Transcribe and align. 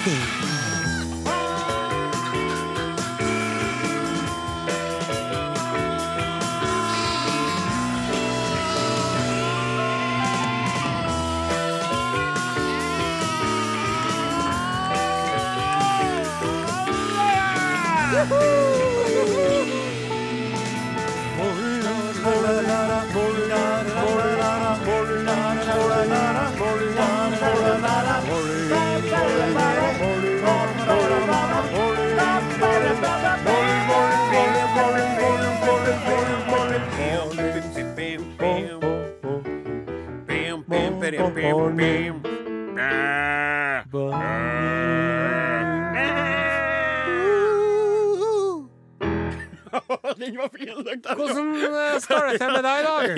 Odin. 0.00 0.49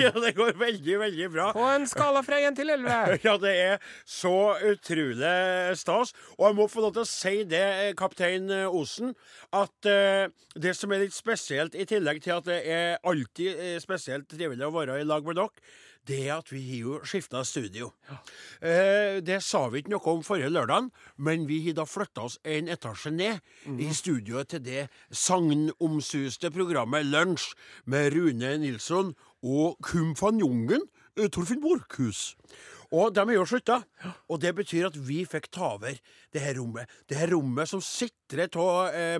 Ja, 0.03 0.11
det 0.19 0.33
går 0.35 0.57
veldig, 0.59 0.97
veldig 0.99 1.29
bra. 1.31 1.47
På 1.55 1.67
en 1.71 1.87
skala 1.87 2.23
fra 2.25 2.39
1 2.43 2.57
til 2.59 2.73
11. 2.75 2.99
Ja, 3.27 3.37
det 3.39 3.53
er 3.55 3.77
så 4.09 4.55
utrolig 4.67 5.35
stas. 5.79 6.13
Og 6.37 6.47
jeg 6.49 6.57
må 6.59 6.67
få 6.71 6.83
lov 6.83 6.95
til 6.97 7.05
å 7.05 7.09
si 7.09 7.35
det, 7.47 7.63
eh, 7.85 7.93
kaptein 7.97 8.51
Osen, 8.67 9.13
at 9.55 9.89
uh, 9.89 10.27
det 10.59 10.75
som 10.77 10.91
er 10.91 11.05
litt 11.05 11.15
spesielt, 11.15 11.75
i 11.75 11.87
tillegg 11.89 12.21
til 12.23 12.37
at 12.37 12.49
det 12.49 12.59
er 12.69 12.99
alltid 13.07 13.53
eh, 13.53 13.79
spesielt 13.83 14.27
trivelig 14.31 14.67
å 14.67 14.73
være 14.75 14.99
i 15.01 15.07
lag 15.07 15.25
med 15.25 15.39
dere, 15.39 15.65
det 16.07 16.19
er 16.27 16.33
at 16.35 16.51
vi 16.51 16.61
har 16.67 16.81
jo 16.83 16.95
skifta 17.07 17.43
studio. 17.47 17.89
Eh, 18.59 19.21
det 19.23 19.39
sa 19.43 19.61
vi 19.71 19.79
ikke 19.79 19.93
noe 19.93 20.15
om 20.17 20.23
forrige 20.25 20.51
lørdag, 20.51 20.89
men 21.15 21.47
vi 21.47 21.61
har 21.67 21.77
da 21.77 21.85
flytta 21.87 22.25
oss 22.27 22.39
en 22.43 22.67
etasje 22.71 23.13
ned 23.15 23.79
i 23.79 23.87
studioet 23.95 24.51
til 24.51 24.63
det 24.65 24.87
sagnomsuste 25.09 26.51
programmet 26.51 27.07
Lunsj 27.07 27.53
med 27.87 28.11
Rune 28.17 28.57
Nilsson 28.59 29.13
og 29.43 29.77
kumfanjongen 29.83 30.85
eh, 31.17 31.27
Torfinn 31.29 31.61
Borchhus. 31.63 32.33
Og 32.93 33.13
de 33.15 33.23
er 33.25 33.35
jo 33.37 33.45
slutta. 33.49 33.79
Og 34.29 34.39
det 34.43 34.53
betyr 34.55 34.87
at 34.91 34.97
vi 35.01 35.23
fikk 35.25 35.47
ta 35.53 35.71
over 35.75 35.95
det 36.33 36.41
her 36.43 36.59
rommet. 36.59 36.89
Det 37.09 37.17
her 37.17 37.31
rommet 37.33 37.69
som 37.71 37.81
sitrer 37.81 38.53
av 38.61 38.93
eh, 38.93 39.19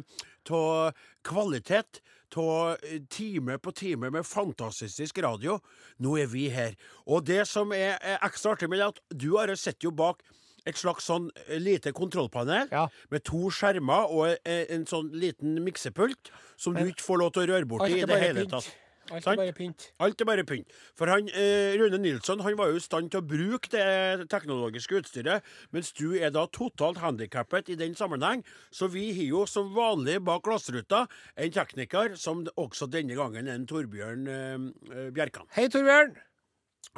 kvalitet, 1.26 2.02
av 2.38 2.78
time 3.14 3.58
på 3.62 3.72
time 3.78 4.10
med 4.10 4.26
fantastisk 4.26 5.20
radio. 5.22 5.60
Nå 6.02 6.16
er 6.22 6.30
vi 6.32 6.48
her. 6.54 6.74
Og 7.06 7.26
det 7.26 7.44
som 7.50 7.74
er, 7.78 7.98
er 8.02 8.22
ekstra 8.26 8.56
artig 8.56 8.70
med 8.70 8.80
det, 8.82 8.88
er 8.88 8.94
at 8.96 9.20
du 9.22 9.36
Are 9.38 9.58
sitter 9.58 9.90
jo 9.90 9.94
bak 9.94 10.24
et 10.66 10.78
slags 10.80 11.10
sånn 11.10 11.28
eh, 11.48 11.58
lite 11.60 11.92
kontrollpanel 11.92 12.70
Ja. 12.72 12.86
med 13.12 13.26
to 13.28 13.50
skjermer 13.52 14.08
og 14.10 14.38
eh, 14.48 14.64
en 14.72 14.86
sånn 14.88 15.10
liten 15.12 15.58
miksepult 15.66 16.32
som 16.56 16.74
du 16.78 16.86
ikke 16.88 17.04
får 17.04 17.20
lov 17.20 17.34
til 17.36 17.44
å 17.44 17.50
røre 17.52 17.68
borti 17.68 17.98
i 18.00 18.06
det 18.08 18.20
hele 18.22 18.46
tatt. 18.48 18.70
Alt 19.12 19.28
er 19.28 19.36
bare 19.36 19.54
pynt. 19.56 19.90
Alt 20.00 20.22
er 20.22 20.28
bare 20.30 20.46
pynt. 20.48 20.72
For 20.96 21.12
han, 21.12 21.28
eh, 21.30 21.76
Rune 21.80 22.00
Nilsson 22.00 22.40
han 22.46 22.58
var 22.58 22.72
jo 22.72 22.80
i 22.80 22.84
stand 22.84 23.12
til 23.12 23.22
å 23.22 23.28
bruke 23.28 23.70
det 23.74 24.30
teknologiske 24.32 25.02
utstyret, 25.02 25.44
mens 25.72 25.92
du 25.92 26.16
er 26.16 26.32
da 26.32 26.46
totalt 26.48 27.02
handikappet 27.04 27.70
i 27.70 27.76
den 27.76 27.96
sammenheng. 27.96 28.44
Så 28.72 28.88
vi 28.88 29.12
har 29.12 29.28
jo 29.28 29.46
som 29.46 29.74
vanlig 29.76 30.24
bak 30.24 30.44
glassruta 30.44 31.08
en 31.36 31.52
tekniker 31.52 32.16
som 32.16 32.46
også 32.56 32.90
denne 32.90 33.16
gangen 33.16 33.48
er 33.48 33.60
en 33.60 33.68
Torbjørn 33.68 34.28
eh, 34.28 34.70
eh, 34.94 35.10
Bjerkan. 35.12 35.50
Hei, 35.56 35.68
Torbjørn. 35.68 36.16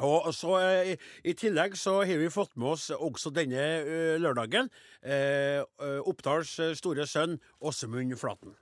Og 0.04 0.28
så 0.36 0.58
eh, 0.60 0.94
i, 1.24 1.32
tillegg 1.32 1.76
så 1.80 2.02
har 2.04 2.18
vi 2.20 2.28
fått 2.32 2.52
med 2.60 2.74
oss 2.74 2.90
også 2.92 3.32
denne 3.32 3.62
eh, 3.80 4.16
lørdagen 4.20 4.68
eh, 5.02 5.62
eh, 5.62 6.00
Oppdals 6.04 6.58
store 6.76 7.06
sønn 7.08 7.38
Åsemund 7.64 8.12
Flaten. 8.20 8.52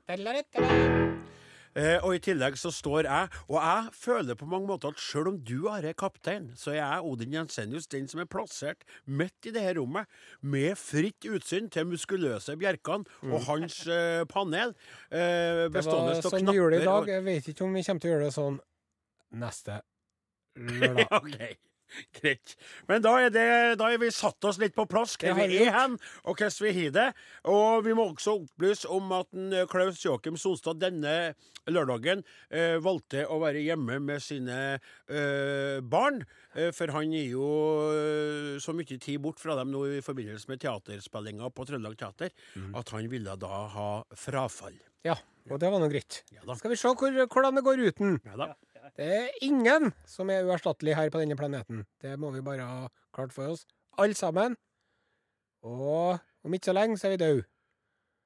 Eh, 1.74 1.98
og 2.06 2.14
i 2.14 2.20
tillegg 2.22 2.54
så 2.60 2.70
står 2.70 3.08
jeg, 3.08 3.28
og 3.50 3.56
jeg 3.58 3.88
føler 3.98 4.38
på 4.38 4.46
mange 4.46 4.68
måter 4.70 4.92
at 4.94 5.00
selv 5.02 5.32
om 5.32 5.38
du 5.42 5.66
Are 5.68 5.90
er 5.90 5.96
kaptein, 5.98 6.52
så 6.56 6.70
er 6.70 6.78
jeg 6.78 7.02
Odin 7.10 7.34
Jensenius 7.34 7.88
den 7.90 8.06
som 8.08 8.20
er 8.22 8.28
plassert 8.30 8.84
midt 9.06 9.48
i 9.48 9.52
det 9.54 9.62
her 9.64 9.74
rommet, 9.80 10.06
med 10.40 10.78
fritt 10.78 11.26
utsyn 11.26 11.66
til 11.74 11.88
muskuløse 11.90 12.54
Bjerkan 12.60 13.04
og 13.26 13.40
hans 13.48 13.80
eh, 13.90 14.22
panel. 14.30 14.74
Eh, 15.10 15.22
Mm. 15.34 15.72
Det 15.72 15.84
var 15.84 16.20
sånn 16.22 16.46
vi 16.46 16.54
gjorde 16.56 16.76
det 16.76 16.82
i 16.82 16.84
knapper 16.84 17.06
dag. 17.06 17.12
Jeg 17.14 17.24
vet 17.24 17.48
ikke 17.50 17.64
om 17.64 17.74
vi 17.74 17.82
kommer 17.82 18.00
til 18.00 18.10
å 18.10 18.12
gjøre 18.14 18.24
det 18.28 18.34
sånn 18.34 18.56
neste 19.40 19.80
lørdag. 20.80 21.08
OK. 21.18 21.73
Greit. 22.18 22.54
Men 22.88 23.04
da 23.04 23.14
er, 23.22 23.32
det, 23.34 23.48
da 23.80 23.90
er 23.92 24.00
vi 24.02 24.10
satt 24.14 24.44
oss 24.48 24.60
litt 24.62 24.76
på 24.76 24.86
plass 24.90 25.16
hvor 25.20 25.36
vi 25.38 25.58
er 25.62 25.72
hen, 25.74 25.98
og 26.24 26.38
hvordan 26.38 26.62
vi 26.66 26.74
har 26.78 26.94
det. 26.94 27.08
Og 27.50 27.84
vi 27.86 27.96
må 27.96 28.08
også 28.10 28.38
opplyse 28.42 28.90
om 28.92 29.12
at 29.16 29.30
eh, 29.34 29.66
Klaus 29.70 30.02
Joakim 30.04 30.38
Sonstad 30.40 30.80
denne 30.82 31.34
lørdagen 31.70 32.24
eh, 32.50 32.76
valgte 32.84 33.24
å 33.30 33.38
være 33.42 33.62
hjemme 33.64 33.98
med 34.04 34.22
sine 34.24 34.58
eh, 34.76 35.78
barn. 35.80 36.22
Eh, 36.54 36.70
for 36.76 36.92
han 36.94 37.12
gir 37.14 37.34
jo 37.34 37.50
eh, 37.92 38.50
så 38.62 38.74
mye 38.76 38.98
tid 38.98 39.22
bort 39.24 39.40
fra 39.42 39.56
dem 39.58 39.72
nå 39.74 39.86
i 39.98 40.02
forbindelse 40.04 40.50
med 40.52 40.62
teaterspillinga 40.64 41.50
på 41.54 41.68
Trøndelag 41.68 41.98
Teater 42.00 42.34
at 42.78 42.92
han 42.94 43.08
ville 43.10 43.36
da 43.40 43.64
ha 43.74 43.88
frafall. 44.18 44.76
Ja, 45.04 45.16
og 45.50 45.60
det 45.60 45.68
var 45.72 45.82
nå 45.82 45.88
greit. 45.92 46.22
Ja. 46.32 46.44
Skal 46.56 46.72
vi 46.72 46.78
se 46.80 46.92
hvor, 46.96 47.18
hvordan 47.26 47.58
det 47.58 47.64
går 47.66 47.82
uten. 47.90 48.16
Ja 48.24 48.38
da. 48.40 48.54
Det 48.96 49.06
er 49.18 49.30
ingen 49.42 49.92
som 50.08 50.30
er 50.30 50.44
uerstattelig 50.44 50.94
her 50.98 51.10
på 51.10 51.22
denne 51.22 51.36
planeten. 51.38 51.86
Det 52.02 52.18
må 52.20 52.30
vi 52.34 52.44
bare 52.44 52.66
ha 52.68 52.88
klart 53.16 53.32
for 53.32 53.54
oss. 53.54 53.64
Alle 53.98 54.14
sammen. 54.18 54.56
Og 55.64 56.20
om 56.44 56.54
ikke 56.56 56.70
så 56.70 56.76
lenge 56.76 57.00
så 57.00 57.08
er 57.08 57.16
vi 57.16 57.22
døde. 57.24 57.44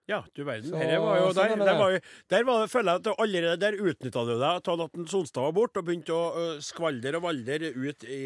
Ja, 0.08 0.22
du 0.34 0.40
verden. 0.42 0.70
Så- 0.70 0.76
var 0.78 1.18
jo, 1.20 1.24
sånn 1.28 1.34
der, 1.36 1.50
er 1.52 1.56
der, 1.68 1.78
var 1.78 1.90
jo, 1.92 1.98
der 2.32 2.44
var, 2.44 2.66
føler 2.66 2.92
jeg 2.92 3.00
at 3.06 3.20
allerede 3.20 3.58
der 3.60 3.72
utnytta 3.76 4.22
du 4.24 4.38
deg 4.40 4.68
av 4.72 4.80
at 4.86 5.10
Sonstad 5.10 5.42
var 5.44 5.52
borte, 5.52 5.82
og 5.82 5.84
begynte 5.84 6.16
å 6.16 6.60
skvalder 6.64 7.18
og 7.18 7.26
valder 7.26 7.66
ut 7.76 8.04
i 8.08 8.22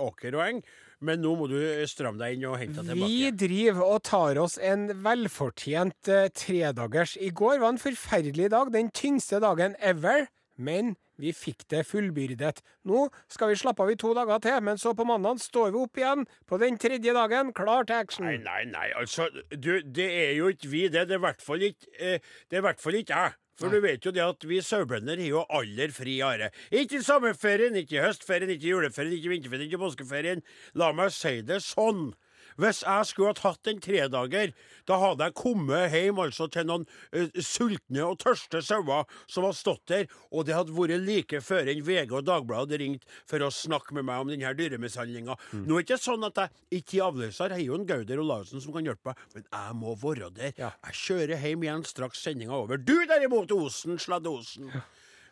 åker 0.00 0.34
og 0.38 0.46
eng. 0.46 0.62
Men 1.04 1.20
nå 1.20 1.34
må 1.36 1.46
du 1.48 1.60
stramme 1.88 2.18
deg 2.20 2.38
inn 2.38 2.46
og 2.48 2.56
hente 2.60 2.80
deg 2.80 2.94
tilbake. 2.94 3.12
Vi 3.12 3.30
driver 3.36 3.84
og 3.84 4.02
tar 4.02 4.40
oss 4.40 4.56
en 4.58 4.88
velfortjent 5.04 6.08
eh, 6.08 6.28
tredagers. 6.32 7.16
I 7.20 7.30
går 7.30 7.60
var 7.60 7.74
en 7.74 7.80
forferdelig 7.80 8.50
dag, 8.56 8.72
den 8.72 8.90
tyngste 8.90 9.40
dagen 9.44 9.76
ever. 9.78 10.26
Men 10.56 10.96
vi 11.20 11.32
fikk 11.36 11.66
det 11.72 11.84
fullbyrdet. 11.88 12.62
Nå 12.88 13.06
skal 13.30 13.52
vi 13.52 13.58
slappe 13.60 13.84
av 13.84 13.92
i 13.92 13.98
to 14.00 14.14
dager 14.16 14.42
til, 14.44 14.58
men 14.66 14.80
så 14.80 14.94
på 14.96 15.06
mandag 15.08 15.42
står 15.42 15.74
vi 15.74 15.84
opp 15.84 16.00
igjen 16.00 16.26
på 16.48 16.60
den 16.62 16.80
tredje 16.80 17.14
dagen, 17.16 17.52
klar 17.56 17.86
til 17.88 18.00
action. 18.00 18.26
Nei, 18.26 18.38
nei, 18.42 18.64
nei, 18.70 18.88
altså 18.98 19.28
du, 19.50 19.78
Det 19.84 20.08
er 20.08 20.34
jo 20.38 20.50
ikke 20.52 20.72
vi, 20.72 20.88
det. 20.88 21.06
Det 21.10 21.16
er 21.16 21.22
i 21.22 21.26
hvert 21.28 21.44
fall 21.44 21.68
ikke 21.70 21.94
eh, 21.98 22.34
Det 22.50 22.58
er 22.58 22.66
hvert 22.66 22.82
fall 22.82 22.98
ikke 23.00 23.22
jeg. 23.22 23.38
For 23.60 23.68
du 23.68 23.82
vet 23.84 24.06
jo 24.06 24.12
det 24.16 24.22
at 24.24 24.44
vi 24.48 24.62
sauebønder 24.64 25.20
har 25.20 25.28
jo 25.28 25.42
aller 25.52 25.92
fri 25.92 26.16
are. 26.24 26.48
Ikke 26.72 26.96
i 26.96 27.04
sommerferien, 27.04 27.76
ikke 27.76 27.98
i 27.98 28.04
høstferien, 28.06 28.48
ikke 28.54 28.70
i 28.70 28.72
juleferien, 28.72 29.12
ikke 29.12 29.28
i 29.28 29.32
vinterferien, 29.34 29.66
ikke 29.68 29.76
i 29.76 29.82
påskeferien. 29.82 30.44
La 30.80 30.88
meg 30.96 31.12
si 31.12 31.42
det 31.44 31.60
sånn. 31.66 32.14
Hvis 32.60 32.82
jeg 32.82 33.08
skulle 33.08 33.32
ha 33.32 33.38
tatt 33.38 33.70
en 33.70 33.82
tredager, 33.82 34.54
da 34.88 34.98
hadde 35.00 35.28
jeg 35.28 35.36
kommet 35.38 35.94
hjem 35.94 36.20
altså 36.24 36.48
til 36.50 36.66
noen 36.68 36.86
uh, 37.14 37.40
sultne 37.44 38.04
og 38.06 38.18
tørste 38.22 38.62
sauer 38.64 39.06
som 39.30 39.46
hadde 39.46 39.60
stått 39.60 39.84
der, 39.92 40.08
og 40.30 40.46
det 40.48 40.56
hadde 40.56 40.74
vært 40.74 41.04
like 41.06 41.42
før 41.44 41.70
en 41.70 41.84
VG 41.86 42.14
og 42.16 42.26
Dagbladet 42.26 42.60
hadde 42.60 42.80
ringt 42.82 43.06
for 43.28 43.42
å 43.44 43.50
snakke 43.54 43.96
med 43.96 44.08
meg 44.08 44.24
om 44.24 44.32
denne 44.32 44.54
dyremishandlinga. 44.58 45.36
Nå 45.54 45.78
er 45.78 45.84
det 45.84 45.86
ikke 45.86 46.00
sånn 46.02 46.26
at 46.28 46.42
jeg 46.42 46.82
ikke 46.82 46.98
er 46.98 47.06
avløser, 47.08 47.50
jeg 47.50 47.58
har 47.58 47.66
jo 47.66 47.78
en 47.78 47.88
Gauder 47.88 48.22
Olavsen 48.22 48.62
som 48.62 48.74
kan 48.74 48.86
hjelpe 48.86 49.12
meg, 49.12 49.26
men 49.34 49.46
jeg 49.46 49.76
må 49.80 49.96
være 50.00 50.30
der. 50.36 50.54
Ja. 50.60 50.72
Jeg 50.88 51.00
kjører 51.04 51.44
hjem 51.44 51.66
igjen 51.66 51.86
straks 51.88 52.24
sendinga 52.24 52.54
er 52.54 52.64
over. 52.64 52.80
Du 52.80 52.96
derimot, 53.06 53.52
Osen, 53.54 53.98
Sladde 54.00 54.30
Osen. 54.30 54.70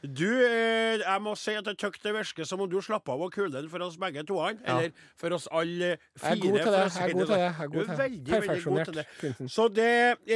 Du, 0.02 0.28
eh, 0.30 1.00
jeg 1.02 1.22
må 1.24 1.32
si 1.34 1.56
at 1.58 1.66
jeg 1.66 1.74
tykker 1.80 2.04
det 2.04 2.12
virker 2.14 2.46
som 2.46 2.60
om 2.62 2.68
du 2.70 2.76
slapp 2.84 3.08
av 3.10 3.18
å 3.24 3.26
kule 3.34 3.50
den 3.50 3.66
for 3.72 3.82
oss 3.82 3.96
begge 3.98 4.22
to. 4.28 4.36
Eller 4.46 4.92
for 5.18 5.34
oss 5.34 5.48
alle 5.50 5.96
fire. 6.14 6.36
Jeg 6.36 6.38
er 6.38 6.42
god 6.44 6.58
til 6.58 6.62
for 6.62 6.76
det, 6.76 6.92
si 6.92 7.00
jeg 7.00 7.08
er 7.08 7.14
god 7.16 7.26
til 7.26 7.32
det, 7.34 7.40
jeg 7.40 7.64
er 7.64 7.72
Du 7.72 7.78
er 7.78 7.88
det. 7.88 7.96
veldig, 7.98 7.98
veldig 7.98 8.22
god 8.28 8.46
Perfeksjonert 8.46 8.86
til 8.86 9.00
det. 9.00 9.06
kunstner. 9.22 9.48
Så 9.56 9.66
det 9.74 9.88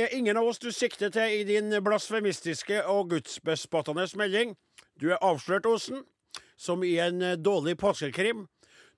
er 0.03 0.17
ingen 0.19 0.41
av 0.41 0.49
oss 0.51 0.59
du 0.59 0.71
sikter 0.75 1.15
til 1.15 1.37
i 1.37 1.45
din 1.47 1.71
blasfemistiske 1.85 2.81
og 2.91 3.13
gudsbespottende 3.15 4.09
melding. 4.19 4.57
Du 4.99 5.13
er 5.13 5.23
avslørt, 5.23 5.67
Osen, 5.71 6.03
som 6.59 6.83
i 6.83 6.97
en 6.99 7.23
eh, 7.23 7.37
dårlig 7.39 7.77
påskekrim. 7.79 8.49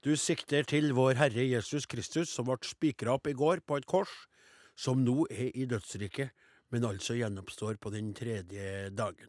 Du 0.01 0.17
sikter 0.17 0.65
til 0.65 0.93
vår 0.97 1.21
Herre 1.21 1.45
Jesus 1.45 1.85
Kristus, 1.87 2.33
som 2.33 2.49
ble 2.49 2.57
spikra 2.65 3.19
opp 3.19 3.29
i 3.29 3.37
går 3.37 3.61
på 3.69 3.77
et 3.77 3.87
kors, 3.89 4.13
som 4.77 5.05
nå 5.05 5.27
er 5.31 5.53
i 5.53 5.69
dødsriket, 5.69 6.33
men 6.73 6.89
altså 6.89 7.15
gjenoppstår 7.21 7.77
på 7.81 7.93
den 7.93 8.15
tredje 8.17 8.89
dagen. 8.97 9.29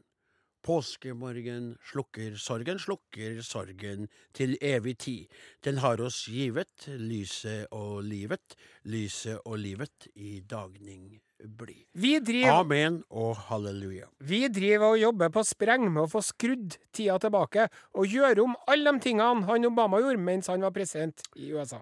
Påskemorgen 0.65 1.75
slukker 1.91 2.39
sorgen, 2.41 2.79
slukker 2.81 3.41
sorgen 3.45 4.07
til 4.33 4.55
evig 4.65 4.95
tid. 5.03 5.35
Den 5.65 5.77
har 5.83 6.01
oss 6.01 6.23
givet, 6.25 6.87
lyset 6.87 7.69
og 7.75 8.01
livet, 8.03 8.57
lyset 8.89 9.43
og 9.45 9.59
livet 9.61 10.09
i 10.15 10.39
dagning 10.41 11.19
bli. 11.45 11.83
Vi 11.93 12.15
driver, 12.19 12.63
Amen 12.63 13.03
og 13.09 13.35
halleluja. 13.49 14.07
vi 14.19 14.47
driver 14.47 14.95
og 14.95 14.99
jobber 14.99 15.29
på 15.29 15.43
spreng 15.45 15.85
med 15.91 16.05
å 16.05 16.09
få 16.09 16.23
skrudd 16.25 16.77
tida 16.95 17.17
tilbake 17.21 17.67
og 17.93 18.07
gjøre 18.07 18.45
om 18.45 18.55
alle 18.67 18.95
de 18.95 19.03
tingene 19.05 19.45
han 19.49 19.67
Obama 19.69 20.01
gjorde 20.01 20.23
mens 20.23 20.49
han 20.49 20.65
var 20.65 20.73
president 20.73 21.21
i 21.35 21.51
USA. 21.53 21.81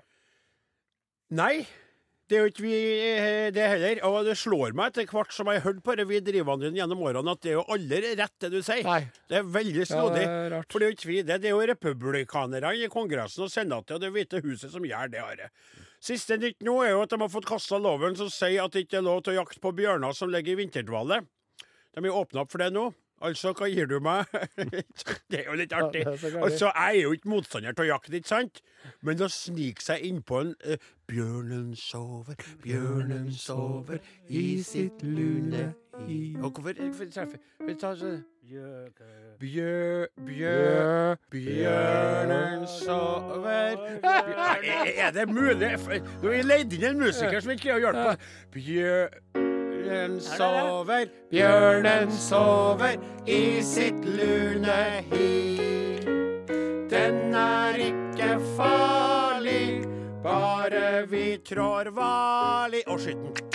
Nei, 1.33 1.65
det 2.29 2.37
er 2.37 2.45
jo 2.45 2.49
ikke 2.53 2.63
vi 2.63 2.73
eh, 3.03 3.47
det 3.53 3.65
heller. 3.67 3.99
Og 4.07 4.25
det 4.25 4.35
slår 4.39 4.73
meg 4.77 4.91
etter 4.93 5.07
hvert 5.11 5.33
som 5.35 5.49
jeg 5.51 5.59
har 5.61 5.65
hørt 5.67 5.81
på 5.85 5.95
det 5.99 6.05
vi 6.09 6.21
drivvandrerne 6.23 6.79
gjennom 6.79 7.01
årene, 7.03 7.33
at 7.35 7.41
det 7.43 7.51
er 7.51 7.57
jo 7.59 7.65
aldri 7.75 8.13
rett 8.19 8.35
det 8.45 8.51
du 8.53 8.59
sier. 8.63 8.83
Nei. 8.87 9.01
Det 9.29 9.39
er 9.41 9.49
veldig 9.57 9.83
Ja, 9.83 9.89
snodig. 9.91 10.23
rart. 10.55 10.69
For 10.71 10.79
det 10.79 10.85
er 10.87 10.91
jo 10.93 10.97
ikke 10.97 11.11
vi 11.11 11.17
det. 11.27 11.39
Det 11.43 11.51
er 11.51 11.55
jo 11.57 11.65
republikanerne 11.73 12.73
i 12.79 12.87
Kongressen 12.93 13.43
og 13.47 13.51
Senatet 13.53 13.97
og 13.97 14.01
Det 14.05 14.11
hvite 14.15 14.41
huset 14.45 14.71
som 14.71 14.87
gjør 14.87 15.11
det. 15.13 15.19
Are. 15.23 15.49
Siste 16.03 16.35
nytt 16.39 16.59
nå 16.63 16.77
er 16.83 16.91
jo 16.95 17.03
at 17.05 17.13
de 17.13 17.19
har 17.21 17.31
fått 17.31 17.47
kasta 17.47 17.77
loven 17.79 18.15
som 18.19 18.31
sier 18.33 18.63
at 18.65 18.71
det 18.75 18.85
ikke 18.87 18.99
er 18.99 19.07
lov 19.07 19.21
til 19.23 19.35
å 19.35 19.41
jakte 19.43 19.61
på 19.63 19.71
bjørner 19.75 20.15
som 20.17 20.31
ligger 20.33 20.55
i 20.55 20.61
vinterdvale. 20.63 21.21
De 21.93 22.01
har 22.07 22.17
åpna 22.23 22.41
opp 22.43 22.51
for 22.51 22.63
det 22.63 22.71
nå. 22.73 22.89
Altså, 23.23 23.53
hva 23.55 23.69
gir 23.71 23.87
du 23.87 23.99
meg? 24.03 24.27
det 25.31 25.39
er 25.39 25.45
jo 25.47 25.55
litt 25.59 25.73
artig. 25.75 26.03
Ja, 26.03 26.15
så. 26.19 26.33
Altså, 26.43 26.71
jeg 26.75 26.97
er 26.97 27.01
jo 27.05 27.13
ikke 27.15 27.31
motstander 27.31 27.77
av 27.79 27.87
jakt, 27.87 28.11
ikke 28.13 28.31
sant? 28.33 28.59
Men 29.01 29.23
å 29.23 29.29
snike 29.31 29.83
seg 29.83 30.03
innpå 30.09 30.41
en 30.43 30.51
uh, 30.67 30.91
Bjørnen 31.07 31.75
sover, 31.75 32.35
bjørnen 32.63 33.31
sover 33.35 33.99
i 34.31 34.63
sitt 34.63 35.03
lune 35.03 35.73
hi 36.07 36.35
Og 36.39 36.51
hvorfor, 36.51 36.73
treffer 37.11 37.37
vi 37.67 37.75
tar 37.75 37.95
så 37.99 38.13
Bjør... 39.39 40.07
Bjør... 40.25 41.15
Bjørnen 41.31 42.67
sover 42.67 43.77
Bjør- 44.01 44.97
er, 44.97 45.11
det 45.11 45.29
mulig? 45.29 45.71
Vi 46.23 46.41
leid 46.43 46.75
inn 46.75 46.89
en 46.93 47.05
musiker 47.05 47.39
som 47.39 47.55
ikke 47.55 47.69
greier 47.71 47.79
å 47.79 47.87
hjelpe 47.87 48.11
meg. 48.11 49.42
Bjørnen 49.83 50.19
sover, 50.23 51.09
bjørnen 51.31 52.11
sover 52.15 52.93
i 53.27 53.59
sitt 53.67 54.05
lune 54.07 54.77
hi. 55.09 55.57
Den 56.93 57.35
er 57.35 57.81
ikke 57.89 58.29
farlig, 58.55 59.83
bare 60.23 61.03
vi 61.11 61.25
trår 61.43 61.91
varlig 61.97 62.85
Og 62.87 63.03
skyt 63.03 63.19
den. 63.25 63.51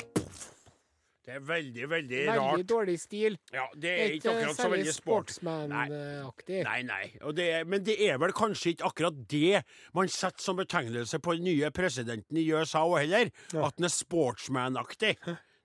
Det 1.29 1.35
er 1.37 1.43
veldig, 1.45 1.89
veldig 1.91 2.21
Veldig 2.27 2.37
rart. 2.41 2.69
dårlig 2.69 3.01
stil. 3.01 3.35
Ja, 3.53 3.65
det 3.77 3.91
er 3.91 4.05
ikke 4.05 4.15
ikke 4.17 4.31
akkurat 4.37 4.57
så 4.57 4.69
veldig 4.73 4.93
sport. 4.95 5.33
sportsman-aktig. 5.33 6.63
Nei, 6.65 6.79
nei. 6.89 7.03
Og 7.21 7.37
det 7.37 7.51
er, 7.53 7.65
men 7.69 7.85
det 7.85 7.99
er 8.05 8.17
vel 8.21 8.33
kanskje 8.37 8.73
ikke 8.75 8.89
akkurat 8.89 9.19
det 9.29 9.61
man 9.95 10.09
setter 10.09 10.41
som 10.45 10.57
betegnelse 10.57 11.21
på 11.21 11.37
den 11.37 11.45
nye 11.45 11.69
presidenten 11.71 12.37
i 12.41 12.47
USA 12.53 12.85
heller. 12.97 13.29
heller. 13.29 13.65
At 13.67 13.77
han 13.77 13.85
er 13.85 13.93
sportsman-aktig. 13.93 15.17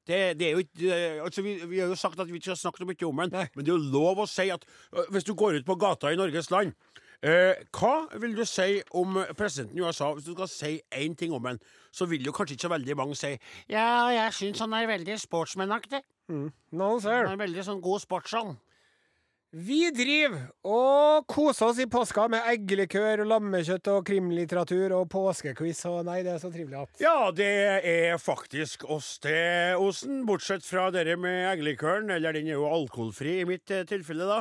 Det, 0.07 0.17
det 0.39 0.47
er 0.47 0.57
jo 0.57 0.63
ikke 0.63 0.95
altså 1.23 1.43
vi, 1.45 1.53
vi 1.69 1.79
har 1.79 1.87
jo 1.87 1.95
sagt 1.95 2.19
at 2.19 2.27
vi 2.27 2.35
ikke 2.35 2.51
har 2.51 2.59
snakket 2.59 2.87
mye 2.89 3.07
om 3.07 3.21
den, 3.23 3.31
Nei. 3.31 3.45
men 3.55 3.63
det 3.63 3.71
er 3.71 3.77
jo 3.77 3.91
lov 3.93 4.19
å 4.19 4.27
si 4.27 4.49
at 4.51 4.65
hvis 5.13 5.23
du 5.23 5.31
går 5.39 5.61
ut 5.61 5.67
på 5.67 5.77
gata 5.79 6.11
i 6.11 6.19
Norges 6.19 6.51
land 6.51 6.73
eh, 7.23 7.55
Hva 7.71 7.93
vil 8.19 8.35
du 8.35 8.43
si 8.49 8.81
om 8.99 9.21
presidenten 9.39 9.79
i 9.79 9.85
USA? 9.85 10.11
Hvis 10.13 10.27
du 10.27 10.33
skal 10.35 10.51
si 10.51 10.73
én 10.91 11.15
ting 11.15 11.31
om 11.31 11.47
han, 11.47 11.61
så 11.95 12.09
vil 12.11 12.25
jo 12.27 12.35
kanskje 12.35 12.57
ikke 12.57 12.67
så 12.67 12.73
veldig 12.75 12.97
mange 12.99 13.15
si 13.15 13.31
Ja, 13.71 14.11
jeg 14.11 14.35
syns 14.35 14.59
han 14.65 14.75
er 14.75 14.91
veldig 14.91 15.15
sportsmanaktig. 15.23 16.03
No, 16.27 16.97
sir. 16.99 17.23
Han 17.23 17.35
er 17.37 17.45
veldig 17.45 17.65
sånn 17.67 17.81
god 17.83 18.03
sportsånd. 18.03 18.59
Vi 19.53 19.91
driver 19.93 20.47
og 20.65 21.27
koser 21.29 21.67
oss 21.69 21.77
i 21.77 21.85
påska 21.85 22.23
med 22.33 22.41
eggelikør 22.49 23.21
og 23.21 23.27
lammekjøtt 23.29 23.85
og 23.93 23.99
krimlitteratur 24.07 24.95
og 24.97 25.03
påskequiz 25.13 25.83
og 25.91 25.99
nei, 26.07 26.23
det 26.25 26.31
er 26.33 26.39
så 26.41 26.49
trivelig 26.49 26.79
at 26.79 27.03
Ja, 27.03 27.29
det 27.37 27.51
er 27.85 28.17
faktisk 28.17 28.87
oss 28.89 29.19
det, 29.21 29.75
Osen. 29.77 30.23
Bortsett 30.25 30.65
fra 30.65 30.87
dere 30.95 31.13
med 31.21 31.51
eggelikøren, 31.51 32.09
eller 32.15 32.33
den 32.33 32.49
er 32.49 32.57
jo 32.57 32.65
alkoholfri 32.65 33.43
i 33.43 33.47
mitt 33.51 33.69
eh, 33.69 33.85
tilfelle, 33.85 34.25
da. 34.25 34.39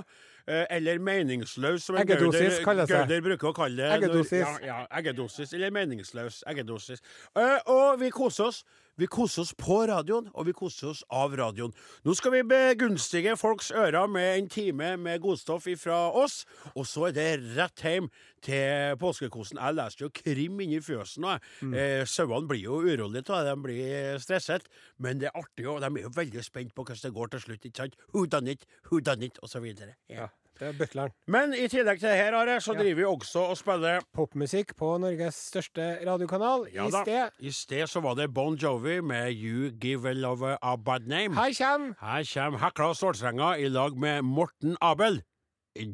Eh, 0.49 0.65
Eller 0.79 0.97
meningsløs, 0.99 1.85
som 1.85 1.95
en 1.95 2.03
Eggedosis 2.07 2.41
Gauder, 2.57 2.65
kalles 2.65 2.89
det. 2.89 2.97
Gauder 3.05 3.21
bruker 3.29 3.53
å 3.53 3.55
kalle 3.55 3.77
det. 3.77 3.91
når- 3.93 4.09
Eggedosis. 4.09 4.41
Ja, 4.41 4.57
ja, 4.67 4.79
eggedosis, 4.99 5.53
eller 5.55 5.71
meningsløs 5.77 6.41
eggedosis. 6.49 7.05
Eh, 7.37 7.59
og 7.71 8.01
vi 8.01 8.09
koser 8.11 8.49
oss. 8.49 8.65
Vi 9.01 9.07
koser 9.09 9.43
oss 9.43 9.55
på 9.57 9.79
radioen, 9.89 10.27
og 10.37 10.47
vi 10.47 10.53
koser 10.57 10.91
oss 10.91 11.01
av 11.09 11.33
radioen. 11.39 11.73
Nå 12.05 12.15
skal 12.19 12.35
vi 12.35 12.43
begunstige 12.45 13.37
folks 13.41 13.71
ører 13.73 14.11
med 14.11 14.37
en 14.37 14.51
time 14.53 14.91
med 15.01 15.23
godstoff 15.25 15.69
fra 15.81 16.01
oss, 16.13 16.43
og 16.75 16.85
så 16.87 17.09
er 17.09 17.17
det 17.17 17.57
rett 17.57 17.85
hjem 17.87 18.11
til 18.45 18.99
påskekosen. 19.01 19.61
Jeg 19.63 19.79
leste 19.79 20.05
jo 20.05 20.11
krim 20.13 20.61
inni 20.61 20.83
fjøsen 20.85 21.25
nå. 21.25 21.39
Mm. 21.63 21.73
Eh, 21.79 22.05
Sauene 22.05 22.51
blir 22.51 22.67
jo 22.67 22.83
urolige 22.83 23.33
av 23.33 23.47
det, 23.47 23.55
de 23.55 23.65
blir 23.65 24.21
stresset, 24.21 24.69
men 24.99 25.23
det 25.23 25.31
er 25.31 25.41
artig, 25.41 25.67
og 25.71 25.81
de 25.81 25.89
er 25.89 26.07
jo 26.09 26.13
veldig 26.19 26.45
spent 26.45 26.77
på 26.77 26.85
hvordan 26.85 27.07
det 27.07 27.17
går 27.17 27.33
til 27.33 27.45
slutt. 27.47 27.65
ikke 27.65 27.85
sant? 27.87 27.99
Who 28.13 28.27
done 28.27 28.53
it, 28.53 28.67
who 28.91 29.01
done 29.01 29.25
it, 29.25 29.41
og 29.43 29.49
så 29.49 29.65
videre. 29.65 29.97
Ja. 30.11 30.29
Det 30.63 30.69
er 30.69 30.75
butleren. 30.79 31.11
Men 31.27 31.57
i 31.59 31.65
tillegg 31.67 31.99
til 31.99 32.07
det 32.07 32.19
her, 32.21 32.37
Are, 32.39 32.61
så 32.63 32.77
driver 32.79 32.95
vi 33.01 33.05
også 33.09 33.41
og 33.51 33.57
spiller 33.59 34.05
Popmusikk 34.15 34.77
på 34.79 34.93
Norges 35.03 35.41
største 35.51 35.87
radiokanal. 36.07 36.69
Ja 36.71 36.87
I 36.87 36.93
da. 36.95 37.01
sted 37.03 37.41
I 37.43 37.51
sted 37.51 37.91
så 37.91 38.03
var 38.05 38.15
det 38.15 38.29
Bon 38.31 38.55
Jovi 38.55 39.01
med 39.03 39.35
You 39.35 39.73
Give 39.83 40.07
a 40.07 40.13
Love 40.15 40.55
a 40.63 40.77
Bad 40.77 41.09
Name. 41.11 41.35
Her 41.35 41.51
kommer 41.59 41.97
Her 41.99 42.29
kommer 42.35 42.63
Hekla 42.63 42.93
Stålstrenga 42.95 43.57
i 43.59 43.67
lag 43.75 43.99
med 43.99 44.23
Morten 44.23 44.77
Abel. 44.81 45.25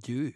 Du. 0.05 0.32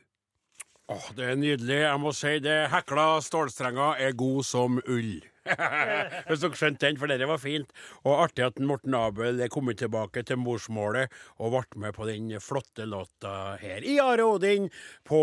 Åh, 0.89 1.13
det 1.17 1.29
er 1.29 1.37
nydelig. 1.37 1.77
Jeg 1.83 2.01
må 2.01 2.13
si 2.17 2.39
det. 2.41 2.57
Hekla 2.73 3.21
stålstrenger 3.21 4.01
er 4.01 4.17
god 4.17 4.43
som 4.49 4.81
ull. 4.89 5.21
Hvis 6.29 6.43
dere 6.43 6.55
skjønte 6.59 6.87
den, 6.87 6.99
for 7.01 7.11
dere 7.11 7.27
var 7.27 7.41
fint. 7.43 7.73
Og 8.07 8.15
artig 8.25 8.45
at 8.47 8.61
Morten 8.63 8.95
Abel 8.95 9.41
er 9.43 9.51
kommet 9.53 9.81
tilbake 9.81 10.23
til 10.29 10.39
morsmålet 10.39 11.11
og 11.43 11.55
ble 11.57 11.81
med 11.83 11.97
på 11.97 12.07
den 12.09 12.31
flotte 12.43 12.87
låta 12.89 13.57
her 13.63 13.83
i 13.87 13.97
Are 14.03 14.25
Odin 14.29 14.69
på 15.09 15.21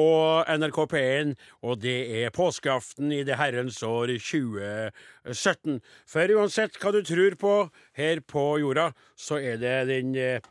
NRK 0.59 0.79
P1. 0.91 1.33
Og 1.63 1.79
det 1.83 1.97
er 2.23 2.33
påskeaften 2.35 3.13
i 3.15 3.21
det 3.27 3.39
herrens 3.39 3.79
år 3.87 4.11
2017. 4.19 5.79
For 6.09 6.35
uansett 6.37 6.79
hva 6.83 6.93
du 6.95 7.01
tror 7.07 7.37
på 7.39 7.55
her 7.99 8.21
på 8.27 8.45
jorda, 8.63 8.89
så 9.19 9.39
er 9.39 9.59
det 9.61 9.75
den 9.89 10.13
eh, 10.19 10.41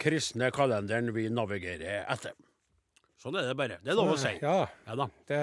kristne 0.00 0.50
kalenderen 0.54 1.12
vi 1.16 1.28
navigerer 1.32 2.04
etter. 2.12 2.32
Sånn 3.18 3.34
er 3.40 3.48
det 3.50 3.56
bare. 3.58 3.80
Det 3.82 3.90
er 3.92 3.98
lov 3.98 4.12
å 4.14 4.18
si. 4.20 4.30
Ja, 4.40 4.60
Ja 4.86 4.94
da. 5.00 5.08
det, 5.26 5.40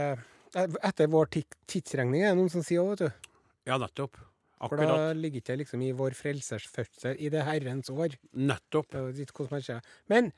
etter 0.87 1.09
vår 1.11 1.27
ti- 1.33 1.41
tidsregning 1.67 2.21
er 2.23 2.31
det 2.31 2.39
noen 2.39 2.51
som 2.53 2.63
sier 2.63 2.79
òg, 2.85 2.93
vet 2.95 3.01
du. 3.09 3.31
Ja, 3.65 3.77
nettopp. 3.81 4.17
For 4.65 4.79
da 4.79 4.85
Akkurat. 4.87 5.17
ligger 5.19 5.41
ikke 5.41 5.51
det 5.51 5.57
liksom 5.65 5.81
i 5.83 5.91
vår 5.93 6.15
frelsers 6.17 6.65
fødsel 6.71 7.17
i 7.19 7.29
det 7.29 7.43
herrens 7.45 7.89
år. 7.91 8.15
Nettopp. 8.33 8.87
Det 8.91 8.99
er 8.99 9.07
jo 9.09 9.15
litt 9.19 9.33
hvordan 9.35 9.57
man 9.57 9.65
ser. 9.65 9.81
Men 10.09 10.29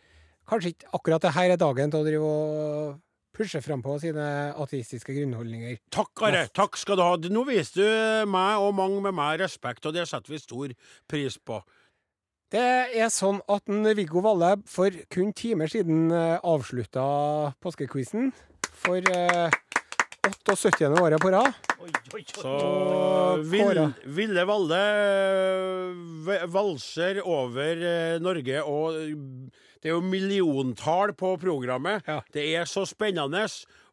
kanskje 0.50 0.74
ikke 0.74 0.90
akkurat 0.98 1.28
det 1.28 1.36
her 1.38 1.54
er 1.54 1.62
dagen 1.62 1.94
til 1.94 2.02
å 2.02 2.08
drive 2.08 2.32
og 2.32 3.04
pushe 3.38 3.62
frampå 3.62 4.00
sine 4.02 4.26
ateistiske 4.58 5.14
grunnholdninger. 5.14 5.78
Takk, 5.94 6.24
Are. 6.26 6.48
Takk 6.58 6.80
skal 6.82 6.98
du 6.98 7.04
ha. 7.06 7.12
Nå 7.30 7.44
viser 7.48 7.78
du 7.84 8.32
meg 8.34 8.64
og 8.64 8.74
mange 8.80 9.04
med 9.06 9.14
meg 9.20 9.38
respekt, 9.44 9.86
og 9.86 9.94
det 9.94 10.08
setter 10.10 10.34
vi 10.34 10.42
stor 10.42 10.74
pris 11.08 11.38
på. 11.38 11.62
Det 12.50 12.64
er 12.98 13.10
sånn 13.12 13.42
at 13.52 13.68
en 13.70 13.84
Viggo 13.98 14.24
Valle 14.24 14.56
for 14.72 14.90
kun 15.14 15.34
timer 15.36 15.68
siden 15.70 16.08
eh, 16.16 16.38
avslutta 16.48 17.04
påskequizen 17.62 18.32
for 18.72 19.04
eh, 19.04 19.52
78. 20.32 20.92
året 21.02 21.22
på 21.22 21.32
rad. 21.34 21.54
Så 22.38 22.52
Og 22.52 23.44
Vill, 23.48 23.82
Ville 24.18 24.46
Valle 24.50 24.82
valser 26.52 27.22
over 27.24 27.84
øh, 27.92 28.20
Norge, 28.24 28.64
og 28.64 28.98
det 29.82 29.92
er 29.92 29.96
jo 29.96 30.02
milliontall 30.04 31.14
på 31.18 31.36
programmet. 31.42 32.04
Ja. 32.08 32.22
Det 32.34 32.48
er 32.56 32.66
så 32.70 32.86
spennende. 32.90 33.46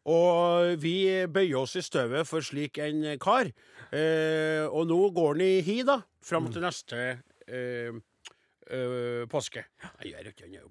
Og 0.05 0.75
vi 0.81 1.25
bøyer 1.31 1.63
oss 1.63 1.75
i 1.79 1.83
støvet 1.85 2.27
for 2.29 2.45
slik 2.45 2.77
en 2.83 3.15
kar. 3.21 3.49
Eh, 3.95 4.65
og 4.65 4.85
nå 4.89 4.99
går 5.15 5.31
han 5.33 5.45
i 5.45 5.53
hi, 5.65 5.79
da. 5.87 6.01
Fram 6.25 6.49
til 6.53 6.65
neste 6.65 6.99
eh, 7.47 7.95
eh, 8.69 9.25
påske. 9.31 9.63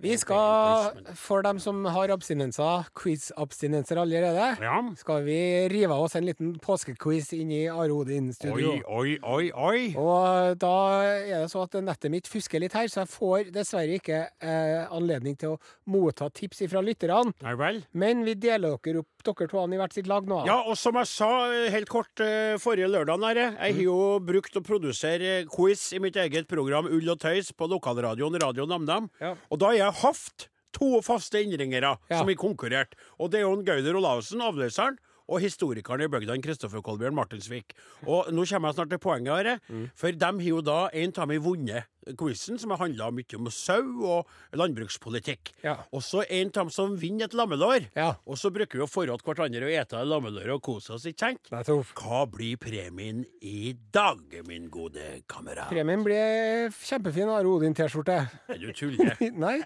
Vi 0.03 0.17
skal, 0.21 1.01
for 1.19 1.43
dem 1.47 1.61
som 1.63 1.85
har 1.85 2.13
abstinenser, 2.15 2.89
quiz-abstinenser 2.95 4.01
allerede, 4.01 4.57
Ja. 4.63 4.81
skal 4.97 5.25
vi 5.25 5.69
rive 5.69 5.93
av 5.93 6.05
oss 6.05 6.17
en 6.17 6.27
liten 6.27 6.59
påskequiz 6.59 7.33
inn 7.33 7.51
i 7.53 7.67
Are 7.69 7.93
Odin-studio. 7.93 8.81
Oi, 8.89 9.19
oi, 9.23 9.51
oi. 9.53 9.95
Og 9.97 10.59
da 10.59 10.75
er 11.05 11.43
det 11.45 11.51
så 11.53 11.63
at 11.65 11.73
nettet 11.83 12.11
mitt 12.11 12.29
fusker 12.31 12.61
litt 12.61 12.73
her, 12.73 12.87
så 12.89 13.05
jeg 13.05 13.13
får 13.15 13.53
dessverre 13.55 13.99
ikke 13.99 14.21
eh, 14.41 14.87
anledning 14.91 15.37
til 15.39 15.55
å 15.55 15.61
motta 15.87 16.31
tips 16.31 16.65
fra 16.71 16.83
lytterne. 16.85 17.35
Nei 17.43 17.55
vel? 17.55 17.83
Men 17.93 18.25
vi 18.25 18.35
deler 18.35 18.79
dere 18.83 19.03
opp, 19.05 19.11
dere 19.25 19.49
to 19.49 19.65
i 19.65 19.79
hvert 19.81 19.95
sitt 19.97 20.09
lag 20.11 20.27
nå. 20.29 20.43
Ja, 20.47 20.61
og 20.63 20.77
som 20.81 20.97
jeg 21.01 21.09
sa 21.11 21.31
eh, 21.51 21.71
helt 21.75 21.89
kort 21.93 22.21
eh, 22.25 22.57
forrige 22.63 22.91
lørdag, 22.91 23.23
jeg 23.35 23.57
har 23.59 23.81
jo 23.83 24.19
brukt 24.25 24.57
å 24.59 24.63
produsere 24.65 25.45
quiz 25.51 25.93
i 25.97 26.01
mitt 26.03 26.17
eget 26.21 26.49
program 26.51 26.89
Ull 26.91 27.09
og 27.13 27.21
tøys 27.23 27.53
på 27.57 27.69
lokalradioen 27.85 28.41
Radio 28.41 28.67
NamNam. 28.67 29.09
Ja. 29.21 29.35
Og 29.51 29.59
da 29.61 29.67
har 29.73 29.75
jeg 29.79 29.93
hatt 30.03 30.49
to 30.75 31.01
faste 31.03 31.43
innringere 31.45 31.97
Ja. 32.11 32.19
som 32.19 32.27
har 32.29 32.35
konkurrert. 32.35 32.95
Og 33.21 33.31
det 33.31 33.41
er 33.41 33.43
jo 33.45 33.63
Gauder 33.63 33.95
Olavsen, 33.97 34.41
avløseren, 34.41 34.97
og 35.29 35.41
historikeren 35.41 36.05
i 36.05 36.09
bygda, 36.13 36.37
Kristoffer 36.45 36.83
Kolbjørn 36.85 37.17
Martinsvik. 37.17 37.73
Og 38.05 38.31
nå 38.35 38.45
kommer 38.51 38.71
jeg 38.71 38.79
snart 38.79 38.93
til 38.93 39.01
poenget, 39.03 39.33
Are. 39.35 39.57
Mm. 39.69 39.87
For 39.97 40.13
de 40.13 40.31
har 40.31 40.49
jo 40.51 40.61
da 40.65 40.79
en 40.93 41.15
av 41.17 41.31
meg 41.31 41.43
vunnet 41.45 41.89
quizen, 42.21 42.59
som 42.61 42.75
har 42.75 42.83
handla 42.83 43.09
mye 43.17 43.39
om 43.39 43.49
sau 43.49 44.05
og 44.05 44.29
landbrukspolitikk. 44.61 45.55
Ja. 45.65 45.79
Og 45.95 46.05
så 46.05 46.25
en 46.29 46.51
av 46.53 46.59
dem 46.67 46.73
som 46.75 46.97
vinner 47.01 47.31
et 47.31 47.37
lammelår. 47.37 47.89
Ja. 47.97 48.11
Og 48.29 48.37
så 48.41 48.53
bruker 48.53 48.81
vi 48.81 48.85
å 48.85 48.91
forråde 48.91 49.25
hverandre 49.25 49.65
og 49.71 49.73
ete 49.73 50.05
lammelåret 50.05 50.53
og 50.59 50.63
kose 50.67 50.97
oss, 50.99 51.07
ikke 51.09 51.33
sant? 51.33 51.53
Hva 51.97 52.25
blir 52.31 52.61
premien 52.61 53.25
i 53.41 53.73
dag, 53.95 54.21
min 54.49 54.69
gode 54.73 55.23
kamerat? 55.31 55.73
Premien 55.73 56.05
blir 56.05 56.69
kjempefin 56.85 57.33
Are 57.33 57.49
Odin-T-skjorte. 57.49 58.21
Du 58.61 58.69
tuller? 58.77 59.17
Nei, 59.47 59.63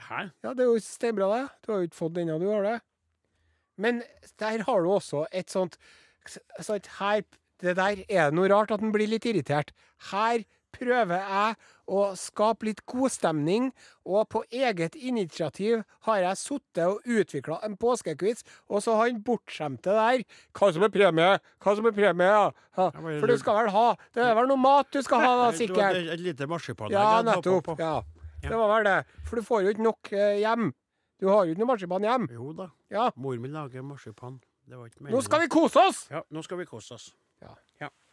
Hæ? 0.00 0.30
ja, 0.42 0.52
det 0.56 0.64
er 0.64 0.70
jo 0.70 0.78
steinbra, 0.82 1.30
det. 1.36 1.42
Du 1.62 1.72
har 1.72 1.82
jo 1.82 1.90
ikke 1.90 1.98
fått 1.98 2.14
den 2.16 2.30
ennå, 2.30 2.40
du 2.42 2.50
har 2.50 2.66
det. 2.66 2.78
Men 3.80 4.02
der 4.40 4.64
har 4.66 4.84
du 4.84 4.92
også 4.92 5.24
et 5.32 5.50
sånt 5.52 5.78
sånt 6.60 6.86
her, 7.00 7.22
Det 7.60 7.74
der 7.76 7.98
er 8.08 8.30
det 8.30 8.36
noe 8.38 8.48
rart 8.48 8.70
at 8.72 8.80
en 8.80 8.92
blir 8.92 9.08
litt 9.08 9.26
irritert. 9.28 9.72
Her 10.10 10.46
prøver 10.72 11.18
jeg 11.18 11.56
å 11.90 12.04
skape 12.16 12.64
litt 12.68 12.80
godstemning, 12.88 13.66
og 14.06 14.30
på 14.32 14.40
eget 14.54 14.94
initiativ 14.96 15.82
har 16.06 16.22
jeg 16.22 16.38
sittet 16.40 16.86
og 16.86 17.04
utvikla 17.04 17.58
en 17.66 17.76
påskequiz, 17.76 18.40
og 18.70 18.80
så 18.80 18.94
har 18.96 19.10
han 19.10 19.20
bortskjemte 19.26 19.92
der 19.92 20.24
Hva 20.56 20.70
som 20.72 20.86
er 20.86 20.94
premie? 20.94 21.34
Hva 21.60 21.76
som 21.76 21.90
er 21.90 21.96
premie? 21.98 22.30
Ja. 22.30 22.48
Ja, 22.78 22.88
For 22.94 23.28
du 23.28 23.36
skal 23.42 23.58
vel 23.58 23.72
ha 23.74 23.86
Det 24.14 24.24
er 24.24 24.34
vel 24.38 24.48
noe 24.48 24.62
mat 24.62 24.88
du 24.94 25.02
skal 25.04 25.20
ha, 25.20 25.32
da, 25.42 25.50
sikkert? 25.60 26.00
Et, 26.00 26.20
lite 26.22 26.48
marsipanlegg. 26.48 26.96
Ja, 26.96 27.20
nettopp. 27.26 27.74
Ja. 27.76 27.96
Ja. 28.40 28.48
Det 28.48 28.56
var 28.56 28.70
vel 28.78 28.88
det. 28.88 28.98
For 29.28 29.36
du 29.36 29.44
får 29.44 29.66
jo 29.66 29.74
ikke 29.74 29.84
nok 29.84 30.12
eh, 30.16 30.38
hjem. 30.40 30.70
Du 31.20 31.28
har 31.28 31.44
jo 31.46 31.52
ikke 31.54 31.60
noe 31.62 31.70
marsipan 31.74 32.02
hjem. 32.08 32.28
Jo 32.32 32.52
da. 32.56 32.70
Ja. 32.90 33.10
Mor 33.16 33.36
mi 33.38 33.48
lager 33.52 33.82
marsipan. 33.84 34.40
Det 34.66 34.78
var 34.78 34.86
ikke 34.88 35.10
Nå 35.10 35.20
skal 35.22 35.40
vi 35.40 35.48
kose 35.52 35.82
oss! 35.88 36.06
Ja, 36.10 36.22
nå 36.30 36.42
skal 36.46 36.58
vi 36.62 36.64
kose 36.68 36.94
oss. 36.94 37.10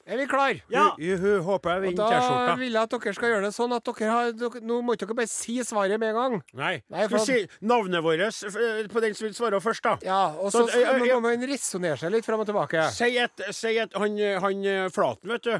Er 0.07 0.15
vi 0.15 0.23
klar? 0.31 0.55
Ja. 0.71 0.93
Hun 0.95 1.41
håper 1.43 1.73
jeg 1.73 1.81
vinner 1.83 1.97
da 1.97 2.05
T-skjorta. 2.13 2.53
vil 2.61 2.71
jeg 2.77 2.81
at 2.87 2.93
dere 2.93 3.13
skal 3.17 3.27
gjøre 3.33 3.41
det 3.43 3.49
sånn 3.57 3.73
at 3.75 3.89
dere 3.89 4.07
har 4.13 4.29
dere, 4.39 4.61
Nå 4.63 4.77
må 4.87 4.93
ikke 4.95 5.03
dere 5.09 5.17
bare 5.19 5.27
si 5.27 5.57
svaret 5.67 5.99
med 5.99 6.13
en 6.13 6.15
gang. 6.15 6.35
Nei. 6.55 6.69
Nei, 6.87 7.07
Skal 7.09 7.19
vi 7.19 7.25
si 7.25 7.65
navnet 7.67 8.05
vårt 8.05 8.23
eh, 8.23 8.87
på 8.87 9.03
den 9.03 9.17
som 9.19 9.27
vil 9.27 9.35
svare 9.35 9.59
først, 9.59 9.83
da? 9.83 9.97
Ja, 10.07 10.21
og 10.39 10.47
så 10.53 10.61
Så, 10.63 10.69
skal- 10.71 11.03
eh, 11.03 11.11
må 11.11 11.19
man 11.27 11.43
resonnere 11.51 11.99
seg 11.99 12.13
litt 12.15 12.23
fram 12.23 12.39
og 12.39 12.47
tilbake. 12.47 12.85
Si 12.95 13.17
et, 13.19 13.43
si 13.51 13.75
et 13.83 13.91
han, 13.99 14.15
han 14.47 14.63
eh, 14.63 14.87
Flaten, 14.95 15.27
vet 15.35 15.43
du. 15.43 15.57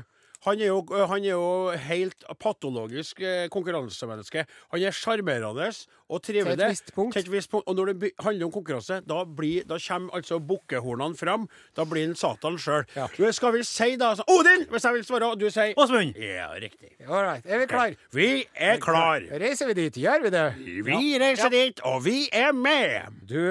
Han 0.47 0.61
er, 0.61 0.69
jo, 0.71 0.79
han 1.11 1.25
er 1.25 1.33
jo 1.33 1.47
helt 1.89 2.23
patologisk 2.39 3.19
eh, 3.19 3.49
konkurransemenneske. 3.51 4.45
Han 4.71 4.83
er 4.87 4.95
sjarmerende 4.95 5.67
og 6.07 6.21
trivelig. 6.23 6.55
Til 6.55 6.63
et 6.63 6.71
visst 6.71 6.93
punkt. 6.95 7.17
Visst 7.31 7.51
punkt. 7.51 7.67
Og 7.67 7.75
når 7.75 7.91
det 7.91 8.11
handler 8.23 8.45
om 8.47 8.51
konkurranse, 8.55 9.01
da, 9.03 9.23
blir, 9.37 9.65
da 9.67 9.75
kommer 9.87 10.15
altså 10.15 10.39
bukkehornene 10.39 11.19
fram. 11.19 11.49
Da 11.75 11.83
blir 11.83 12.07
han 12.07 12.15
Satan 12.15 12.55
sjøl. 12.61 12.85
Ja. 12.95 13.09
Skal 13.35 13.57
vi 13.57 13.63
si 13.67 13.97
da 13.99 14.13
så, 14.15 14.23
Odin! 14.31 14.63
Hvis 14.71 14.87
jeg 14.87 14.95
vil 14.95 15.03
svare, 15.07 15.31
og 15.33 15.41
du 15.41 15.49
sier 15.51 15.75
Åsmund. 15.75 16.15
Ja, 16.15 16.47
riktig. 16.55 16.93
All 17.07 17.25
right. 17.25 17.43
Er 17.45 17.59
vi 17.59 17.67
klar? 17.73 17.97
Vi 18.15 18.29
er 18.55 18.79
klar. 18.83 19.27
Reiser 19.43 19.67
vi 19.73 19.75
dit? 19.81 19.99
Gjør 19.99 20.23
vi 20.23 20.31
det? 20.37 20.45
Vi 20.87 21.01
reiser 21.19 21.51
dit, 21.51 21.83
og 21.83 22.05
vi 22.05 22.29
er 22.31 22.55
med. 22.55 23.19
Du, 23.27 23.41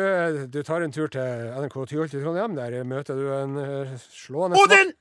du 0.49 0.63
tar 0.65 0.87
en 0.87 0.97
tur 0.97 1.13
til 1.13 1.53
NRK 1.61 1.77
Tyholt 1.93 2.17
i 2.17 2.23
Trondheim. 2.25 2.57
Der 2.57 2.81
møter 2.89 3.21
du 3.21 3.29
en 3.37 3.61
eh, 3.61 3.99
slående 4.09 4.57
Odin! 4.65 4.97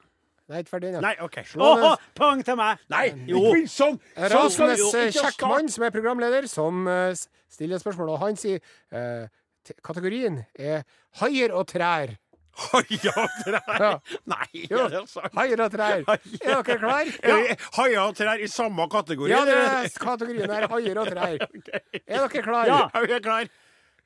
Nei, 0.48 0.60
ikke 0.62 0.70
ferdig 0.75 0.90
ennå. 0.92 1.02
Nei, 1.02 1.16
OK. 1.25 1.40
Slående- 1.50 1.88
Åh, 1.92 2.04
poeng 2.16 2.44
til 2.46 2.56
meg! 2.60 2.78
Nei, 2.94 3.06
Jo. 3.25 3.40
ikke 3.40 3.54
begynn 3.56 3.72
sånn! 3.72 3.96
En 4.16 4.30
Sånn 4.30 4.52
skal 4.54 4.68
rasende 4.70 4.75
vi 4.75 4.82
jo 4.84 4.90
ikke 4.92 5.24
kjekk 5.24 5.48
mann 5.50 5.70
som 5.74 5.84
er 5.88 5.92
programleder, 5.96 6.48
som 6.52 6.88
eh, 6.88 7.16
stiller 7.50 7.82
spørsmål. 7.82 8.12
Og 8.14 8.20
han 8.22 8.36
sier 8.38 8.60
eh, 8.92 9.25
t- 9.66 9.74
kategorien 9.82 10.46
er 10.60 10.84
haier 11.22 11.52
og 11.58 11.66
trær. 11.72 12.14
Haier 12.56 13.18
og 13.20 13.34
trær. 13.44 13.80
Ja. 13.82 13.90
Nei, 14.32 14.46
Jo. 14.70 14.86
er 14.86 14.90
det 14.94 15.02
sant? 15.12 15.34
Haier 15.36 15.60
og 15.66 15.72
trær. 15.74 16.06
Er 16.08 16.62
dere 16.62 16.78
klar? 16.80 17.10
Ja. 17.25 17.40
Haier 17.80 18.00
og 18.06 18.14
trær 18.16 18.40
i 18.40 18.48
samme 18.48 18.86
kategori? 18.88 19.30
Ja, 19.34 19.42
det 19.50 19.58
er 19.58 19.90
kategorien 20.00 20.54
er 20.60 20.68
haier 20.72 21.02
og 21.02 21.10
trær. 21.10 21.36
Er 22.08 22.22
dere 22.28 22.44
klar? 22.46 22.70
Ja. 22.70 22.78
Vi 23.04 23.12
er 23.18 23.20
klar. 23.25 23.50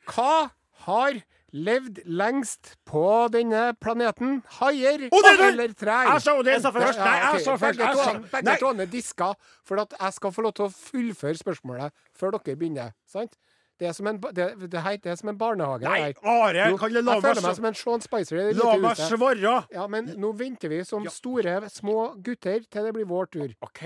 Hva 0.10 0.32
har 0.88 1.20
levd 1.54 2.02
lengst 2.06 2.76
på 2.88 3.04
denne 3.34 3.74
planeten? 3.82 4.40
Haier 4.60 5.08
eller 5.10 5.74
trær? 5.78 6.12
Jeg 6.14 6.24
sa 6.26 6.36
det 6.46 6.56
Jeg 6.58 6.64
sa 6.66 6.72
først. 6.76 7.00
Nei, 7.04 7.16
jeg 7.24 7.46
sa 7.46 7.56
først. 7.62 7.80
Jeg 7.80 8.02
sa 8.02 8.18
Begge 8.34 8.58
tåene 8.62 8.90
diska 8.90 9.32
for 9.68 9.82
at 9.82 9.96
jeg 10.00 10.18
skal 10.18 10.34
få 10.36 10.46
lov 10.46 10.58
til 10.58 10.68
å 10.68 10.74
fullføre 10.74 11.40
spørsmålet 11.42 11.96
før 12.18 12.38
dere 12.38 12.60
begynner. 12.60 12.94
Sant? 13.10 13.38
Det 13.80 13.88
er 13.88 13.94
som 13.96 14.10
en, 14.12 14.18
det, 14.36 14.46
det, 14.60 14.82
her, 14.84 14.98
det 15.00 15.08
er 15.14 15.16
som 15.16 15.30
en 15.32 15.38
barnehage. 15.40 15.88
Nei. 15.88 16.12
Are, 16.28 16.66
Jo, 16.68 16.76
kan 16.82 16.92
du 16.92 17.00
la 17.00 17.16
jeg 17.16 17.22
meg 17.24 17.28
føler 17.30 17.46
meg 17.46 17.56
som 17.56 17.68
en 17.70 17.78
Sean 17.80 18.02
Spicer. 18.04 18.42
La 18.60 18.74
meg 18.84 19.00
svare? 19.00 19.54
Ja, 19.72 19.86
men 19.88 20.10
nå 20.20 20.34
venter 20.36 20.72
vi 20.74 20.82
som 20.84 21.08
store, 21.08 21.62
små 21.72 22.10
gutter 22.20 22.66
til 22.68 22.90
det 22.90 22.92
blir 22.98 23.08
vår 23.08 23.32
tur. 23.32 23.54
OK. 23.64 23.86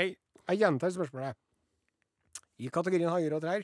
Jeg 0.49 0.59
gjentar 0.63 0.95
spørsmålet. 0.95 1.37
I 2.57 2.71
kategorien 2.73 3.13
haier 3.13 3.37
og 3.37 3.45
trær. 3.45 3.61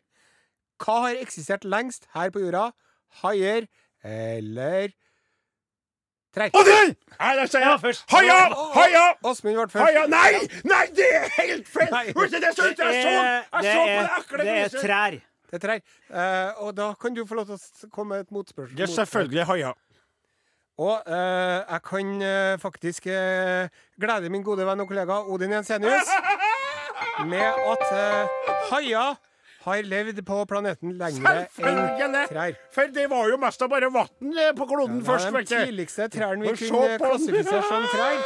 Hva 0.79 0.99
har 1.07 1.17
eksistert 1.19 1.65
lengst 1.65 2.05
her 2.13 2.29
på 2.31 2.45
jorda? 2.45 2.69
Haier 3.23 3.65
eller 4.03 4.91
trær? 6.35 6.53
Odin! 6.53 6.93
Nei, 7.19 7.31
da 7.35 7.47
sier 7.49 7.63
Ja, 7.63 7.71
jeg 7.73 7.81
først. 7.83 8.05
Haia! 8.13 8.37
Haia! 8.75 9.05
Åsmund 9.27 9.57
ble 9.57 9.67
først. 9.73 9.83
Haia! 9.83 10.05
Nei! 10.11 10.61
Nei, 10.69 10.85
det 10.95 11.09
er 11.17 11.27
helt 11.39 11.67
feil! 11.67 11.91
Nei. 11.91 12.05
Du, 12.13 12.21
det 12.21 12.39
Det 12.39 12.47
jeg 12.47 12.57
så 12.59 12.69
det 12.69 12.87
er, 12.87 14.43
det 14.43 14.55
er 14.55 14.75
trær. 14.77 15.19
Det 15.49 15.57
er 15.57 15.63
trær. 15.65 15.85
Uh, 16.13 16.65
og 16.67 16.73
da 16.77 16.91
kan 17.01 17.15
du 17.15 17.25
få 17.25 17.39
lov 17.39 17.49
til 17.49 17.57
å 17.57 17.91
komme 17.93 18.15
med 18.15 18.27
et 18.27 18.33
motspørsmål. 18.33 18.77
Det 18.77 18.85
er 18.85 18.93
selvfølgelig 18.93 19.47
haia. 19.49 19.73
Og 20.79 21.01
uh, 21.11 21.59
jeg 21.65 21.81
kan 21.89 22.11
uh, 22.23 22.59
faktisk 22.61 23.09
glede 23.99 24.29
min 24.31 24.45
gode 24.45 24.67
venn 24.67 24.79
og 24.79 24.87
kollega 24.87 25.17
Odin 25.27 25.57
Jensenius 25.57 26.13
med 27.31 27.49
at 27.73 27.83
uh, 27.89 28.53
haier 28.69 29.17
har 29.65 29.83
levd 29.83 30.21
på 30.25 30.37
planeten 30.49 30.93
lenger 30.99 32.03
enn 32.05 32.17
trær. 32.29 32.55
For 32.75 32.91
det 32.95 33.07
var 33.11 33.29
jo 33.31 33.39
mest 33.41 33.61
av 33.65 33.71
bare 33.71 33.89
vann 33.91 34.33
eh, 34.33 34.53
på 34.55 34.67
kloden 34.69 35.01
Ja, 35.01 35.07
først, 35.11 35.31
Det 35.31 35.39
er 35.39 35.65
den 35.65 35.71
tidligste 35.73 36.07
trærne 36.13 36.47
vi 36.47 36.69
kunne 36.69 36.99
klassifisere 37.01 37.63
som 37.67 37.89
trær. 37.91 38.21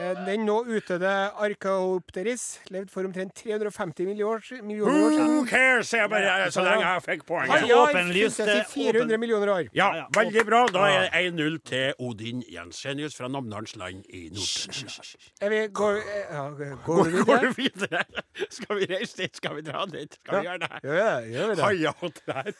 Eh, 0.00 0.14
Den 0.24 0.46
nå 0.48 0.54
utdødde 0.72 1.10
Archaeopteris 1.36 2.60
levde 2.72 2.88
for 2.88 3.04
omtrent 3.04 3.34
350 3.36 4.06
millioner, 4.08 4.38
år- 4.40 4.62
millioner 4.64 4.94
år 5.04 5.16
Who 5.20 5.42
cares, 5.50 5.90
sier 5.90 6.00
jeg 6.06 6.10
bare, 6.10 6.46
så 6.54 6.62
lenge 6.64 6.86
jeg 6.86 7.02
fikk 7.04 7.26
poenget. 7.28 7.66
Åpenlyst, 7.76 8.40
finnes 8.40 8.62
eh, 8.62 8.70
400 8.72 9.18
millioner 9.20 9.52
år. 9.52 9.68
Ja, 9.76 9.90
Ja, 9.92 9.94
ja. 10.00 10.06
veldig 10.16 10.46
bra. 10.48 10.62
Da 10.72 10.86
er 10.88 11.04
det 11.04 11.34
1-0 11.34 11.58
til 11.68 11.92
Odin 12.00 12.40
Jensenius 12.48 13.14
fra 13.18 13.28
Namdalens 13.28 13.76
land 13.76 14.04
i 14.08 14.22
Nord-Trøndelag. 14.32 15.52
Vi, 15.52 15.60
går, 15.68 16.00
eh, 16.00 16.26
ja, 16.32 16.48
går 16.48 16.76
Går, 16.86 17.04
vi 17.04 17.12
går 17.12 17.22
videre? 17.22 17.40
du 17.42 17.52
videre? 17.62 18.04
Skal 18.56 18.76
vi 18.80 18.86
reise 18.94 19.16
dit? 19.20 19.36
Skal 19.36 19.54
vi 19.60 19.62
dra 19.68 19.84
dit? 19.92 20.14
Skal 20.24 20.40
vi 20.40 20.46
gjøre 20.48 20.58
det? 20.58 20.72
Gjør 20.88 21.48
vi 21.52 21.54
det? 21.60 21.72
Gjør 21.84 21.96
vi 22.00 22.14
det? 22.32 22.54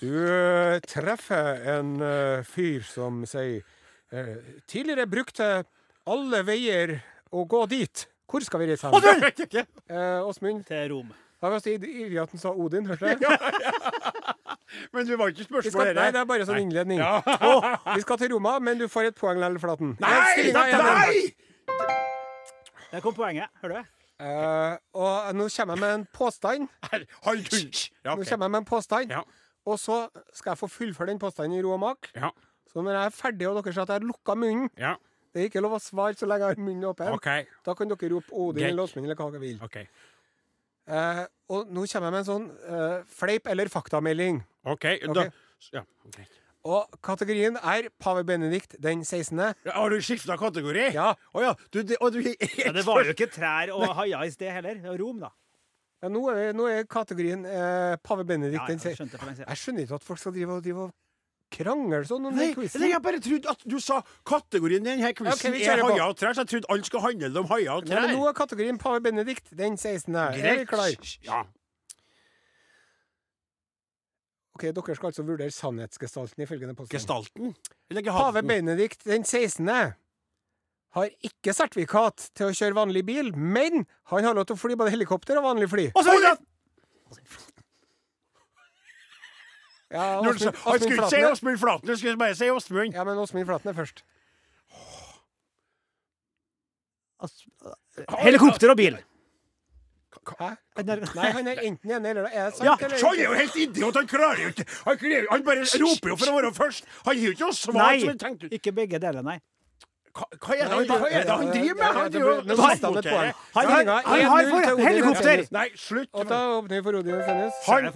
Du 0.00 0.12
eh, 0.32 0.78
treffer 0.80 1.64
en 1.76 1.96
uh, 2.00 2.42
fyr 2.46 2.80
som 2.86 3.24
sier 3.26 3.60
uh, 4.14 4.36
Tidligere 4.70 5.06
brukte 5.10 5.64
alle 6.12 6.42
veier 6.46 6.98
å 7.34 7.44
gå 7.48 7.64
dit. 7.70 8.04
Hvor 8.28 8.44
skal 8.44 8.60
vi 8.62 8.68
reise 8.72 8.90
hen? 8.90 9.64
Eh, 9.88 10.20
Åsmund, 10.28 10.64
Til 10.68 10.90
Rom. 10.92 11.12
da 11.40 11.48
var 11.52 11.62
det 11.64 11.76
ivrig 11.88 12.18
at 12.20 12.32
han 12.34 12.40
sa 12.42 12.50
Odin, 12.52 12.86
hørte 12.86 13.14
du? 13.16 13.26
Men 14.92 15.06
du 15.08 15.14
var 15.16 15.30
ikke 15.32 15.46
spørsmål, 15.46 15.72
skal, 15.72 15.94
nei, 15.96 16.08
det 16.12 16.20
er 16.20 16.26
bare 16.28 16.44
sånn 16.48 16.60
innledning. 16.60 17.00
Ja. 17.00 17.22
Å, 17.24 17.52
vi 17.94 18.02
skal 18.04 18.18
til 18.20 18.34
Roma, 18.34 18.58
men 18.60 18.76
du 18.76 18.84
får 18.92 19.08
et 19.10 19.16
poeng 19.16 19.38
likevel, 19.40 19.56
Flaten. 19.62 19.94
Nei! 20.02 20.16
Stillinga 20.34 20.64
1-1. 20.76 21.38
Nei! 21.78 21.94
Der 22.92 23.04
kom 23.04 23.16
poenget. 23.16 23.48
Hører 23.62 23.80
du? 23.80 23.94
Uh, 24.18 24.74
og 24.98 25.28
nå 25.38 25.46
kommer 25.54 25.76
jeg 25.78 25.82
med 25.84 25.94
en 25.94 26.04
påstand. 26.12 26.68
Her, 26.90 27.04
kunne 27.22 27.40
ja, 27.46 28.12
Nå 28.12 28.26
kommer 28.26 28.48
jeg 28.48 28.52
med 28.52 28.60
en 28.60 28.68
påstand, 28.68 29.12
Ja. 29.14 29.22
og 29.68 29.78
så 29.80 29.98
skal 30.34 30.52
jeg 30.52 30.60
få 30.64 30.68
fullføre 30.74 31.12
den 31.12 31.20
påstanden 31.22 31.56
i 31.58 31.62
ro 31.64 31.76
og 31.76 31.80
mak. 31.84 32.10
Ja. 32.16 32.32
Så 32.68 32.82
når 32.82 32.98
jeg 32.98 33.04
er 33.08 33.14
ferdig, 33.14 33.48
og 33.48 33.60
dere 33.62 33.72
ser 33.72 33.86
at 33.86 33.92
jeg 33.94 34.02
har 34.02 34.08
lukka 34.08 34.34
munnen 34.36 34.68
ja. 34.76 34.96
Det 35.38 35.44
er 35.44 35.50
ikke 35.52 35.62
lov 35.62 35.76
å 35.76 35.82
svare 35.82 36.18
så 36.18 36.26
lenge 36.26 36.48
jeg 36.48 36.56
har 36.58 36.64
munnen 36.66 36.88
åpen. 36.90 37.12
Okay. 37.14 37.44
Da 37.66 37.74
kan 37.78 37.90
dere 37.92 38.10
rope 38.10 38.34
Odin 38.34 38.66
eller 38.72 38.88
Åsmund 38.88 39.06
eller 39.06 39.18
hva 39.18 39.28
dere 39.30 39.44
vil. 39.44 39.60
Okay. 39.62 39.86
Eh, 40.88 41.22
og 41.52 41.70
nå 41.70 41.84
kommer 41.86 42.08
jeg 42.08 42.14
med 42.16 42.20
en 42.24 42.26
sånn 42.26 42.48
eh, 42.66 42.98
fleip 43.12 43.46
eller 43.52 43.70
faktamelding. 43.70 44.42
ok, 44.66 44.86
Da, 45.14 45.28
ja, 45.76 45.84
greit. 46.10 46.38
Og 46.68 46.98
kategorien 47.04 47.56
er 47.62 47.86
pave 48.02 48.24
Benedikt 48.26 48.74
den 48.82 49.04
16. 49.04 49.38
Ja, 49.38 49.74
Har 49.76 49.94
du 49.94 50.00
skifta 50.02 50.36
kategori? 50.36 50.88
Ja. 50.96 51.12
Oh, 51.32 51.42
ja. 51.44 51.54
Du, 51.72 51.82
det, 51.86 51.96
og 52.02 52.12
du, 52.12 52.20
Ja, 52.58 52.72
det 52.74 52.84
var 52.84 53.04
jo 53.04 53.14
ikke 53.14 53.30
trær 53.32 53.70
og 53.76 53.86
haier 54.00 54.26
i 54.26 54.32
sted 54.34 54.50
heller. 54.52 54.80
Det 54.82 54.90
var 54.90 54.98
Rom, 55.00 55.22
da. 55.22 55.30
Ja, 56.02 56.10
nå, 56.12 56.24
er, 56.30 56.52
nå 56.54 56.66
er 56.70 56.84
kategorien 56.90 57.46
eh, 57.46 57.94
pave 58.04 58.26
Benedikt 58.26 58.60
Ja, 58.60 58.66
den 58.70 58.82
16. 58.82 58.98
skjønte 58.98 59.20
for 59.20 59.30
lenge 59.30 59.40
siden. 59.40 59.48
Jeg 59.54 59.62
skjønner 59.62 59.86
ikke 59.86 60.00
at 60.00 60.08
folk 60.10 60.20
skal 60.22 60.34
drive 60.36 60.58
og, 60.58 60.64
drive 60.66 60.84
og 60.88 60.92
krangle 61.52 62.00
sånn 62.08 62.28
om 62.28 62.34
Nei, 62.36 62.50
quizen. 62.56 62.82
Nei, 62.82 62.90
jeg 62.92 63.02
bare 63.04 63.20
trodde 63.24 63.52
at 63.52 63.62
du 63.68 63.78
sa 63.82 64.00
kategorien 64.28 64.84
i 64.84 64.90
denne 64.90 65.12
quizen 65.16 65.52
okay, 65.52 65.62
er 65.64 65.82
haier 65.84 66.04
og 66.06 66.18
trær, 66.18 66.34
så 66.36 66.44
jeg 66.44 66.52
trodde 66.54 66.72
alt 66.74 66.88
skulle 66.88 67.04
handle 67.06 67.44
om 67.44 67.48
haier 67.52 67.72
og 67.76 67.86
Nei, 67.86 67.94
trær. 67.94 68.08
men 68.08 68.18
nå 68.18 68.26
er 68.28 68.36
kategorien 68.36 68.80
pave 68.80 69.00
Benedikt 69.04 69.54
den 69.56 69.78
16. 69.78 70.18
Er 70.18 70.60
vi 70.62 70.66
klar? 70.68 71.14
Ja. 71.26 71.44
Ok, 74.58 74.66
Dere 74.74 74.98
skal 74.98 75.12
altså 75.12 75.22
vurdere 75.22 75.54
sannhetsgestalten 75.54 76.42
i 76.42 76.46
følgende 76.50 76.74
påstand. 76.74 76.96
Gestalten? 76.96 77.54
Pave? 78.10 78.42
Benedikt 78.42 79.04
den 79.06 79.24
16. 79.24 79.68
har 80.96 81.12
ikke 81.22 81.54
sertifikat 81.54 82.30
til 82.34 82.48
å 82.48 82.56
kjøre 82.56 82.74
vanlig 82.80 83.04
bil, 83.06 83.30
men 83.36 83.84
han 84.10 84.26
har 84.26 84.34
lov 84.34 84.48
til 84.48 84.58
å 84.58 84.60
fly 84.60 84.74
både 84.80 84.90
helikopter 84.96 85.38
og 85.38 85.46
vanlig 85.46 85.68
fly. 85.70 85.86
Og 85.94 86.02
så 86.02 86.16
Ja, 89.90 90.20
Når 90.20 90.32
du 90.32 90.38
sa- 90.38 90.48
Osmund 90.50 90.56
Han 90.64 90.74
Åsmund 90.74 90.80
skulle 90.80 90.94
ikke 90.94 91.08
si 91.08 91.16
Flaten 91.16 91.32
Åsmund 91.32 91.58
Flaten, 91.58 91.86
du 91.88 91.96
skulle 91.96 92.16
bare 92.18 92.34
si 92.34 92.44
Åsmund. 92.50 92.94
Ja, 92.94 93.04
men 93.04 93.18
Åsmund 93.18 93.46
Flaten 93.46 93.68
er 93.70 93.74
først. 93.78 94.02
Helikopter 98.22 98.70
og 98.70 98.76
bil. 98.78 98.98
Hæ? 100.38 100.48
Han 100.76 100.88
er- 100.88 101.14
Nei, 101.14 101.30
han 101.32 101.46
er 101.48 101.56
enten 101.62 101.90
ene 101.90 102.08
eller 102.10 102.24
Er 102.28 102.44
det 102.50 102.54
sant? 102.56 102.64
Ja, 102.64 102.74
eller? 102.84 102.96
Så 102.98 103.06
han 103.08 103.18
er 103.18 103.24
jo 103.24 103.32
helt 103.34 103.56
idiot! 103.56 103.94
Han 103.96 104.06
klarer 104.06 104.42
jo 104.42 104.48
ikke 104.48 104.64
Han, 104.84 104.96
klarer- 104.98 105.26
han 105.30 105.44
bare 105.44 105.64
roper 105.82 106.08
jo 106.08 106.16
for 106.16 106.26
å 106.32 106.34
være 106.42 106.52
først! 106.54 106.84
Han 107.06 107.16
gir 107.16 107.24
jo 107.24 107.30
ikke 107.32 107.46
noe 107.46 107.52
svar 107.56 107.74
Nei, 107.74 107.98
som 108.00 108.08
han 108.08 108.18
tenkte 108.18 108.44
ut. 108.46 108.52
ikke 108.52 108.72
begge 108.74 108.98
deler, 109.00 109.22
nei. 109.22 109.38
Hva, 110.14 110.24
hva 110.42 110.54
er 110.54 110.64
det 110.64 110.74
han, 110.74 110.86
hva 110.88 111.08
er 111.10 111.24
det 111.28 111.34
han 111.36 111.50
driver 111.52 111.74
med? 111.78 111.96
Han 111.98 112.12
driver 112.12 112.42
mistet 112.48 112.84
han 112.84 112.98
et. 112.98 113.36
Han- 113.54 113.88
han 113.88 114.24
har 114.32 114.50
for 114.50 114.82
helikopter! 114.82 115.44
Nei, 115.52 115.68
slutt. 115.76 116.08
Og. 116.12 116.26
Han, 116.28 117.90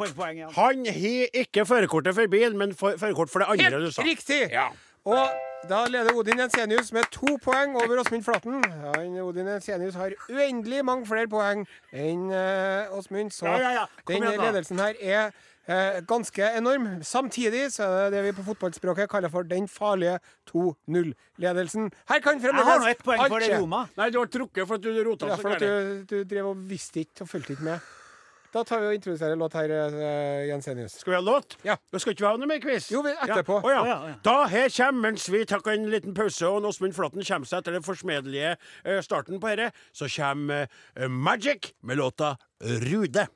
han 0.56 0.86
har 0.86 1.32
ikke 1.44 1.66
førerkortet 1.66 2.14
for 2.14 2.26
bil, 2.32 2.56
men 2.56 2.74
førerkort 2.74 3.30
for 3.30 3.44
det 3.44 3.48
andre 3.56 3.84
du 3.86 3.90
sa. 3.90 4.02
Helt 4.02 4.10
riktig! 4.18 4.42
Ja. 4.52 4.68
Og 5.04 5.28
da 5.68 5.84
leder 5.90 6.14
Odin 6.14 6.38
Jensenius 6.38 6.92
med 6.94 7.06
to 7.10 7.36
poeng 7.42 7.74
over 7.76 8.00
Åsmund 8.02 8.22
Flaten. 8.26 8.62
Han, 8.84 9.16
Odin 9.22 9.48
Jensenius 9.50 9.94
har 9.98 10.14
uendelig 10.30 10.84
mange 10.86 11.06
flere 11.06 11.26
poeng 11.30 11.64
enn 11.92 12.28
uh, 12.30 12.98
Åsmund, 12.98 13.30
så 13.34 13.46
Ja, 13.50 13.56
ja, 13.58 13.72
ja. 13.80 13.84
Den 14.10 14.22
ledelsen 14.22 14.78
her 14.78 14.94
er 15.00 15.30
eh, 15.68 16.00
ganske 16.08 16.48
enorm. 16.58 16.88
Samtidig 17.06 17.68
så 17.72 17.86
er 17.86 18.10
det 18.10 18.18
det 18.18 18.24
vi 18.28 18.34
på 18.40 18.44
fotballspråket 18.50 19.08
kaller 19.12 19.32
for 19.32 19.42
den 19.48 19.68
farlige 19.68 20.18
2-0-ledelsen. 20.50 21.90
Her 22.08 22.20
kan 22.20 22.40
Jeg 22.40 22.52
har 22.52 22.58
nå 22.58 22.66
fremdeles 22.66 22.90
ett 22.96 23.02
poeng 23.06 23.26
for 23.28 23.40
det. 23.40 23.56
Roma. 23.60 23.86
Nei, 23.96 24.10
du 24.10 24.18
har 24.18 24.26
trukket 24.30 24.68
for 24.68 24.74
at 24.78 24.82
du 24.84 24.92
rota 25.04 25.26
Ja, 25.32 25.36
så 25.36 25.42
for 25.42 25.56
at 25.56 25.60
gærent. 25.62 26.06
du, 26.08 26.16
du 26.22 26.24
drev 26.34 26.52
og 26.52 26.62
visste 26.70 27.00
ikke 27.04 27.22
og 27.26 27.28
fulgte 27.28 27.56
ikke 27.56 27.68
med. 27.70 27.90
Da 28.52 28.60
tar 28.68 28.82
vi 28.82 28.88
og 28.90 28.94
introduserer 28.98 29.38
låt 29.40 29.54
her, 29.56 29.70
eh, 29.72 30.42
Jensenius. 30.50 30.98
Skal 31.00 31.14
vi 31.14 31.16
ha 31.16 31.22
låt? 31.24 31.56
Ja. 31.64 31.78
Da 31.90 31.98
skal 31.98 32.12
ikke 32.12 32.20
vi 32.20 32.28
ha 32.28 32.36
noe 32.36 32.46
mer 32.50 32.60
quiz? 32.60 32.90
Jo, 32.92 33.00
vi- 33.00 33.14
etterpå. 33.16 33.62
Ja. 33.62 33.64
Oh, 33.64 33.70
ja. 33.72 33.80
Oh, 33.80 34.08
ja. 34.10 34.14
Da 34.22 34.34
her 34.52 34.68
kommer, 34.68 35.00
mens 35.08 35.24
vi 35.32 35.44
tar 35.48 35.64
en 35.72 35.88
liten 35.88 36.12
pause, 36.12 36.44
og 36.44 36.66
Åsmund 36.68 36.92
Flåtten 36.92 37.24
kommer 37.24 37.48
seg 37.48 37.62
etter 37.62 37.72
den 37.72 37.82
forsmedelige 37.86 38.56
uh, 38.84 39.00
starten 39.00 39.40
på 39.40 39.48
dette, 39.56 39.72
så 39.96 40.04
kommer 40.12 40.68
uh, 41.00 41.08
Magic 41.08 41.72
med 41.82 41.96
låta 41.96 42.36
Rude. 42.60 43.26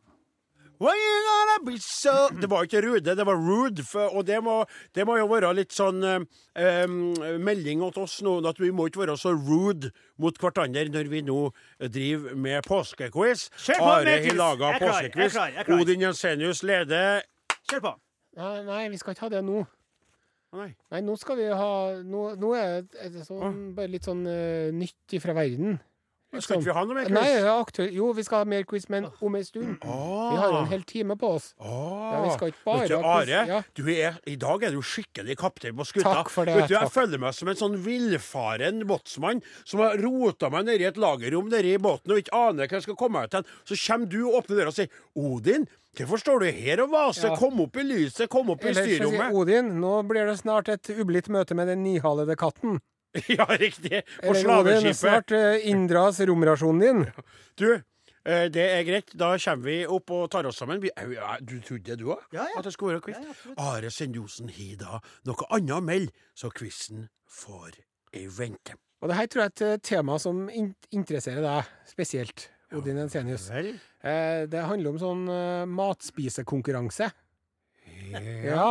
So 1.81 2.13
Det 2.41 2.49
var 2.51 2.67
ikke 2.67 2.83
Rude, 2.85 3.15
det 3.17 3.27
var 3.27 3.37
Rude. 3.37 3.83
For, 3.87 4.13
og 4.17 4.27
det 4.27 4.43
må, 4.45 4.65
det 4.95 5.07
må 5.09 5.17
jo 5.17 5.27
være 5.31 5.53
litt 5.57 5.73
sånn 5.73 6.03
um, 6.05 6.97
melding 7.41 7.85
til 7.93 8.03
oss 8.03 8.19
nå, 8.25 8.37
at 8.49 8.61
vi 8.61 8.71
må 8.71 8.89
ikke 8.91 9.05
være 9.05 9.17
så 9.21 9.33
rude 9.33 9.93
mot 10.21 10.37
hverandre 10.41 10.89
når 10.93 11.09
vi 11.13 11.23
nå 11.27 11.39
driver 11.93 12.37
med 12.37 12.67
påskequiz. 12.69 13.49
Are 13.79 14.05
har 14.05 14.37
laga 14.37 14.75
påskequiz. 14.83 15.39
Odin 15.69 16.05
Jensenius 16.09 16.63
leder 16.67 17.25
Kjør 17.67 17.83
på. 17.83 17.97
Nei, 18.37 18.63
nei, 18.67 18.83
vi 18.93 18.99
skal 19.01 19.17
ikke 19.17 19.27
ha 19.27 19.33
det 19.33 19.43
nå. 19.47 19.65
Nei. 20.57 20.69
Nei, 20.93 21.01
nå 21.05 21.17
skal 21.19 21.39
vi 21.41 21.47
ha 21.51 21.71
Nå, 22.07 22.23
nå 22.39 22.53
er 22.57 22.85
det- 22.87 23.25
sånn, 23.27 23.75
bare 23.75 23.91
litt 23.91 24.07
sånn 24.07 24.23
uh, 24.29 24.71
nytt 24.73 25.17
fra 25.23 25.35
verden. 25.37 25.81
Skal 26.37 26.43
sånn- 26.43 26.61
ikke 26.61 26.67
vi 26.67 26.75
ha 26.75 26.85
noe 26.85 26.95
mer 26.95 27.05
quiz? 27.07 27.15
Nei, 27.15 27.29
ja, 27.39 27.87
jo, 27.97 28.13
vi 28.13 28.23
skal 28.27 28.39
ha 28.39 28.45
mer 28.45 28.65
quiz, 28.65 28.89
men 28.91 29.07
om 29.23 29.35
en 29.37 29.45
stund. 29.45 29.79
Vi 29.81 30.37
har 30.37 30.51
jo 30.51 30.57
en 30.59 30.67
hel 30.67 30.83
time 30.83 31.17
på 31.17 31.29
oss. 31.37 31.55
Ja, 31.63 32.23
vi 32.25 32.31
skal 32.35 32.49
ikke 32.51 32.65
bare 32.67 32.81
Vet 32.81 32.89
du, 32.89 32.97
ha 32.97 33.03
quiz, 33.23 33.31
Are, 33.37 33.47
ja. 33.47 33.63
du 33.75 33.83
er, 33.95 34.19
i 34.27 34.37
dag 34.37 34.63
er 34.67 34.71
du 34.75 34.81
skikkelig 34.83 35.37
kaptein 35.39 35.77
på 35.79 35.87
skuta. 35.87 36.13
Takk 36.13 36.29
for 36.35 36.45
det, 36.45 36.57
Vet 36.57 36.69
du, 36.69 36.75
Jeg 36.75 36.83
takk. 36.83 36.93
føler 36.93 37.19
meg 37.23 37.33
som 37.35 37.49
en 37.49 37.55
sånn 37.57 37.77
villfaren 37.83 38.83
båtsmann 38.87 39.43
som 39.65 39.81
har 39.81 39.97
rota 40.03 40.51
meg 40.51 40.67
nedi 40.67 40.85
et 40.87 40.97
lagerrom 41.01 41.49
nedi 41.49 41.75
i 41.75 41.79
båten 41.79 42.11
og 42.13 42.19
ikke 42.21 42.35
aner 42.37 42.67
hva 42.67 42.77
jeg 42.81 42.83
skal 42.89 42.97
komme 42.97 43.23
ut 43.25 43.31
til. 43.31 43.43
Så 43.65 43.79
kommer 43.87 44.09
du 44.11 44.27
og 44.27 44.43
åpner 44.43 44.57
døra 44.61 44.67
og 44.69 44.75
sier 44.75 44.89
'Odin, 45.17 45.69
hvorfor 45.97 46.19
står 46.21 46.41
du 46.41 46.51
her 46.53 46.83
og 46.83 46.91
vaser? 46.91 47.31
Ja. 47.31 47.37
Kom 47.37 47.61
opp 47.61 47.77
i 47.77 47.83
lyset, 47.83 48.29
kom 48.29 48.51
opp 48.51 48.65
i 48.65 48.69
Eller 48.69 48.85
sier 48.85 49.01
styrrommet'. 49.01 49.33
Odin, 49.33 49.81
nå 49.81 50.03
blir 50.07 50.27
det 50.27 50.39
snart 50.43 50.69
et 50.69 50.83
ublidt 50.99 51.29
møte 51.29 51.55
med 51.55 51.69
den 51.69 51.83
nihalede 51.85 52.37
katten. 52.37 52.81
ja, 53.39 53.47
riktig. 53.51 54.03
På 54.21 54.35
slaveskipet. 54.35 54.45
Slaveskipet. 54.45 55.01
snart 55.01 55.35
uh, 55.37 55.69
inndras 55.71 56.21
romrasjonen 56.21 56.81
din. 56.85 57.07
Du, 57.57 57.71
eh, 57.73 58.47
det 58.53 58.65
er 58.69 58.83
greit. 58.85 59.15
Da 59.17 59.31
kommer 59.41 59.65
vi 59.65 59.77
opp 59.89 60.13
og 60.13 60.27
tar 60.31 60.45
oss 60.45 60.59
sammen. 60.61 60.83
Ja, 60.85 61.39
du 61.41 61.57
trodde 61.65 61.89
det, 61.89 62.01
du 62.03 62.11
òg? 62.13 62.25
Ja, 62.37 62.45
ja. 62.45 62.59
At 62.61 62.69
det 62.69 62.75
skulle 62.75 62.99
være 62.99 63.07
quiz? 63.07 63.17
Ja, 63.17 63.33
ja. 63.33 63.55
Are 63.73 63.91
Sendosen 63.91 64.53
har 64.53 64.75
da 64.83 65.01
noe 65.25 65.49
annet 65.57 65.79
å 65.79 65.81
melde, 65.85 66.13
så 66.37 66.53
quizen 66.53 67.09
får 67.25 67.81
ei 68.13 68.27
vente. 68.29 68.77
Og 69.01 69.11
det 69.11 69.17
her 69.19 69.29
tror 69.31 69.43
jeg 69.43 69.53
er 69.53 69.55
et 69.55 69.65
eh, 69.67 69.81
tema 69.85 70.17
som 70.21 70.47
in 70.49 70.73
interesserer 70.95 71.45
deg 71.45 71.73
spesielt, 71.89 72.49
Odin 72.75 72.99
Ensenius. 72.99 73.49
Eh, 73.53 74.45
det 74.51 74.65
handler 74.69 74.95
om 74.95 75.01
sånn 75.01 75.25
eh, 75.31 75.65
matspisekonkurranse. 75.71 77.11
Ja. 78.47 78.71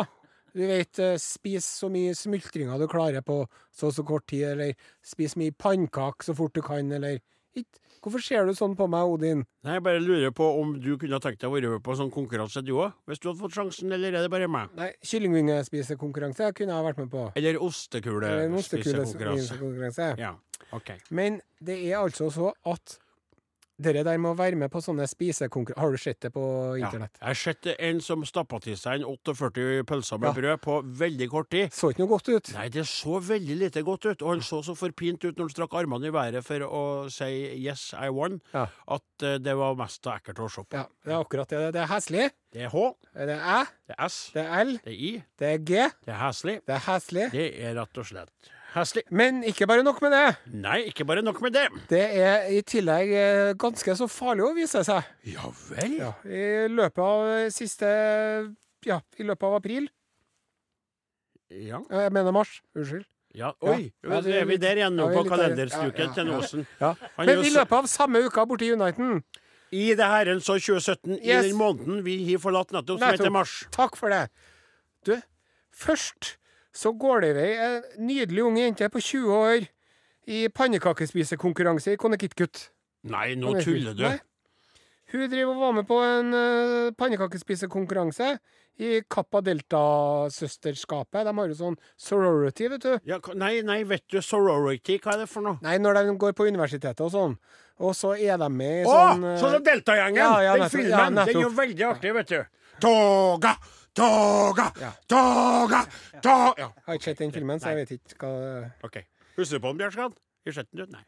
Du 0.55 0.61
vet, 0.63 0.99
eh, 1.03 1.17
spis 1.19 1.65
så 1.81 1.89
mye 1.91 2.13
smultringer 2.15 2.79
du 2.79 2.87
klarer 2.87 3.23
på 3.25 3.41
så 3.75 3.89
og 3.89 3.95
så 3.97 4.05
kort 4.07 4.27
tid, 4.31 4.45
eller 4.53 4.75
spis 5.03 5.35
mye 5.35 5.51
pannekaker 5.51 6.29
så 6.29 6.35
fort 6.37 6.55
du 6.55 6.61
kan, 6.63 6.91
eller 6.95 7.19
ikke. 7.55 7.81
Hvorfor 8.05 8.21
ser 8.21 8.45
du 8.45 8.53
sånn 8.53 8.75
på 8.77 8.85
meg, 8.87 9.01
Odin? 9.09 9.39
Nei, 9.65 9.73
Jeg 9.73 9.83
bare 9.83 9.99
lurer 9.99 10.31
på 10.35 10.45
om 10.61 10.75
du 10.79 10.91
kunne 11.01 11.17
tenkt 11.19 11.39
deg 11.41 11.49
å 11.49 11.53
være 11.55 11.71
med 11.73 11.83
på 11.83 11.95
sånn 11.97 12.11
konkurranse, 12.13 12.61
du 12.63 12.75
òg? 12.77 12.93
Hvis 13.09 13.19
du 13.19 13.31
hadde 13.31 13.41
fått 13.41 13.55
sjansen, 13.57 13.91
eller 13.91 14.13
er 14.13 14.27
det 14.27 14.29
bare 14.31 14.47
meg? 14.47 14.69
Nei, 14.77 14.91
kyllingvingespisekonkurranse 15.01 16.51
kunne 16.53 16.75
jeg 16.75 16.85
vært 16.85 17.01
med 17.01 17.09
på. 17.09 17.23
Eller 17.35 17.57
ostekulespisekonkurranse? 17.57 18.61
ostekulespisekonkurranse. 18.61 20.11
Ja, 20.21 20.35
OK. 20.77 20.93
Men 21.09 21.41
det 21.59 21.79
er 21.89 21.97
altså 22.03 22.29
så 22.31 22.53
at 22.69 22.99
dere 23.81 24.03
der 24.07 24.17
må 24.17 24.33
være 24.37 24.55
med 24.55 24.71
på 24.71 24.79
sånne 24.81 25.03
spisekonkurranser 25.07 25.81
Har 25.81 25.91
du 25.91 25.97
sett 25.97 26.19
det 26.21 26.31
på 26.33 26.43
Ja. 26.79 26.85
internett? 26.87 27.17
Jeg 27.19 27.27
har 27.27 27.33
sett 27.33 27.67
en 27.79 27.99
som 28.01 28.23
stappa 28.23 28.59
til 28.61 28.77
seg 28.77 29.01
en 29.01 29.05
48 29.05 29.83
pølser 29.83 30.17
med 30.19 30.29
Ja. 30.29 30.33
brød 30.41 30.61
på 30.61 30.81
veldig 30.97 31.29
kort 31.29 31.49
tid. 31.51 31.69
Så 31.71 31.89
ikke 31.91 31.99
noe 31.99 32.07
godt 32.15 32.29
ut. 32.29 32.53
Nei, 32.53 32.69
det 32.69 32.85
så 32.87 33.19
veldig 33.19 33.57
lite 33.59 33.83
godt 33.83 34.05
ut, 34.05 34.21
og 34.21 34.29
han 34.29 34.39
så 34.41 34.61
så 34.63 34.75
forpint 34.75 35.23
ut 35.25 35.35
når 35.35 35.43
han 35.49 35.49
strakk 35.49 35.73
armene 35.73 36.07
i 36.07 36.11
været 36.11 36.43
for 36.43 36.59
å 36.59 37.09
si 37.11 37.25
'yes, 37.65 37.93
I 37.93 38.09
won', 38.09 38.39
Ja. 38.53 38.67
at 38.87 39.01
eh, 39.23 39.37
det 39.37 39.55
var 39.57 39.75
mest 39.75 40.05
av 40.07 40.19
ekkelt 40.21 40.39
å 40.39 40.49
se 40.49 40.61
på. 40.63 40.73
Ja, 40.77 40.85
det 41.03 41.11
er 41.13 41.23
akkurat 41.23 41.47
det. 41.49 41.73
Det 41.73 41.81
er 41.81 41.87
heslig. 41.87 42.31
Det 42.53 42.61
er 42.63 42.69
H, 42.69 42.95
Det 43.13 43.29
er 43.29 43.39
æ, 43.39 43.65
det 43.87 43.95
er 43.99 44.05
S, 44.05 44.31
det 44.33 44.45
er 44.45 44.63
l, 44.63 44.79
det 44.85 44.87
er 44.87 44.91
I, 44.91 45.23
det 45.37 45.47
er 45.53 45.57
g, 45.57 45.91
det 46.05 46.13
er 46.13 46.19
heslig. 46.19 46.61
det 46.65 46.75
er 46.75 46.79
heslig. 46.79 47.31
Det 47.31 47.59
er 47.61 47.73
rett 47.75 47.97
og 47.97 48.05
slett 48.05 48.29
heslig. 48.75 49.03
Men 49.15 49.41
ikke 49.47 49.67
bare 49.69 49.83
nok 49.85 50.01
med 50.03 50.11
det. 50.15 50.23
Nei, 50.53 50.77
ikke 50.91 51.05
bare 51.07 51.23
nok 51.25 51.39
med 51.43 51.53
det. 51.55 51.65
Det 51.89 52.01
er 52.19 52.47
i 52.53 52.61
tillegg 52.67 53.11
eh, 53.15 53.53
ganske 53.61 53.95
så 53.97 54.07
farlig 54.11 54.45
å 54.45 54.53
vise 54.57 54.83
seg. 54.87 55.07
Ja 55.31 55.49
vel? 55.71 55.97
Ja, 56.01 56.11
I 56.27 56.67
løpet 56.71 57.01
av 57.05 57.49
siste 57.55 57.89
Ja, 58.85 58.99
i 59.17 59.25
løpet 59.25 59.47
av 59.47 59.55
april. 59.59 59.87
Ja. 61.49 61.79
Jeg 61.89 62.11
mener 62.13 62.33
mars. 62.35 62.59
Unnskyld. 62.75 63.05
ja. 63.35 63.51
Oi, 63.61 63.91
Ja, 64.03 64.21
det 64.21 64.35
er 64.41 64.45
vi 64.49 64.57
der 64.61 64.79
igjen 64.81 64.95
nå 64.97 65.09
ja, 65.11 65.17
på 65.19 65.25
kalenderstuken 65.29 66.13
til. 66.15 66.31
Er 66.79 66.95
Men 67.19 67.43
i 67.45 67.51
løpet 67.53 67.75
av 67.79 67.87
samme 67.91 68.21
uka 68.25 68.45
borti 68.49 68.71
Uniten 68.73 69.21
I 69.75 69.89
det 69.97 70.05
herrens 70.07 70.47
år 70.49 70.59
2017, 70.61 71.19
Yes. 71.19 71.45
i 71.45 71.49
den 71.49 71.57
måneden 71.59 72.03
vi 72.05 72.17
har 72.31 72.39
forlatt 72.39 72.71
nettopp, 72.71 72.99
som 72.99 73.11
heter 73.11 73.31
mars. 73.33 73.55
Takk 73.75 73.95
for 73.99 74.09
det. 74.13 74.23
Du, 75.05 75.15
først 75.75 76.35
så 76.75 76.91
går 76.99 77.23
det 77.23 77.31
i 77.31 77.35
vei 77.39 77.49
en 77.67 78.05
nydelig 78.09 78.45
ung 78.45 78.59
jente 78.59 78.89
på 78.91 79.01
20 79.01 79.35
år 79.39 79.67
i 80.35 80.45
pannekakespisekonkurranse 80.49 81.93
i 81.95 81.99
Connecticut. 82.01 82.69
Nei, 83.05 83.35
nå 83.39 83.53
tuller 83.61 83.95
du. 83.95 84.07
Nei. 84.07 84.17
Hun 85.13 85.29
driver 85.29 85.53
og 85.53 85.61
var 85.61 85.73
med 85.77 85.85
på 85.87 85.97
en 86.01 86.33
uh, 86.33 86.93
pannekakespisekonkurranse 86.97 88.31
i 88.81 89.01
Kappa 89.07 89.39
Delta-søsterskapet. 89.45 91.21
De 91.27 91.33
har 91.37 91.51
jo 91.51 91.57
sånn 91.59 91.77
sorority, 92.01 92.67
vet 92.73 92.83
du. 92.83 92.95
Ja, 93.07 93.19
nei, 93.37 93.59
nei, 93.63 93.83
vet 93.87 94.03
du, 94.11 94.17
sorority, 94.25 94.97
hva 95.03 95.13
er 95.13 95.23
det 95.23 95.29
for 95.31 95.45
noe? 95.45 95.61
Nei, 95.63 95.77
når 95.79 96.01
de 96.01 96.17
går 96.19 96.35
på 96.35 96.49
universitetet 96.49 97.05
og 97.05 97.13
sånn. 97.13 97.37
Og 97.85 97.95
så 97.95 98.15
er 98.17 98.41
de 98.41 98.49
med 98.51 98.81
i 98.81 98.83
Å, 98.87 98.91
sånn 98.91 99.23
eh, 99.29 99.39
sånn 99.39 99.55
som 99.57 99.63
Deltagjengen! 99.63 100.19
ja, 100.19 100.33
ja, 100.43 100.57
den 100.59 100.73
filmen. 100.73 100.91
ja, 100.91 101.07
den 101.11 101.23
er 101.23 101.41
jo 101.45 101.53
veldig 101.55 101.87
artig, 101.93 102.13
vet 102.17 102.33
du. 102.33 102.39
Toga, 102.83 103.55
toga, 103.95 104.67
Ja. 104.81 104.91
toga, 105.07 105.81
toga 106.21 106.53
Ja, 106.57 106.69
Jeg 106.75 106.85
har 106.85 106.93
ikke 106.99 107.03
sett 107.09 107.17
den 107.23 107.31
filmen, 107.31 107.59
så 107.59 107.71
jeg 107.73 107.81
vet 107.87 107.91
ikke 107.99 108.17
hva 108.27 108.71
OK. 108.83 108.97
Husker 109.37 109.57
du 109.57 109.63
på 109.63 109.71
den, 109.73 109.77
Bjørnskad? 109.81 110.13
Har 110.45 110.51
skjøtten, 110.57 110.77
du? 110.79 110.85
Nei. 110.91 111.03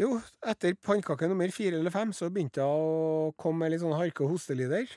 Jo, 0.00 0.20
etter 0.48 0.72
pannekake 0.80 1.28
nummer 1.28 1.50
fire 1.52 1.76
eller 1.78 1.90
fem, 1.92 2.12
så 2.16 2.30
begynte 2.32 2.62
jeg 2.62 2.64
å 2.64 3.34
komme 3.36 3.58
med 3.66 3.72
litt 3.74 3.82
sånn 3.82 3.92
harke- 3.98 4.24
og 4.24 4.30
hostelyder. 4.32 4.88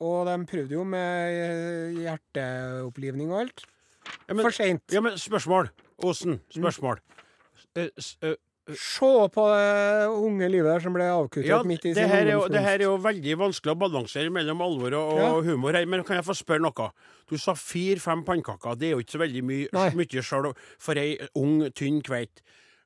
Og 0.00 0.24
de 0.26 0.38
prøvde 0.50 0.72
jo 0.74 0.84
med 0.84 1.34
eh, 1.44 2.00
hjerteopplivning 2.02 3.30
og 3.30 3.40
alt. 3.44 3.64
Ja, 4.28 4.34
men, 4.34 4.42
For 4.44 4.50
seint. 4.56 4.82
ja, 4.92 5.00
men 5.04 5.12
spørsmål. 5.20 5.68
Spørsmål. 6.00 6.98
Mm. 7.76 7.90
s- 7.98 8.16
eh, 8.22 8.34
Se 8.72 9.08
på 9.34 9.42
det 9.52 10.08
unge 10.08 10.48
livet 10.48 10.70
der 10.72 10.80
som 10.80 10.94
ble 10.96 11.04
avkuttet 11.12 11.44
Ja, 11.50 11.58
midt 11.68 11.84
i 11.84 11.92
det 11.92 12.00
sin 12.00 12.08
her, 12.08 12.24
er 12.24 12.32
jo, 12.32 12.46
det 12.48 12.62
her 12.64 12.78
er 12.80 12.86
jo 12.86 12.96
veldig 12.96 13.34
vanskelig 13.42 13.74
å 13.74 13.78
balansere 13.82 14.30
mellom 14.32 14.62
alvor 14.64 14.94
og, 14.96 15.18
Ja. 15.20 15.30
humor 15.44 15.72
her. 15.76 15.84
Men 15.86 16.02
kan 16.02 16.16
jeg 16.16 16.24
få 16.24 16.32
spørre 16.38 16.64
noe? 16.64 16.90
Du 17.28 17.36
sa 17.36 17.52
fire-fem 17.52 18.24
pannekaker. 18.24 18.78
Det 18.80 18.88
er 18.88 18.90
jo 18.96 19.02
ikke 19.04 19.18
så 19.18 19.20
veldig 19.20 19.42
mye, 19.44 19.68
mye 19.94 20.22
sjøl 20.24 20.54
for 20.78 20.94
ei 20.96 21.18
ung, 21.36 21.70
tynn 21.76 22.00
kveit. 22.02 22.40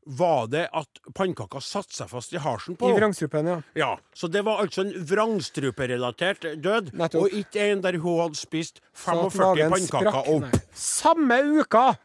Var 0.09 0.47
det 0.49 0.69
at 0.73 0.89
pannekaka 1.15 1.61
satte 1.61 1.93
seg 1.93 2.09
fast 2.09 2.33
i 2.33 2.39
harsen 2.41 2.75
på 2.81 2.89
I 2.89 2.95
vrangstrupen, 2.99 3.47
ja. 3.47 3.61
Ja, 3.77 3.91
så 4.17 4.27
det 4.33 4.43
var 4.47 4.63
altså 4.65 4.87
en 4.87 4.95
vrangstruperelatert 5.05 6.47
død, 6.63 6.93
Nettopp. 6.95 7.23
og 7.23 7.29
ikke 7.37 7.61
en 7.73 7.83
der 7.85 7.99
hun 8.01 8.19
hadde 8.23 8.37
spist 8.41 8.81
45 8.95 9.39
magen 9.39 9.71
pannekaker 9.75 10.31
opp. 10.35 10.57
Samme 10.73 11.39
uka, 11.61 11.99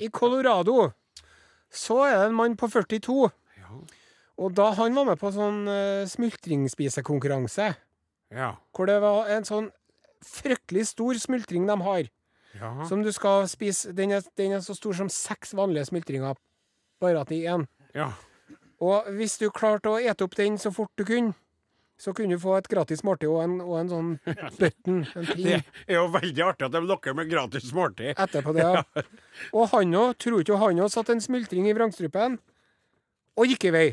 i 0.00 0.08
Colorado, 0.10 0.90
så 1.72 1.98
er 2.06 2.16
det 2.18 2.26
en 2.30 2.36
mann 2.38 2.56
på 2.56 2.68
42. 2.72 3.30
Og 4.36 4.52
da 4.52 4.66
han 4.76 4.92
var 4.94 5.06
med 5.08 5.16
på 5.18 5.30
sånn 5.32 5.62
uh, 5.68 6.04
smultringspisekonkurranse, 6.08 7.74
Ja. 8.34 8.56
hvor 8.74 8.86
det 8.86 9.00
var 9.00 9.28
en 9.30 9.44
sånn 9.44 9.70
fryktelig 10.24 10.88
stor 10.90 11.14
smultring 11.14 11.66
de 11.68 11.76
har, 11.80 12.08
ja. 12.58 12.84
som 12.88 13.02
du 13.02 13.12
skal 13.12 13.46
spise 13.48 13.92
Den 13.94 14.10
er, 14.12 14.22
den 14.36 14.52
er 14.52 14.60
så 14.60 14.74
stor 14.74 14.92
som 14.98 15.08
seks 15.08 15.54
vanlige 15.54 15.86
smultringer, 15.88 16.34
bare 17.00 17.20
at 17.20 17.30
i 17.32 17.44
én. 17.46 17.66
ja. 17.94 18.12
Og 18.78 19.06
hvis 19.16 19.38
du 19.40 19.48
klarte 19.50 19.88
å 19.88 19.96
ete 19.98 20.24
opp 20.26 20.34
den 20.36 20.58
så 20.58 20.68
fort 20.70 20.90
du 20.98 21.04
kunne, 21.08 21.32
så 21.98 22.12
kunne 22.12 22.36
du 22.36 22.40
få 22.42 22.56
et 22.58 22.68
gratis 22.68 23.00
måltid 23.06 23.30
og 23.32 23.38
en, 23.42 23.54
og 23.64 23.78
en 23.80 23.88
sånn 23.92 24.10
button, 24.60 24.98
en 25.16 25.30
Det 25.32 25.60
er 25.86 25.96
jo 25.96 26.06
veldig 26.12 26.42
artig 26.44 26.66
at 26.68 26.74
de 26.74 26.82
lokker 26.84 27.16
med 27.16 27.30
gratis 27.30 27.70
måltid. 27.76 28.12
etterpå 28.16 28.52
det. 28.56 28.66
Ja. 28.76 29.06
Og 29.52 29.68
han 29.72 29.94
òg, 29.96 30.14
tror 30.20 30.40
ikke 30.42 30.58
han 30.60 30.80
òg 30.84 30.92
satt 30.92 31.10
en 31.12 31.20
smultring 31.24 31.68
i 31.68 31.74
vrangstrupen 31.76 32.38
og 33.36 33.50
gikk 33.50 33.66
i 33.68 33.72
vei. 33.74 33.86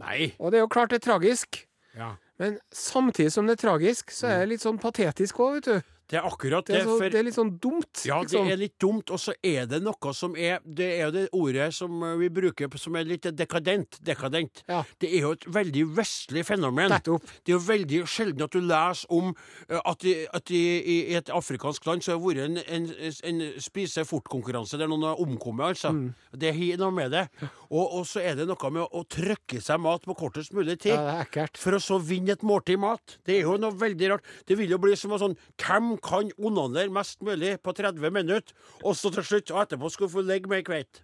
Nei. 0.00 0.30
Og 0.36 0.52
det 0.52 0.58
er 0.60 0.64
jo 0.66 0.70
klart 0.72 0.92
det 0.92 1.00
er 1.00 1.06
tragisk. 1.08 1.62
Ja. 1.96 2.14
Men 2.40 2.58
samtidig 2.72 3.32
som 3.32 3.48
det 3.48 3.56
er 3.56 3.62
tragisk, 3.64 4.12
så 4.12 4.28
er 4.28 4.42
det 4.44 4.50
litt 4.54 4.64
sånn 4.64 4.80
patetisk 4.80 5.40
òg, 5.40 5.58
vet 5.60 5.68
du. 5.68 5.92
Det 6.06 6.20
er 6.20 6.26
akkurat 6.28 6.66
Det 6.66 6.74
det. 6.74 6.80
er, 6.82 6.86
så, 6.86 6.96
for 7.00 7.10
det 7.10 7.18
er 7.18 7.26
litt 7.26 7.36
sånn 7.36 7.52
dumt. 7.58 8.02
Ja, 8.06 8.20
det 8.22 8.28
liksom. 8.30 8.50
er 8.52 8.60
litt 8.60 8.76
dumt, 8.82 9.10
og 9.10 9.20
så 9.20 9.34
er 9.42 9.66
det 9.70 9.80
noe 9.82 10.12
som 10.14 10.36
er 10.38 10.60
Det 10.62 10.86
er 10.86 11.04
jo 11.06 11.12
det 11.16 11.24
ordet 11.34 11.68
som 11.74 12.04
vi 12.20 12.28
bruker 12.30 12.70
som 12.78 12.96
er 12.98 13.08
litt 13.08 13.26
dekadent. 13.36 13.98
Dekadent. 14.06 14.62
Ja. 14.70 14.84
Det 15.02 15.10
er 15.10 15.26
jo 15.26 15.32
et 15.36 15.46
veldig 15.56 15.84
vestlig 15.96 16.44
fenomen. 16.46 16.90
Nettopp. 16.92 17.26
Det 17.42 17.52
er 17.52 17.56
jo 17.56 17.64
veldig 17.66 18.02
sjelden 18.10 18.46
at 18.46 18.54
du 18.54 18.60
leser 18.62 19.12
om 19.16 19.32
eh, 19.68 19.80
at, 19.82 20.04
i, 20.06 20.14
at 20.38 20.50
i, 20.54 20.62
i 20.94 20.96
et 21.18 21.30
afrikansk 21.34 21.86
land 21.86 22.04
så 22.06 22.14
har 22.14 22.20
det 22.20 22.26
vært 22.26 22.68
en, 22.70 22.88
en, 23.00 23.16
en 23.30 23.42
spise-fort-konkurranse 23.62 24.78
der 24.78 24.90
noen 24.90 25.08
har 25.08 25.20
omkommet, 25.22 25.74
altså. 25.74 25.92
Mm. 25.96 26.14
Det 26.36 26.52
har 26.54 26.80
noe 26.80 26.94
med 26.94 27.14
det. 27.14 27.26
Og, 27.70 27.82
og 27.82 28.06
så 28.08 28.22
er 28.22 28.38
det 28.38 28.46
noe 28.48 28.70
med 28.72 28.84
å, 28.84 28.88
å 29.00 29.04
trykke 29.10 29.60
seg 29.64 29.82
mat 29.82 30.06
på 30.06 30.16
kortest 30.18 30.54
mulig 30.56 30.78
tid. 30.84 30.94
Ja, 30.94 31.24
det 31.26 31.42
er. 31.46 31.52
For 31.58 31.76
å 31.76 31.82
så 31.82 31.98
vinne 32.02 32.36
et 32.36 32.44
måltid 32.46 32.80
mat. 32.82 33.18
Det 33.26 33.38
er 33.38 33.46
jo 33.48 33.56
noe 33.60 33.74
veldig 33.76 34.12
rart. 34.14 34.32
Det 34.46 34.58
vil 34.58 34.74
jo 34.74 34.80
bli 34.82 34.94
som 34.98 35.14
en 35.16 35.22
sånn 35.22 35.38
Hvem 35.56 35.95
kan 36.02 36.30
onanere 36.38 36.92
mest 36.92 37.22
mulig 37.26 37.56
på 37.62 37.72
30 37.76 38.10
minutter, 38.10 38.54
og 38.82 38.96
så 38.96 39.12
til 39.14 39.24
slutt, 39.24 39.50
og 39.54 39.62
etterpå 39.64 39.90
skal 39.92 40.08
du 40.08 40.14
få 40.16 40.26
ligge 40.26 40.50
med 40.50 40.62
ei 40.62 40.68
kveit? 40.68 41.02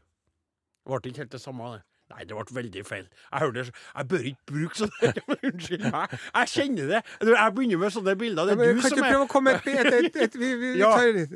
Det 0.83 0.91
ble 0.91 1.11
ikke 1.13 1.25
helt 1.25 1.35
det 1.37 1.41
samme, 1.43 1.73
det. 1.77 1.83
Nei, 2.13 2.25
det 2.29 2.37
ble 2.37 2.57
veldig 2.59 2.85
feil. 2.85 3.05
Jeg 3.33 3.41
hørte 3.41 3.65
Jeg 3.73 4.09
bør 4.09 4.25
ikke 4.31 4.47
bruke 4.51 4.81
sånne 4.83 5.13
Unnskyld 5.49 5.85
meg. 5.95 6.17
Jeg 6.35 6.51
kjenner 6.55 6.91
det. 6.91 7.03
Jeg 7.25 7.55
begynner 7.57 7.81
med 7.81 7.95
sånne 7.95 8.17
bilder. 8.21 8.49
Det 8.51 8.53
Ja, 8.53 8.57
men 8.61 8.69
er 8.69 8.75
du 8.75 8.83
som 8.83 8.87
er 8.87 8.91
Kan 8.91 8.99
du 8.99 9.07
prøve 9.07 9.25
å 9.25 9.31
komme 9.33 9.55
et, 9.57 9.69
et, 9.73 9.95
et, 9.99 10.19
et, 10.27 10.41
vi, 10.41 10.51
vi, 10.61 10.73
vi 10.77 10.83
tar 10.85 11.09
litt 11.17 11.33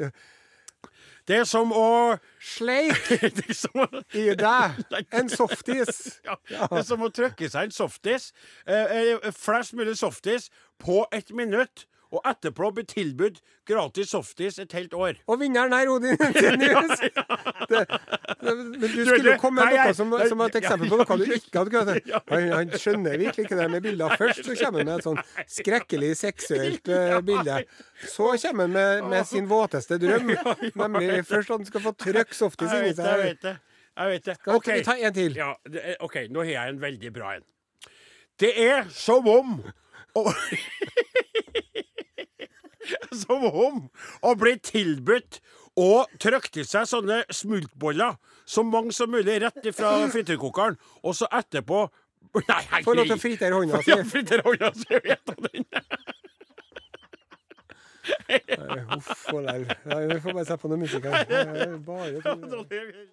Det 1.27 1.39
er 1.41 1.49
som 1.49 1.73
å 1.73 1.87
Sleik 2.45 3.09
som 3.63 3.83
å 3.87 3.89
i 4.15 4.29
deg 4.39 5.17
en 5.17 5.33
softis. 5.33 6.21
Ja, 6.27 6.37
det 6.45 6.83
er 6.83 6.87
som 6.87 7.03
å 7.03 7.11
trykke 7.11 7.49
seg 7.51 7.71
en 7.71 7.75
softis. 7.75 8.31
Eh, 8.69 8.93
eh, 9.17 9.31
flest 9.35 9.75
mulig 9.79 9.97
softis 9.99 10.51
på 10.83 11.03
ett 11.15 11.33
minutt, 11.35 11.87
og 12.17 12.25
etterpå 12.29 12.71
bli 12.77 12.85
tilbudt 12.89 13.41
gratis 13.69 14.13
softis 14.15 14.59
et 14.63 14.73
helt 14.77 14.95
år. 14.95 15.19
Og 15.29 15.41
vinneren 15.41 15.75
er 15.77 15.91
Odin 15.93 16.17
Jensenius. 16.23 17.03
Men 18.43 18.63
du 18.81 19.03
skulle 19.05 19.33
jo 19.33 19.37
komme 19.43 19.65
med 19.67 19.77
noe 19.77 19.95
som, 19.97 20.15
som 20.31 20.45
et 20.47 20.59
eksempel 20.61 20.91
på 20.93 21.01
noe 21.01 21.19
du 21.21 21.35
ikke 21.37 21.63
hadde 21.63 21.75
kunnet 21.75 22.11
han, 22.33 22.49
han 22.53 22.75
skjønner 22.77 23.19
virkelig 23.21 23.47
ikke 23.47 23.59
det 23.61 23.69
med 23.73 23.85
bilder. 23.87 24.17
Først 24.21 24.43
så 24.47 24.57
kommer 24.61 24.83
han 24.83 24.91
med 24.91 24.99
et 24.99 25.09
sånn 25.09 25.23
skrekkelig 25.59 26.13
seksuelt 26.23 26.91
uh, 26.95 27.19
bilde. 27.27 27.63
Så 28.05 28.33
kommer 28.43 28.67
han 28.69 28.77
med, 28.77 29.07
med 29.13 29.29
sin 29.29 29.49
våteste 29.51 30.01
drøm, 30.03 30.35
nemlig 30.75 31.23
først 31.29 31.51
at 31.51 31.57
han 31.59 31.71
skal 31.71 31.87
få 31.89 31.95
trøkk 32.07 32.37
softis 32.37 32.73
inni. 32.73 32.93
Jeg 32.93 33.01
seg. 33.01 33.25
vet 33.25 33.43
det. 33.45 33.57
Jeg 33.97 34.13
vet 34.13 34.29
det. 34.29 34.39
Skal 34.41 34.61
OK. 34.61 34.71
vi 34.73 34.85
ta 34.85 34.97
en 35.01 35.17
til? 35.17 35.37
Ja, 35.41 35.53
er, 35.73 35.97
OK, 36.05 36.19
nå 36.31 36.45
har 36.45 36.53
jeg 36.53 36.75
en 36.75 36.81
veldig 36.83 37.13
bra 37.17 37.37
en. 37.39 37.47
Det 38.41 38.53
er 38.61 38.85
som 38.93 39.29
om 39.33 39.61
Som 43.23 43.45
om 43.49 43.85
å 44.23 44.35
bli 44.39 44.57
tilbudt 44.63 45.41
å 45.77 46.07
trykke 46.23 46.63
i 46.63 46.67
seg 46.67 46.89
sånne 46.89 47.23
smultboller, 47.35 48.17
så 48.49 48.65
mange 48.65 48.95
som 48.97 49.11
mulig, 49.13 49.41
rett 49.43 49.67
ifra 49.69 49.93
frityrkokeren, 50.13 50.79
og 51.03 51.17
så 51.19 51.29
etterpå 51.35 51.87
Nei, 52.51 52.63
jeg 52.69 52.85
Få 52.85 52.93
lov 52.97 53.07
til 53.09 53.17
å 53.17 53.21
fritere 53.23 53.57
hånda 53.57 53.79
si. 53.81 53.91
Ja, 53.95 54.03
fritere 54.05 54.45
hånda 54.45 54.73
si. 54.77 54.99
vet 55.05 55.31
av 55.33 55.39
den. 55.47 55.69
Huff 58.91 59.23
og 59.33 59.41
lau. 59.47 59.63
Vi 59.63 60.19
får 60.23 60.35
bare 60.37 60.45
sette 60.45 60.59
på 60.63 60.71
noe 60.71 60.83
musikk 60.83 61.09
her. 61.11 61.25
Er 61.33 61.79
Bare 61.87 63.07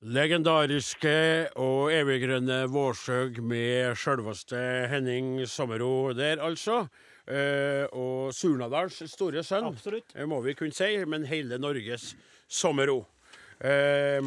Legendariske 0.00 1.12
og 1.60 1.90
eviggrønne 1.92 2.62
Vårsøg 2.72 3.42
med 3.44 3.98
sjølveste 4.00 4.60
Henning 4.88 5.42
Sommero 5.44 6.14
der, 6.16 6.40
altså. 6.40 6.86
Eh, 7.28 7.84
og 7.92 8.32
Surnadals 8.34 9.02
store 9.12 9.42
sønn, 9.46 9.64
Absolutt. 9.68 10.14
eh, 10.16 10.24
må 10.26 10.40
vi 10.42 10.54
kunne 10.54 10.72
si, 10.74 11.04
men 11.04 11.24
hele 11.24 11.58
Norges 11.58 12.14
sommerro. 12.48 13.04
Eh, 13.60 14.20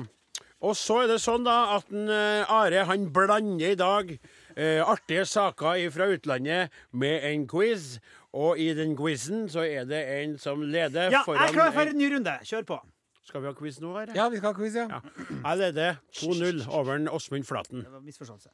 og 0.63 0.75
så 0.79 1.01
er 1.03 1.07
det 1.11 1.19
sånn 1.19 1.43
da 1.43 1.75
at 1.75 1.89
en, 1.91 2.07
Are 2.09 2.85
han 2.87 3.09
blander 3.11 3.73
i 3.73 3.75
dag 3.75 4.13
eh, 4.55 4.79
artige 4.85 5.25
saker 5.27 5.89
fra 5.91 6.07
utlandet 6.13 6.69
med 6.93 7.23
en 7.33 7.47
quiz. 7.47 7.97
Og 8.33 8.57
i 8.57 8.71
den 8.73 8.95
quizen 8.97 9.49
så 9.51 9.61
er 9.67 9.83
det 9.85 9.99
en 10.23 10.37
som 10.41 10.61
leder 10.63 11.11
Ja, 11.11 11.23
jeg 11.27 11.35
er 11.49 11.53
klar 11.53 11.71
for 11.75 11.81
en- 11.81 11.97
ny 11.97 12.07
runde. 12.15 12.37
Kjør 12.47 12.63
på. 12.65 12.79
Skal 13.25 13.41
vi 13.41 13.47
ha 13.47 13.53
quiz 13.53 13.77
nå, 13.79 13.91
Are? 13.95 14.13
Ja, 14.15 14.29
vi 14.29 14.37
skal 14.37 14.53
ha 14.53 14.57
quiz, 14.57 14.73
ja. 14.75 14.87
Ja. 14.89 15.01
Jeg 15.43 15.57
leder 15.57 15.99
2-0 16.17 16.63
over 16.69 16.97
Åsmund 17.13 17.45
Flaten. 17.45 17.83
Det 17.83 17.91
var 17.91 18.01
misforståelse. 18.01 18.49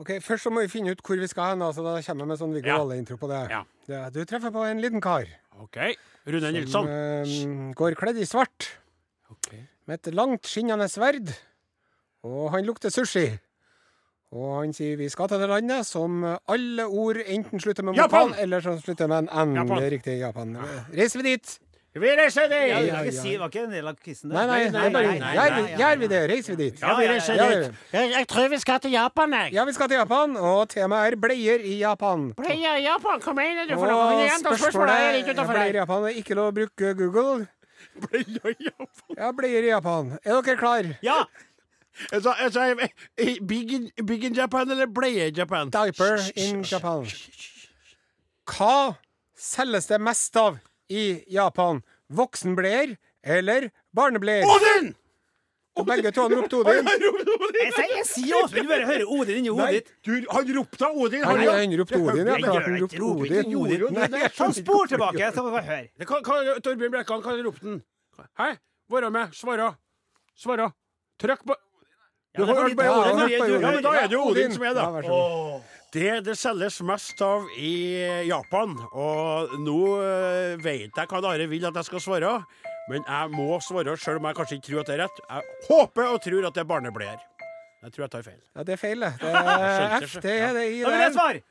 Ok, 0.00 0.14
Først 0.24 0.46
så 0.46 0.50
må 0.52 0.62
vi 0.64 0.70
finne 0.72 0.94
ut 0.94 1.02
hvor 1.04 1.18
vi 1.20 1.26
skal 1.28 1.52
hen. 1.52 1.62
altså 1.62 1.82
Da 1.84 1.98
kommer 2.00 2.24
jeg 2.24 2.28
med 2.32 2.38
sånn 2.40 2.54
Viggo. 2.56 2.72
Valle-intro 2.78 3.18
på 3.20 3.28
det. 3.28 3.40
Ja. 3.52 3.62
Ja, 3.90 4.06
Du 4.10 4.22
treffer 4.24 4.50
på 4.54 4.62
en 4.64 4.80
liten 4.80 5.00
kar 5.04 5.26
OK. 5.60 5.76
Rune 6.26 6.40
som 6.40 6.54
Nilsson. 6.56 6.88
eh, 6.88 7.74
går 7.76 7.94
kledd 8.00 8.16
i 8.20 8.24
svart 8.28 8.70
Okay. 9.30 9.60
med 9.86 10.00
et 10.06 10.14
langt, 10.14 10.42
skinnende 10.48 10.88
sverd. 10.90 11.28
Og 12.24 12.50
han 12.50 12.64
lukter 12.66 12.90
sushi. 12.90 13.38
Og 14.32 14.60
han 14.62 14.72
sier 14.72 14.96
vi 14.98 15.08
skal 15.10 15.28
til 15.28 15.38
det 15.42 15.48
landet 15.50 15.86
som 15.86 16.24
alle 16.48 16.84
ord 16.86 17.16
enten 17.24 17.60
slutter 17.60 17.82
med 17.86 17.94
Japan! 17.96 18.34
eller 18.38 18.60
som 18.60 18.78
slutter 18.80 19.08
med 19.08 19.28
en 19.28 19.48
N. 19.50 19.54
Japan. 19.56 19.82
Riktig, 19.90 20.18
Japan. 20.20 20.56
Reiser 20.94 21.22
vi 21.22 21.30
dit? 21.36 21.58
Vi 21.92 22.06
reiser 22.14 22.46
dit! 22.46 22.68
Ja, 22.70 22.78
Ja, 22.78 22.80
ja, 22.86 22.98
ja. 23.02 23.10
si, 23.10 23.30
det 23.32 23.40
var 23.40 23.48
ikke 23.50 23.64
en 23.64 23.72
del 23.74 23.88
av 23.90 23.96
quizen? 23.98 24.30
Nei, 24.30 24.44
nei, 24.46 24.58
nei, 24.70 24.82
nei, 24.94 25.02
nei, 25.02 25.18
nei, 25.18 25.30
gjør, 25.34 25.54
vi- 25.56 25.70
ja, 25.70 25.78
gjør 25.80 25.98
vi 25.98 26.08
det? 26.12 26.20
Reiser 26.30 26.54
vi 26.54 26.58
dit? 26.70 26.80
Ja, 26.80 26.92
vi 26.94 27.06
reiser 27.10 27.34
ja, 27.34 27.48
ja. 27.50 27.56
dit. 27.64 27.80
Jeg, 27.96 28.10
jeg 28.12 28.28
tror 28.30 28.48
vi 28.52 28.58
skal 28.62 28.78
til 28.84 28.92
Japan, 28.94 29.32
jeg. 29.32 29.52
Ja, 29.56 29.64
vi 29.66 29.72
skal 29.74 29.88
til 29.90 29.98
Japan, 29.98 30.36
og 30.36 30.68
temaet 30.70 31.12
er 31.12 31.16
bleier 31.24 31.64
i 31.66 31.74
Japan. 31.80 32.28
Bleier 32.38 32.78
i 32.78 32.84
Japan, 32.84 33.20
kom 33.24 33.42
igjen, 33.42 33.64
du. 33.66 33.74
Noe. 33.74 34.22
Gjenta 34.22 34.54
spørsmålet 34.54 34.94
er 34.94 35.46
Bleier 35.50 35.74
i. 35.74 35.80
Japan 35.82 36.06
er 36.12 36.20
ikke 36.22 36.38
lov 36.38 36.52
å 36.52 36.56
bruke 36.60 36.94
Google. 37.02 37.48
Bleier 38.06 38.54
i 38.54 38.70
Japan. 38.70 39.16
Ja, 39.18 39.32
bleier 39.32 39.66
i 39.66 39.72
Japan. 39.74 40.14
Er 40.22 40.38
dere 40.46 40.56
klar? 40.62 40.92
Ja! 41.02 41.24
Altså, 42.14 42.30
altså, 42.38 42.70
eh, 43.18 43.36
big, 43.42 43.72
in, 43.74 43.90
big 44.06 44.22
in 44.24 44.34
Japan 44.38 44.70
eller 44.70 44.86
bleie 44.86 45.26
i 45.26 45.34
Japan? 45.36 45.68
Diaper 45.74 46.22
in 46.38 46.62
Japan. 46.62 47.02
Hva 48.46 48.94
selges 49.36 49.90
det 49.90 49.98
mest 50.00 50.36
av 50.38 50.60
i 50.90 51.04
Japan? 51.30 51.82
Voksenbleier 52.10 52.96
eller 53.22 53.70
barnebleier? 53.94 54.44
Odin! 54.50 54.90
Og 55.78 55.86
begge 55.86 56.10
to 56.12 56.22
han 56.26 56.34
ropte 56.34 56.56
Odin. 56.58 56.86
Han 56.90 57.04
ropte 57.06 57.36
Odin! 57.36 57.60
Jeg 57.60 57.72
sier 57.76 57.92
jeg 57.96 58.06
sier 58.10 58.38
Åsmund, 58.40 58.64
du 58.66 58.72
bare 58.72 58.86
hører 58.88 59.04
Odin 59.16 59.38
inni 59.40 59.52
hodet 59.54 59.70
ditt. 59.78 59.92
du, 60.06 60.12
han 60.32 60.50
ropte 60.56 60.88
Odin. 60.90 61.22
Han, 61.24 61.42
ja. 61.44 61.54
han 61.60 61.76
ropte 61.80 62.00
Odin, 62.00 62.26
ja. 62.26 62.36
Klart 62.42 62.66
han 62.66 62.80
ropte 62.82 63.02
Odin. 63.12 63.54
Odin. 63.60 63.86
Nei, 63.94 64.08
ikke 64.26 64.50
spor 64.58 64.90
tilbake, 64.90 65.22
han 65.24 65.32
så 65.36 65.44
får 65.46 65.54
vi 65.56 65.62
høre. 65.70 65.88
Det 66.02 66.08
kan- 66.10 66.24
kan- 66.26 66.60
Torbjørn 66.66 66.94
Brekkan, 66.96 67.22
hva 67.22 67.36
ropte 67.46 67.66
han? 67.68 67.80
Hæ? 68.42 68.50
Være 68.90 69.10
med. 69.14 69.34
Svara. 69.38 69.70
Svara. 70.36 70.70
Trykk 71.22 71.44
på 71.46 71.54
Du 72.34 72.42
det 72.44 72.48
har 72.48 72.62
hørt 72.62 72.76
bare 72.76 72.90
Odin. 72.90 73.18
ja, 73.18 73.26
da. 73.26 73.28
ja, 73.30 73.60
Ja, 73.60 73.70
men 73.74 73.82
da 73.82 73.90
er 74.02 74.06
det 74.10 74.16
jo 74.18 74.24
Odin 74.30 74.52
som 74.54 74.62
er, 74.62 74.74
da. 74.74 74.84
Det 75.90 76.20
det 76.22 76.36
selges 76.38 76.76
mest 76.86 77.18
av 77.26 77.48
i 77.58 77.98
Japan, 78.28 78.76
og 78.94 79.54
nå 79.58 79.78
øh, 79.98 80.52
vet 80.62 80.94
jeg 80.94 81.10
hva 81.10 81.22
Are 81.32 81.48
vil 81.50 81.66
at 81.66 81.80
jeg 81.80 81.88
skal 81.88 82.02
svare, 82.04 82.34
men 82.92 83.02
jeg 83.02 83.32
må 83.34 83.58
svare 83.66 83.96
selv 83.98 84.20
om 84.20 84.28
jeg 84.28 84.38
kanskje 84.38 84.58
ikke 84.60 84.66
tror 84.68 84.84
at 84.84 84.90
det 84.90 84.94
er 84.94 85.02
rett. 85.02 85.18
Jeg 85.26 85.66
håper 85.66 86.12
og 86.12 86.20
tror 86.22 86.46
at 86.46 86.54
det 86.54 86.62
er 86.62 86.68
barnebleier. 86.70 87.26
Jeg 87.82 87.94
tror 87.96 88.04
jeg 88.04 88.12
tar 88.12 88.22
feil. 88.28 88.38
Ja, 88.54 88.62
det 88.68 88.76
er 88.76 88.80
feil, 88.84 89.02
det. 89.02 89.12
Det 89.18 89.34
er 89.40 90.06
F, 90.06 90.16
det 90.22 90.36
er 90.36 90.54
det 90.60 90.64
i 90.68 90.80
Da 90.84 90.94
vil 90.94 91.04
jeg 91.08 91.16
svare! 91.18 91.42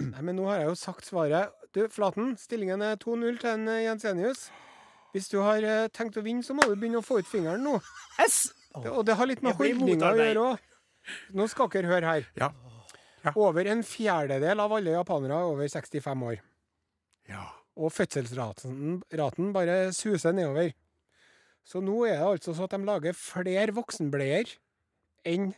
Nei, 0.00 0.24
men 0.26 0.40
nå 0.40 0.48
har 0.48 0.62
jeg 0.62 0.72
jo 0.72 0.80
sagt 0.80 1.06
svaret. 1.06 1.52
Du, 1.76 1.84
Flaten, 1.92 2.34
stillingen 2.40 2.82
er 2.82 2.96
2-0 3.02 3.40
til 3.42 3.50
en 3.52 3.68
eh, 3.68 3.84
Jensenius. 3.84 4.48
Hvis 5.12 5.28
du 5.30 5.42
har 5.44 5.62
eh, 5.62 5.86
tenkt 5.92 6.16
å 6.16 6.24
vinne, 6.24 6.42
så 6.46 6.56
må 6.56 6.64
du 6.66 6.72
begynne 6.72 7.02
å 7.02 7.04
få 7.04 7.20
ut 7.20 7.28
fingeren 7.28 7.62
nå. 7.68 7.76
S. 8.24 8.46
Det, 8.74 8.88
og 8.90 9.04
det 9.06 9.20
har 9.20 9.28
litt 9.28 9.44
med 9.44 9.60
holdninger 9.60 10.08
å 10.08 10.16
gjøre 10.18 10.46
òg. 10.54 10.70
Nå 11.36 11.46
skal 11.52 11.68
dere 11.74 11.92
høre 11.92 12.14
her. 12.14 12.30
Ja. 12.40 12.54
Over 13.32 13.70
en 13.72 13.82
fjerdedel 13.86 14.60
av 14.60 14.72
alle 14.76 14.92
japanere 14.96 15.38
er 15.40 15.50
over 15.54 15.68
65 15.70 16.24
år. 16.28 16.40
Ja. 17.30 17.44
Og 17.80 17.90
fødselsraten 17.94 19.00
raten 19.18 19.52
bare 19.54 19.78
suser 19.96 20.34
nedover. 20.36 20.74
Så 21.64 21.80
nå 21.80 22.02
er 22.04 22.18
det 22.20 22.28
altså 22.28 22.52
så 22.54 22.66
at 22.68 22.74
de 22.76 22.84
lager 22.84 23.16
flere 23.16 23.72
voksenbleier 23.74 24.50
enn 25.24 25.54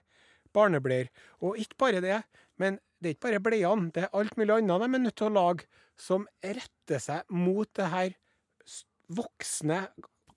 barnebleier. 0.55 1.11
Og 1.43 1.59
ikke 1.61 1.81
bare 1.83 2.03
det, 2.05 2.21
men 2.63 2.79
det 3.03 3.11
er 3.11 3.17
ikke 3.17 3.27
bare 3.27 3.43
bleiene. 3.49 3.91
Det 3.93 4.07
er 4.07 4.15
alt 4.17 4.37
mulig 4.39 4.55
annet 4.55 4.87
de 4.87 4.87
er 4.87 5.05
nødt 5.09 5.19
til 5.19 5.29
å 5.29 5.35
lage 5.35 5.67
som 6.01 6.29
retter 6.45 7.03
seg 7.03 7.27
mot 7.35 7.69
det 7.77 7.91
her 7.91 8.15
voksne, 9.17 9.83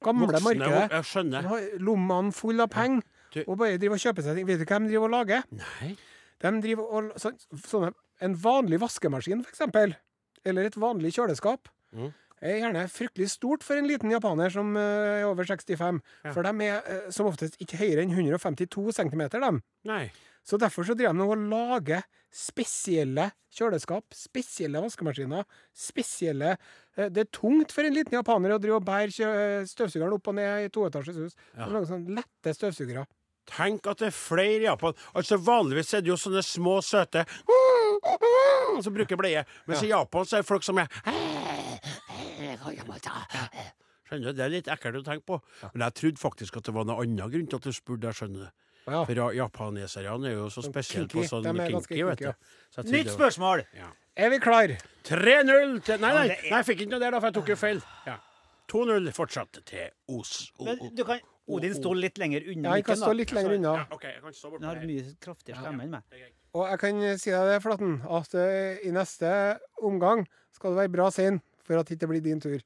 gamle 0.04 0.28
Voksne, 0.30 0.58
markedet. 0.60 0.84
Jeg 0.98 1.08
skjønner. 1.10 1.48
Lommene 1.84 2.36
fulle 2.36 2.66
av 2.66 2.74
penger 2.74 3.06
Ja, 3.36 3.44
og 3.46 3.60
bare 3.62 3.78
driver 3.78 3.98
og 4.00 4.04
kjøper 4.04 4.26
seg 4.26 4.40
ting. 4.40 4.48
Vet 4.50 4.62
du 4.62 4.66
hva 4.66 4.80
de 4.82 4.90
driver 4.90 5.06
og 5.06 5.14
lager? 5.14 5.44
Nei. 5.54 5.92
De 6.40 6.52
driver 6.64 6.84
og, 6.96 7.12
så, 7.20 7.34
sånne, 7.68 7.94
En 8.22 8.34
vanlig 8.36 8.80
vaskemaskin, 8.82 9.46
eksempel, 9.48 9.94
eller 10.44 10.66
et 10.68 10.76
vanlig 10.76 11.14
kjøleskap, 11.16 11.70
Mm. 11.96 12.12
er 12.42 12.60
gjerne 12.60 12.82
fryktelig 12.92 13.30
stort 13.32 13.64
for 13.64 13.76
en 13.80 13.88
liten 13.88 14.12
japaner 14.12 14.52
som 14.54 14.76
eh, 14.78 15.22
er 15.22 15.26
over 15.26 15.44
65. 15.48 16.02
Ja. 16.24 16.34
For 16.36 16.44
de 16.44 16.68
er 16.68 16.84
eh, 16.86 17.08
som 17.16 17.26
oftest 17.26 17.56
ikke 17.64 17.80
høyere 17.80 18.04
enn 18.04 18.12
152 18.14 18.92
cm. 19.00 19.24
De. 19.34 19.52
Nei. 19.90 20.12
Så 20.46 20.60
derfor 20.62 20.84
så 20.88 20.96
driver 20.96 21.14
de 21.16 21.20
nå 21.20 21.28
og 21.32 21.48
lager 21.50 22.04
spesielle 22.32 23.32
kjøleskap, 23.56 24.06
spesielle 24.14 24.82
vaskemaskiner, 24.84 25.44
spesielle 25.76 26.52
eh, 26.98 27.10
Det 27.10 27.24
er 27.26 27.32
tungt 27.36 27.72
for 27.74 27.84
en 27.88 27.96
liten 27.96 28.14
japaner 28.20 28.54
å 28.56 28.60
drive 28.62 28.78
og 28.80 28.86
bære 28.88 29.66
støvsugeren 29.70 30.14
opp 30.16 30.28
og 30.30 30.36
ned 30.38 30.68
i 30.68 30.72
toetasjes 30.74 31.18
hus. 31.24 31.36
Ja. 31.56 31.66
De 31.66 31.74
lager 31.74 31.90
sånne 31.94 32.20
lette 32.20 32.54
støvsugere. 32.56 33.06
Tenk 33.50 33.88
at 33.90 34.02
det 34.04 34.10
er 34.12 34.16
flere 34.16 34.60
i 34.62 34.68
Japan. 34.68 34.94
Altså 35.18 35.38
Vanligvis 35.42 35.94
er 35.98 36.04
det 36.06 36.12
jo 36.14 36.18
sånne 36.20 36.44
små, 36.46 36.80
søte 36.86 37.26
som 38.80 38.94
bruker 38.96 39.18
bleie. 39.20 39.44
Mens 39.68 39.84
i 39.84 39.90
Japan 39.92 40.26
så 40.28 40.38
er 40.40 40.44
det 40.46 40.50
folk 40.50 40.64
som 40.66 40.80
er 40.80 40.88
Skjønner 44.10 44.32
du? 44.32 44.34
Det 44.34 44.44
er 44.46 44.50
litt 44.54 44.70
ekkelt 44.72 45.02
å 45.02 45.06
tenke 45.06 45.26
på. 45.28 45.38
Men 45.74 45.84
jeg 45.86 45.98
trodde 46.00 46.22
faktisk 46.22 46.58
at 46.58 46.70
det 46.70 46.74
var 46.74 46.88
noen 46.90 47.04
annen 47.04 47.34
grunn 47.34 47.50
til 47.52 47.60
at 47.60 47.68
du 47.68 47.76
spurte. 47.76 48.10
Jeg 48.10 48.18
skjønner 48.22 48.48
det. 48.48 48.52
Ja. 48.90 49.04
For 49.06 49.14
ja- 49.20 49.34
japaneserne 49.38 50.30
er 50.32 50.34
jo 50.34 50.48
så 50.50 50.64
spesielle 50.66 51.10
på 51.12 51.26
sånn 51.30 51.46
kinky, 51.46 52.00
vet 52.08 52.24
du. 52.24 52.32
Så 52.74 52.86
Nytt 52.90 53.12
spørsmål! 53.14 53.66
Ja. 53.78 53.92
Er 54.18 54.32
vi 54.34 54.40
klar? 54.42 54.74
3-0 55.08 55.78
til 55.86 56.02
Nei, 56.02 56.10
nei, 56.12 56.26
nei, 56.28 56.38
jeg 56.50 56.66
fikk 56.68 56.82
ikke 56.84 56.92
noe 56.92 57.00
der, 57.00 57.14
da, 57.14 57.20
for 57.22 57.30
jeg 57.30 57.38
tok 57.38 57.52
jo 57.54 57.56
feil. 57.60 57.84
Ja. 58.08 58.18
2-0 58.70 59.12
fortsatt 59.16 59.62
til 59.66 59.94
Os. 60.18 60.52
Men 60.60 60.82
du 60.98 61.04
kan 61.08 61.22
Odin 61.50 61.74
står 61.76 61.96
litt 61.98 62.18
lenger 62.22 62.46
unna 62.54 62.70
Ja, 62.70 62.76
jeg 62.80 62.86
kan 62.88 63.00
stå 63.00 63.12
litt 63.18 63.32
lenger 63.36 63.56
unna. 63.58 63.74
Ja, 63.82 63.86
okay, 63.96 64.14
jeg 64.16 64.22
kan 64.24 64.36
stå 64.38 64.52
bort 64.52 64.62
Den 64.62 64.70
har 64.70 64.82
mye 64.86 65.06
kraftigere 65.26 65.64
stemme 65.64 65.86
enn 65.88 65.96
meg. 65.98 66.18
Og 66.58 66.66
jeg 66.70 66.80
kan 66.82 67.02
si 67.22 67.34
deg 67.34 67.50
det, 67.52 67.58
Flaten, 67.64 67.96
at 68.20 68.36
eh, 68.42 68.80
i 68.90 68.92
neste 68.96 69.32
omgang 69.86 70.24
skal 70.56 70.74
du 70.74 70.80
være 70.82 70.94
bra 70.94 71.10
sein 71.14 71.42
for 71.66 71.78
at 71.78 71.90
det 71.90 71.98
ikke 72.00 72.10
blir 72.10 72.24
din 72.26 72.42
tur. 72.42 72.58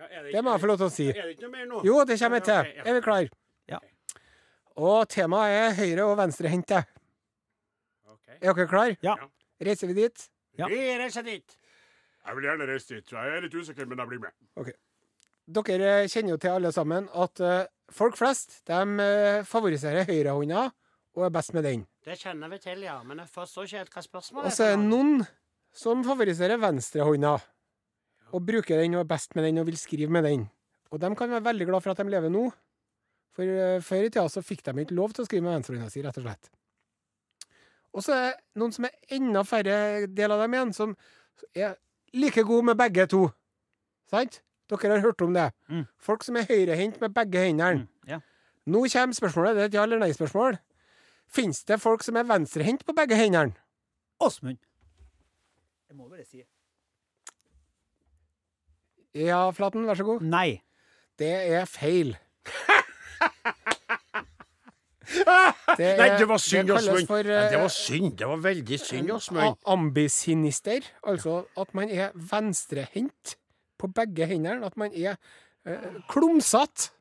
Ja, 0.00 0.08
er 0.08 0.30
Det 0.32 0.42
må 0.44 0.54
jeg 0.56 0.62
få 0.64 0.70
lov 0.72 0.80
til 0.80 0.88
å 0.88 0.94
si. 0.94 1.08
Er 1.12 1.20
det 1.28 1.36
ikke 1.36 1.46
noe 1.46 1.54
mer 1.54 1.68
nå? 1.70 1.82
Jo, 1.86 2.00
det 2.08 2.18
kommer 2.18 2.40
jeg 2.40 2.48
til. 2.48 2.72
ja. 2.76 2.84
Er 2.88 2.96
vi 2.98 3.04
klar? 3.04 3.28
Ja. 3.70 3.78
Og 4.80 5.08
temaet 5.12 5.56
er 5.60 5.74
høyre- 5.78 6.06
og 6.08 6.16
venstrehendte. 6.18 6.84
Ok. 8.08 8.26
Er 8.40 8.52
dere 8.54 8.66
klar? 8.70 8.96
Ja. 9.04 9.16
Reiser 9.60 9.90
vi 9.90 9.98
dit? 10.00 10.28
Ja. 10.58 10.66
Vi 10.70 10.78
reiser 10.98 11.22
dit. 11.26 11.56
Jeg 12.26 12.36
vil 12.36 12.44
gjerne 12.46 12.66
reise 12.68 12.94
dit. 12.94 13.12
Jeg 13.12 13.36
er 13.36 13.44
litt 13.44 13.54
usikker, 13.54 13.86
men 13.88 13.98
jeg 13.98 14.08
blir 14.10 14.20
med. 14.26 14.72
Dere 15.50 15.92
kjenner 16.08 16.34
jo 16.34 16.38
til 16.40 16.50
alle 16.54 16.70
sammen 16.72 17.08
at 17.16 17.40
eh, 17.42 17.64
folk 17.94 18.18
flest 18.18 18.60
de 18.68 18.80
eh, 19.04 19.42
favoriserer 19.48 20.08
høyrehånda 20.08 20.68
og 21.18 21.26
er 21.26 21.32
best 21.34 21.54
med 21.56 21.66
den. 21.66 21.84
Det 22.06 22.16
kjenner 22.20 22.50
vi 22.52 22.60
til, 22.62 22.84
ja. 22.86 23.00
Men 23.06 23.22
jeg 23.22 23.32
forstår 23.34 23.66
ikke 23.66 23.82
helt 23.82 23.96
hva 23.96 24.04
spørsmålet 24.04 24.46
er. 24.46 24.52
Og 24.52 24.56
så 24.56 24.68
er 24.68 24.76
det 24.76 24.86
noen 24.86 25.24
som 25.76 26.04
favoriserer 26.06 26.60
venstrehånda 26.60 27.34
og 28.30 28.46
bruker 28.46 28.78
den 28.78 28.94
og 28.96 29.04
er 29.04 29.10
best 29.10 29.34
med 29.34 29.48
den 29.48 29.60
og 29.62 29.68
vil 29.68 29.78
skrive 29.78 30.10
med 30.12 30.26
den. 30.28 30.46
Og 30.90 31.02
de 31.02 31.10
kan 31.18 31.30
være 31.30 31.46
veldig 31.46 31.66
glad 31.68 31.84
for 31.84 31.92
at 31.92 32.02
de 32.02 32.10
lever 32.10 32.32
nå. 32.32 32.46
For 33.36 33.46
eh, 33.46 33.82
før 33.84 34.06
i 34.06 34.10
tida 34.10 34.26
så 34.30 34.42
fikk 34.42 34.64
de 34.66 34.74
ikke 34.84 34.96
lov 34.98 35.14
til 35.14 35.24
å 35.24 35.28
skrive 35.28 35.46
med 35.46 35.58
venstrehånda 35.58 35.92
si, 35.92 36.02
rett 36.06 36.18
og 36.22 36.26
slett. 36.26 36.50
Og 37.90 38.06
så 38.06 38.14
er 38.14 38.28
det 38.28 38.60
noen 38.62 38.74
som 38.74 38.86
er 38.86 39.16
enda 39.16 39.42
færre 39.46 40.06
del 40.06 40.34
av 40.34 40.44
dem 40.44 40.54
igjen, 40.54 40.72
som 40.74 40.94
er 41.54 41.74
like 42.14 42.42
gode 42.46 42.70
med 42.70 42.78
begge 42.78 43.06
to. 43.10 43.24
Sant? 44.10 44.40
Dere 44.70 44.92
har 44.96 45.00
hørt 45.04 45.22
om 45.26 45.34
det. 45.34 45.48
Mm. 45.68 45.84
Folk 45.98 46.22
som 46.24 46.36
er 46.40 46.46
høyrehendt 46.48 47.00
med 47.02 47.14
begge 47.14 47.42
hendene. 47.46 47.84
Mm, 47.84 47.88
ja. 48.08 48.18
Nå 48.70 48.84
kommer 48.92 49.14
spørsmålet. 49.18 49.56
Det 49.56 49.62
er 49.62 49.68
et 49.70 49.74
ja- 49.74 49.82
eller 49.82 49.98
nei-spørsmål. 49.98 50.58
Fins 51.30 51.64
det 51.64 51.80
folk 51.80 52.02
som 52.02 52.16
er 52.16 52.22
venstrehendt 52.26 52.84
på 52.86 52.92
begge 52.96 53.16
hendene? 53.18 53.54
Åsmund. 54.20 54.58
Jeg 55.88 55.96
må 55.96 56.08
bare 56.08 56.24
si 56.24 56.42
Ja, 59.14 59.50
Flaten, 59.50 59.86
vær 59.86 59.94
så 59.98 60.04
god. 60.04 60.20
nei. 60.22 60.62
Det 61.18 61.30
er 61.52 61.64
feil. 61.64 62.16
Det 65.78 65.96
Nei, 65.98 66.08
det 66.18 66.26
var 66.28 66.38
synd, 66.38 66.70
Åsmund. 66.70 67.06
for, 67.06 67.22
Nei, 67.26 67.48
Det 67.50 67.54
eh, 67.56 67.60
var 67.62 67.68
synd. 67.68 68.12
Det 68.18 68.26
var 68.28 68.36
veldig 68.44 68.78
synd, 68.80 69.10
Åsmund. 69.10 69.56
Ambisinister. 69.66 70.80
Altså 71.02 71.44
at 71.58 71.74
man 71.74 71.90
er 71.90 72.10
venstrehendt 72.14 73.36
på 73.80 73.90
begge 73.96 74.28
hendene. 74.28 74.66
At 74.66 74.76
man 74.80 74.94
er 74.94 75.16
eh, 75.66 76.00
klumsete. 76.10 76.92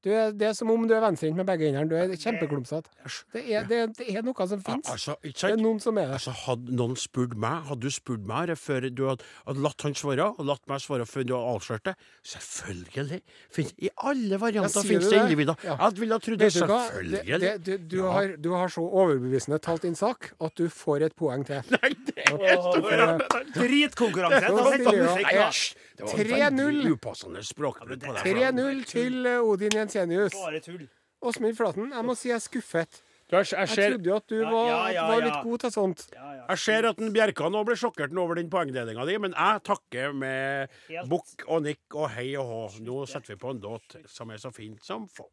Du 0.00 0.08
er, 0.08 0.30
det 0.32 0.46
er 0.48 0.54
som 0.56 0.70
om 0.72 0.86
du 0.88 0.94
er 0.96 1.02
venstrehendt 1.04 1.36
med 1.36 1.44
begge 1.44 1.66
hendene. 1.68 1.88
Du 1.90 1.96
er 1.98 2.08
kjempeklumsete. 2.16 2.88
Det 3.34 3.42
er, 3.52 3.66
det, 3.68 3.78
er- 3.84 3.90
det 3.98 4.06
er 4.16 4.22
noe 4.24 4.46
som 4.48 4.62
fins. 4.64 4.88
Altså, 4.88 5.16
Det 5.22 5.44
er 5.50 5.58
noen 5.60 5.80
som 5.84 5.98
er 6.00 6.06
det. 6.08 6.14
Altså, 6.16 6.32
hadde 6.46 6.72
noen 6.78 6.96
spurt 6.96 7.34
meg, 7.36 7.66
hadde 7.68 7.84
du 7.84 7.90
spurt 7.92 8.24
meg 8.24 8.48
her 8.48 8.56
før 8.56 8.86
du 8.88 9.02
hadde, 9.10 9.26
hadde 9.46 9.60
latt 9.66 9.84
han 9.84 9.96
svare, 10.00 10.30
og 10.38 10.48
latt 10.48 10.64
meg 10.72 10.80
svare 10.80 11.04
før 11.10 11.26
du 11.28 11.34
hadde 11.36 11.50
avslørt 11.52 11.84
det? 11.90 11.94
Selvfølgelig. 12.32 13.20
Finnes, 13.52 13.74
I 13.76 13.90
alle 14.10 14.40
varianter 14.40 14.86
finnes 14.88 15.10
det 15.12 15.20
individer. 15.20 15.60
Ja. 15.68 15.76
Jeg 15.84 16.00
ville 16.00 16.16
ha 16.16 16.24
trodd 16.24 16.40
det. 16.40 16.48
Vet 16.48 16.56
du? 16.56 16.64
Det, 16.64 16.80
Selvfølgelig. 16.80 17.40
det, 17.44 17.52
du, 17.68 17.72
du, 17.92 17.96
Ja. 18.00 18.10
har, 18.16 18.32
du 18.40 18.50
har 18.56 18.68
så 18.72 18.86
overbevisende 18.88 19.60
talt 19.60 19.84
inn 19.84 19.98
sak 20.00 20.30
at 20.40 20.56
du 20.56 20.64
får 20.72 21.06
et 21.10 21.16
poeng 21.20 21.44
til. 21.44 21.60
Nei, 21.76 21.92
det 22.08 22.24
er 22.24 23.20
Dritkonkurranse. 23.52 24.48
Så 24.48 25.74
Da 26.00 26.06
setter 26.06 26.24
stiller 26.24 26.34
vi 26.34 26.40
jeg- 26.40 26.52
musikk, 26.52 26.64
jeg- 26.64 26.72
da. 26.72 26.80
Æsj! 26.80 26.80
Det 26.80 26.80
var 26.80 26.82
3-0. 26.82 26.96
upassende 26.96 27.44
språkbruk 27.44 28.00
på 28.00 28.14
deg. 28.14 28.24
3-0 28.24 28.84
til 28.86 29.26
eh, 29.26 29.38
Odin 29.52 29.70
Jensenius. 29.78 30.32
Bare 30.34 30.60
tull. 30.60 30.88
Åsmund 31.22 31.56
Flaten, 31.56 31.90
jeg 31.92 32.04
må 32.04 32.14
si 32.16 32.28
jeg 32.28 32.34
er 32.36 32.44
skuffet. 32.44 33.02
Jeg, 33.30 33.46
trodde 33.46 34.04
jo 34.08 34.14
at 34.16 34.26
du 34.26 34.40
var, 34.42 34.66
ja, 34.66 34.86
ja, 34.90 35.02
var 35.06 35.20
litt 35.22 35.42
god 35.44 35.58
til 35.62 35.70
sånt. 35.70 36.00
Ja, 36.16 36.32
ja. 36.34 36.44
jeg 36.48 36.58
ser 36.58 36.88
at 36.88 36.98
en 36.98 37.12
Bjerkan 37.14 37.52
nå 37.54 37.60
ble 37.64 37.76
sjokkert 37.78 38.16
over 38.18 38.34
den 38.34 38.48
poengdelinga 38.50 39.04
di, 39.06 39.18
men 39.22 39.36
jeg 39.36 39.60
takker 39.62 40.12
med 40.12 40.68
bukk 41.08 41.44
og 41.46 41.62
nikk 41.62 41.94
og 41.94 42.08
hei 42.10 42.32
og 42.40 42.48
hå. 42.50 42.80
Nå 42.82 43.06
setter 43.06 43.36
vi 43.36 43.36
på 43.36 43.52
en 43.54 43.60
låt 43.62 43.94
som 44.10 44.30
er 44.34 44.40
så 44.42 44.50
fint 44.52 44.82
som 44.82 45.06
få. 45.06 45.28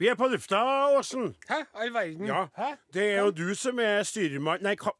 Vi 0.00 0.08
er 0.08 0.16
på 0.16 0.30
lufta, 0.32 0.62
Åsen. 0.96 1.34
Hæ? 1.50 1.58
All 1.74 1.92
verden. 1.92 2.26
Ja. 2.26 2.46
Hæ? 2.56 2.70
Det 2.94 3.04
er 3.18 3.20
jo 3.26 3.30
du 3.30 3.54
som 3.54 3.78
er 3.78 4.00
styrmann 4.02 4.62
Nei, 4.64 4.74
ka, 4.74 4.90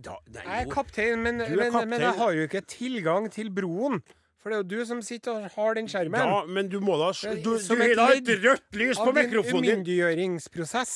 da, 0.00 0.14
nei, 0.30 0.44
Jeg 0.46 0.68
er 0.68 0.70
kaptein, 0.72 1.22
men, 1.26 1.40
er 1.40 1.50
men, 1.56 1.72
kaptein. 1.72 1.88
men 1.90 2.00
jeg 2.00 2.14
har 2.14 2.30
jo 2.32 2.46
ikke 2.46 2.60
tilgang 2.70 3.26
til 3.32 3.50
broen. 3.50 3.98
For 4.46 4.52
det 4.54 4.58
er 4.60 4.62
jo 4.62 4.78
du 4.78 4.86
som 4.86 5.00
sitter 5.02 5.40
og 5.40 5.54
har 5.56 5.74
den 5.74 5.88
skjermen. 5.90 6.22
Ja, 6.22 6.42
men 6.46 6.68
du 6.70 6.76
må 6.78 6.94
da 7.00 7.08
Du, 7.18 7.40
du 7.42 7.54
som 7.58 7.80
et 7.82 7.98
ha 7.98 8.12
et 8.14 8.28
rødt 8.30 8.76
lys 8.78 9.00
på 9.02 9.10
mikrofonen 9.10 9.42
din 9.42 9.48
Av 9.50 9.64
din! 9.64 9.72
umyndiggjøringsprosess. 9.72 10.92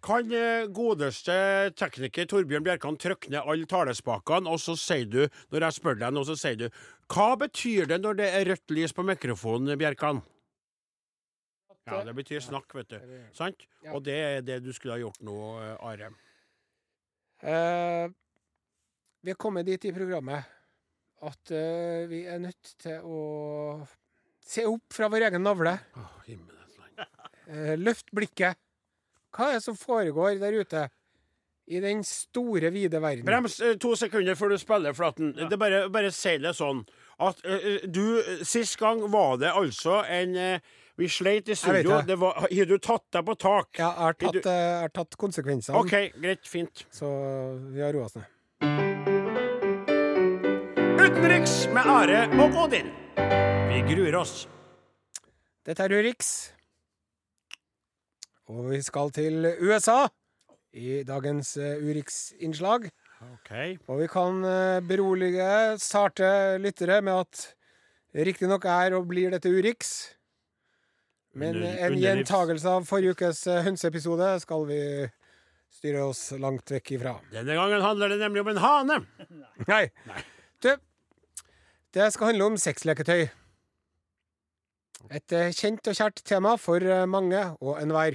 Kan 0.00 0.30
eh, 0.32 0.64
godeste 0.72 1.34
tekniker 1.76 2.24
Torbjørn 2.30 2.64
Bjerkan 2.64 2.96
trykke 2.96 3.34
ned 3.34 3.44
alle 3.44 3.68
talespakene, 3.68 4.48
og 4.48 4.56
så 4.64 4.78
sier 4.80 5.04
du, 5.12 5.18
når 5.52 5.66
jeg 5.66 5.76
spør 5.76 5.98
deg 6.00 6.14
nå, 6.16 6.22
så 6.24 6.38
sier 6.40 6.56
du 6.56 6.70
Hva 7.12 7.34
betyr 7.42 7.90
det 7.90 7.98
når 8.00 8.16
det 8.22 8.28
er 8.38 8.48
rødt 8.48 8.72
lys 8.72 8.96
på 8.96 9.04
mikrofonen, 9.04 9.76
Bjerkan? 9.76 10.22
Ja, 11.84 11.98
det 12.06 12.14
betyr 12.16 12.40
snakk, 12.40 12.72
vet 12.78 12.94
du. 12.94 12.96
Sant? 13.36 13.66
Og 13.92 14.00
det 14.08 14.16
er 14.16 14.40
det 14.46 14.62
du 14.64 14.70
skulle 14.72 14.96
ha 14.96 15.02
gjort 15.02 15.20
nå, 15.20 15.36
eh, 15.66 15.84
Are. 15.90 16.08
Uh, 17.44 18.08
vi 19.20 19.34
er 19.34 19.38
kommet 19.44 19.68
dit 19.68 19.84
i 19.84 19.92
programmet 19.92 20.48
at 21.20 21.52
uh, 21.52 22.06
vi 22.10 22.22
er 22.28 22.38
nødt 22.40 22.70
til 22.80 23.02
å 23.04 23.18
se 24.50 24.64
opp 24.68 24.94
fra 24.96 25.08
vår 25.12 25.28
egen 25.30 25.44
navle. 25.46 25.76
Oh. 25.96 26.16
Eh, 27.50 27.72
løft 27.82 28.12
blikket. 28.14 28.54
Hva 29.34 29.48
er 29.48 29.56
det 29.56 29.64
som 29.64 29.74
foregår 29.74 30.36
der 30.38 30.54
ute? 30.60 30.84
I 31.66 31.80
den 31.82 32.04
store, 32.06 32.70
vide 32.70 33.00
verden. 33.02 33.24
Brems 33.26 33.56
eh, 33.58 33.72
to 33.80 33.96
sekunder 33.98 34.36
før 34.38 34.52
du 34.54 34.58
spiller, 34.60 34.94
Flaten. 34.94 35.32
Det 35.34 35.48
er 35.56 35.58
bare, 35.58 35.80
bare 35.90 36.12
si 36.14 36.36
det 36.38 36.52
sånn 36.54 36.84
at 37.18 37.42
uh, 37.42 37.82
du 37.90 38.20
Sist 38.46 38.78
gang 38.78 39.02
var 39.10 39.40
det 39.42 39.50
altså 39.50 39.98
en 40.06 40.36
Vi 41.00 41.08
sleit 41.10 41.50
i 41.50 41.56
studio. 41.58 41.96
det. 41.96 42.12
Det 42.12 42.20
var, 42.22 42.38
har 42.44 42.70
du 42.70 42.76
tatt 42.78 43.08
deg 43.18 43.26
på 43.32 43.34
tak? 43.42 43.72
Ja, 43.80 43.88
jeg 43.88 44.04
har 44.04 44.20
tatt, 44.22 44.38
Du- 44.38 44.94
tatt 45.00 45.18
konsekvensene, 45.24 45.82
OK, 45.82 45.96
greit. 46.22 46.46
Fint. 46.46 46.86
så 46.94 47.10
vi 47.72 47.82
har 47.82 47.90
roa 47.98 48.06
oss 48.06 48.14
ned. 48.20 48.30
Utenriks 51.00 51.52
med 51.72 51.86
Are 51.88 52.18
og 52.42 52.56
Odin. 52.64 52.90
Vi 53.70 53.78
gruer 53.88 54.16
oss. 54.20 54.44
Dette 55.66 55.84
er 55.86 55.94
Urix. 55.96 56.28
Og 58.50 58.66
vi 58.72 58.80
skal 58.84 59.12
til 59.14 59.46
USA 59.62 60.02
i 60.76 61.00
dagens 61.06 61.54
uh, 61.60 61.78
Urix-innslag. 61.82 62.88
OK. 63.20 63.52
Og 63.90 64.00
vi 64.00 64.06
kan 64.08 64.38
eh, 64.48 64.78
berolige 64.88 65.48
sarte 65.82 66.28
lyttere 66.62 67.00
med 67.04 67.18
at 67.26 67.42
riktignok 68.16 68.64
er 68.64 68.94
og 68.96 69.08
blir 69.10 69.32
dette 69.34 69.50
Urix. 69.52 69.90
Men 71.36 71.56
Under- 71.58 71.68
en 71.68 71.78
underlivs- 71.92 72.04
gjentagelse 72.06 72.72
av 72.76 72.86
forrige 72.88 73.12
ukes 73.18 73.42
eh, 73.50 73.60
hønseepisode 73.66 74.30
skal 74.44 74.64
vi 74.70 74.80
styre 75.70 76.06
oss 76.08 76.22
langt 76.40 76.72
vekk 76.72 76.94
ifra. 76.96 77.16
Denne 77.34 77.58
gangen 77.60 77.84
handler 77.84 78.14
det 78.14 78.20
nemlig 78.24 78.40
om 78.46 78.52
en 78.54 78.62
hane. 78.64 79.00
Nei. 79.68 79.84
Du, 80.64 80.72
det 81.94 82.12
skal 82.14 82.26
handle 82.30 82.44
om 82.52 82.56
sexleketøy. 82.60 83.22
Et 85.10 85.32
eh, 85.32 85.52
kjent 85.56 85.88
og 85.90 85.94
kjært 85.96 86.20
tema 86.28 86.56
for 86.60 86.76
eh, 86.84 87.06
mange 87.08 87.40
og 87.60 87.80
enhver. 87.82 88.14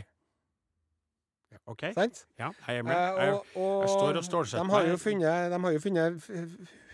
OK? 1.72 1.82
Sant? 1.96 2.26
Ja, 2.38 2.50
jeg 2.68 2.78
er 2.78 2.84
med. 2.86 2.96
Eh, 2.96 3.00
Jeg, 3.26 3.34
jeg 3.56 3.90
står 3.90 4.16
og 4.20 4.24
stålsetter 4.28 4.64
de 4.64 4.70
har 4.76 4.82
jo 4.86 4.90
meg. 4.92 5.00
de 5.52 5.60
har 5.64 5.72
jo 5.72 5.80
funnet 5.80 6.24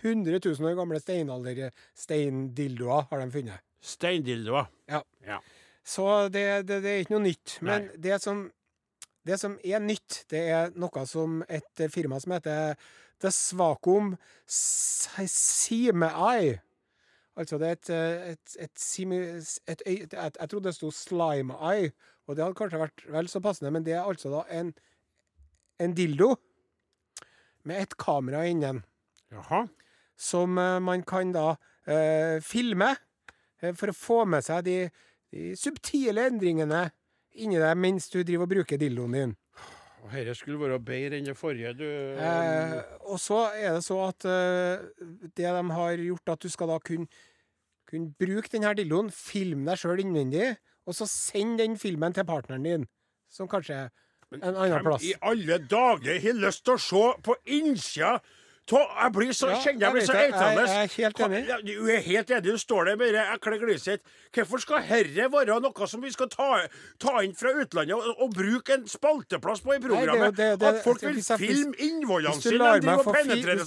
100 0.02 0.40
000 0.48 0.66
år 0.70 0.74
gamle 0.78 1.00
steindildoer. 1.98 3.02
har 3.10 3.18
de 3.20 3.30
funnet. 3.34 3.58
Steindildoer. 3.82 4.64
Så 5.84 6.28
det, 6.32 6.66
det, 6.68 6.82
det 6.82 6.90
er 6.90 6.98
ikke 7.02 7.14
noe 7.16 7.22
nytt. 7.26 7.58
Men 7.60 7.88
det 7.98 8.20
som, 8.22 8.44
det 9.26 9.40
som 9.40 9.58
er 9.64 9.78
nytt, 9.82 10.22
det 10.30 10.38
er 10.54 10.70
noe 10.78 11.06
som 11.10 11.42
et 11.48 11.82
firma 11.90 12.20
som 12.22 12.32
heter 12.36 12.74
The 13.22 13.30
Svakom 13.30 14.14
Simeeye 14.46 16.60
Altså, 17.36 17.56
det 17.58 17.66
er 17.68 17.72
et, 17.78 17.90
eh, 17.90 18.30
et, 18.34 18.56
et, 18.66 18.72
simi, 18.76 19.16
et, 19.16 19.82
øy- 19.88 20.08
jeg 20.12 20.48
trodde 20.50 20.64
det 20.68 20.74
sto 20.76 20.90
Slime 20.92 21.54
Eye, 21.64 21.92
og 22.26 22.36
det 22.36 22.44
hadde 22.44 22.58
kanskje 22.58 22.80
vært 22.82 23.04
vel 23.08 23.28
så 23.28 23.40
passende, 23.40 23.70
men 23.72 23.84
det 23.86 23.94
er 23.96 24.04
altså 24.04 24.30
da 24.30 24.42
en, 24.58 24.74
en 25.80 25.94
dildo 25.96 26.34
med 27.64 27.80
et 27.82 27.96
kamera 27.96 28.44
innen 28.46 28.82
Jaha. 29.32 29.64
som 30.16 30.58
eh, 30.58 30.78
man 30.84 31.02
kan 31.08 31.32
da 31.32 31.54
eh, 31.86 32.36
filme 32.44 32.90
eh, 33.62 33.72
for 33.74 33.88
å 33.92 33.96
få 33.96 34.18
med 34.28 34.44
seg 34.44 34.64
de, 34.68 34.76
de 35.32 35.52
subtile 35.56 36.26
endringene 36.28 36.90
inni 37.40 37.56
deg 37.56 37.78
mens 37.80 38.10
du 38.12 38.20
driver 38.22 38.44
og 38.44 38.52
bruker 38.52 38.76
dildoen 38.80 39.16
din. 39.16 39.34
Og 40.02 40.10
Dette 40.10 40.34
skulle 40.34 40.58
være 40.58 40.80
bedre 40.82 41.18
enn 41.20 41.28
det 41.28 41.36
forrige, 41.38 41.74
du. 41.78 41.86
Eh, 41.86 42.78
og 43.06 43.20
så 43.22 43.44
er 43.54 43.76
det 43.76 43.84
så 43.86 44.00
at 44.08 44.26
eh, 44.26 44.82
det 45.30 45.46
de 45.46 45.62
har 45.76 46.02
gjort, 46.02 46.32
at 46.34 46.42
du 46.42 46.50
skal 46.50 46.72
da 46.72 46.78
kunne, 46.82 47.06
kunne 47.86 48.10
bruke 48.18 48.50
denne 48.50 48.72
dildoen, 48.78 49.12
filme 49.14 49.68
deg 49.70 49.78
sjøl 49.78 50.02
innvendig, 50.02 50.56
og 50.90 50.98
så 50.98 51.06
sende 51.06 51.62
den 51.62 51.78
filmen 51.78 52.14
til 52.16 52.26
partneren 52.26 52.66
din, 52.66 52.88
som 53.30 53.46
kanskje 53.50 53.84
er 53.84 53.92
en 54.32 54.42
annen 54.56 54.72
Hvem 54.72 54.86
plass. 54.88 55.04
i 55.06 55.14
alle 55.22 55.60
dager 55.70 56.18
har 56.24 56.38
lyst 56.40 56.64
til 56.66 56.74
å 56.74 56.82
se 56.82 57.04
på 57.22 57.36
innsida 57.58 58.16
jeg 58.70 59.12
blir 59.12 59.32
så, 59.34 59.48
Ja, 59.50 59.56
kjenner 59.58 59.80
jeg 59.80 59.92
blir 59.92 60.06
så 60.06 60.12
eitende. 60.14 60.62
Jeg- 60.62 60.68
jeg 60.68 60.84
er 60.84 60.94
helt 60.96 61.18
enig. 61.18 61.66
Du 61.66 61.86
er 61.90 62.00
helt 62.00 62.30
enig. 62.30 62.42
Du 62.42 62.58
står 62.58 62.84
der 62.84 62.96
med 62.96 63.12
det 63.12 63.24
ekle 63.34 63.58
gliset. 63.58 64.00
Hvorfor 64.32 64.60
skal 64.60 64.82
herre 64.82 65.28
være 65.32 65.60
noe 65.60 65.86
som 65.88 66.00
vi 66.00 66.10
skal 66.10 66.28
ta, 66.28 66.66
ta 67.00 67.18
inn 67.22 67.34
fra 67.34 67.50
utlandet 67.50 67.92
og, 67.94 68.14
og 68.22 68.30
bruke 68.34 68.70
en 68.74 68.86
spalteplass 68.86 69.60
på 69.60 69.74
i 69.74 69.78
Nei, 69.78 69.80
det 69.80 69.88
programmet? 69.88 70.36
det- 70.36 70.58
det- 70.60 70.74
At 70.76 70.84
folk 70.84 71.00
vil 71.02 71.22
filme 71.22 71.74
innvollene 71.78 72.40
sine 72.40 72.62
og 72.62 72.82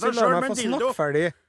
du 0.00 0.10
lar 0.12 0.24
sjøl 0.24 0.30
meg 0.32 0.40
med 0.40 0.50
få 0.50 0.56
en 0.56 0.56
dildo. 0.56 0.92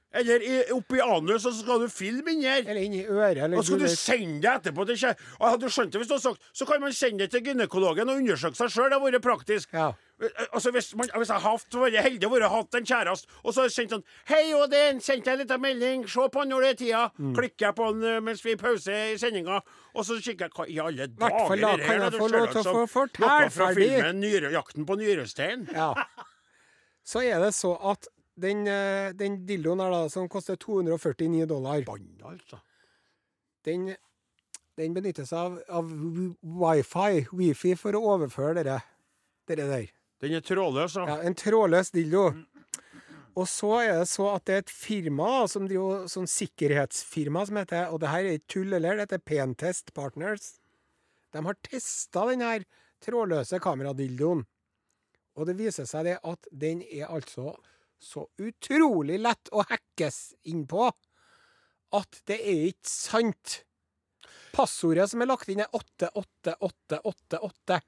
Ferdig, 0.08 0.34
Eller 0.34 0.40
i, 0.40 0.72
oppi 0.72 1.00
anus, 1.04 1.44
og 1.44 1.52
så 1.52 1.60
skal 1.60 1.80
du 1.80 1.88
filme 1.92 2.32
inni 2.32 2.46
her. 2.48 2.62
eller 2.64 2.80
inn 2.80 2.94
i 2.94 3.04
øret, 3.06 3.42
eller 3.44 3.56
Og 3.58 3.64
så 3.64 3.72
skal 3.74 3.78
du 3.78 3.88
sende 3.88 4.40
det 4.42 4.50
etterpå 4.56 4.86
til 4.86 4.96
kjæ... 4.96 5.14
Og 5.40 5.50
Hadde 5.50 5.60
du 5.66 5.68
skjønt 5.70 5.92
det 5.92 6.00
hvis 6.00 6.08
du 6.08 6.14
hadde 6.14 6.22
sagt 6.22 6.42
Så 6.52 6.66
kan 6.66 6.80
man 6.80 6.92
sende 6.92 7.18
det 7.18 7.30
til 7.30 7.42
gynekologen 7.44 8.08
og 8.08 8.16
undersøke 8.16 8.56
seg 8.56 8.70
sjøl. 8.72 8.88
Det 8.88 8.98
hadde 9.00 9.12
vært 9.12 9.26
praktisk. 9.26 9.72
Ja. 9.72 9.92
Eh, 10.22 10.46
Altså 10.52 10.70
Hvis, 10.70 10.94
man, 10.96 11.10
hvis 11.16 11.28
jeg 11.28 11.40
hadde 11.44 11.82
vært 11.84 12.02
heldig 12.08 12.30
være 12.32 12.48
hatt 12.48 12.74
en 12.74 12.86
kjæreste, 12.88 13.28
og 13.44 13.52
så 13.52 13.60
hadde 13.60 13.68
jeg 13.68 13.76
sendt 13.76 13.92
sånn 13.92 14.04
'Hei, 14.28 14.54
Odin, 14.54 15.00
sendte 15.00 15.30
jeg 15.30 15.38
en 15.38 15.42
liten 15.44 15.60
melding. 15.60 16.08
Se 16.08 16.28
på 16.32 16.42
den 16.42 16.48
når 16.54 16.60
det 16.60 16.70
er 16.70 16.78
tida.' 16.84 17.10
Mm. 17.18 17.34
Klikker 17.36 17.66
jeg 17.66 17.74
på 17.74 17.92
den 17.92 18.04
eh, 18.08 18.20
mens 18.20 18.44
vi 18.44 18.56
pauser 18.56 19.12
i 19.12 19.18
sendinga, 19.18 19.60
og 19.94 20.04
så 20.04 20.16
kikker 20.22 20.48
jeg 20.48 20.52
Hva 20.56 20.66
i 20.68 20.78
alle 20.82 21.06
dager 21.06 21.62
da 21.62 21.72
er 21.72 21.76
det 21.76 21.86
kan 21.86 22.00
jeg 22.02 22.12
få 22.18 22.28
lov 22.32 22.48
til 22.48 22.60
å 22.64 22.74
få 22.80 22.86
fortelle 22.86 23.28
Noe 23.28 23.50
fra 23.50 23.70
ferdig. 23.70 23.90
filmen 23.92 24.52
'Jakten 24.52 24.86
på 24.88 24.96
nyrestein'. 24.96 25.68
Ja. 25.74 25.92
Så 27.08 27.22
er 27.24 27.40
det 27.40 27.54
så 27.56 27.72
at 27.90 28.04
den, 28.38 28.66
eh, 28.70 29.12
den 29.18 29.40
dildoen 29.48 29.80
her 29.82 29.90
da, 29.94 30.02
som 30.12 30.28
koster 30.30 30.56
249 30.60 31.46
dollar, 31.50 31.82
Bann, 31.86 32.06
altså. 32.24 32.60
den, 33.66 33.88
den 34.78 34.94
benyttes 34.94 35.32
av, 35.34 35.58
av 35.68 35.88
wi- 35.90 36.34
wifi, 36.42 37.26
wifi, 37.32 37.74
for 37.80 37.98
å 37.98 38.04
overføre 38.14 38.62
dere, 38.62 38.78
dere 39.50 39.66
der. 39.70 39.88
Den 40.22 40.34
er 40.38 40.42
trådløs, 40.46 40.94
da. 40.98 41.06
Ja, 41.10 41.16
en 41.28 41.34
trådløs 41.38 41.90
dildo. 41.94 42.28
Og 43.38 43.46
så 43.46 43.68
er 43.84 43.92
det 44.00 44.08
så 44.10 44.24
at 44.34 44.44
det 44.48 44.54
er 44.56 44.62
et 44.64 44.72
firma 44.74 45.44
som 45.46 45.68
driver 45.70 46.08
sånn 46.10 46.26
sikkerhetsfirma 46.26 47.44
som 47.46 47.60
heter 47.60 47.92
Og 47.94 48.00
det 48.02 48.08
her 48.10 48.24
er 48.26 48.38
ikke 48.40 48.50
tull 48.56 48.74
heller, 48.74 48.96
det 48.98 49.04
heter 49.06 49.22
Pentest 49.22 49.92
Partners. 49.94 50.56
De 51.30 51.42
har 51.46 51.58
testa 51.62 52.24
den 52.32 52.42
her 52.42 52.64
trådløse 53.04 53.60
kameradildoen. 53.62 54.42
Og 55.38 55.46
det 55.46 55.54
viser 55.60 55.86
seg 55.86 56.08
det 56.08 56.16
at 56.26 56.48
den 56.50 56.82
er 56.82 57.06
altså 57.14 57.52
så 57.98 58.26
utrolig 58.38 59.18
lett 59.20 59.48
å 59.52 59.64
hackes 59.68 60.34
innpå 60.46 60.90
at 61.92 62.20
det 62.28 62.38
er 62.40 62.66
ikke 62.70 62.88
sant. 62.90 63.64
Passordet 64.52 65.08
som 65.10 65.22
er 65.22 65.26
lagt 65.30 65.48
inn, 65.52 65.60
er 65.60 65.68
88888. 65.72 67.80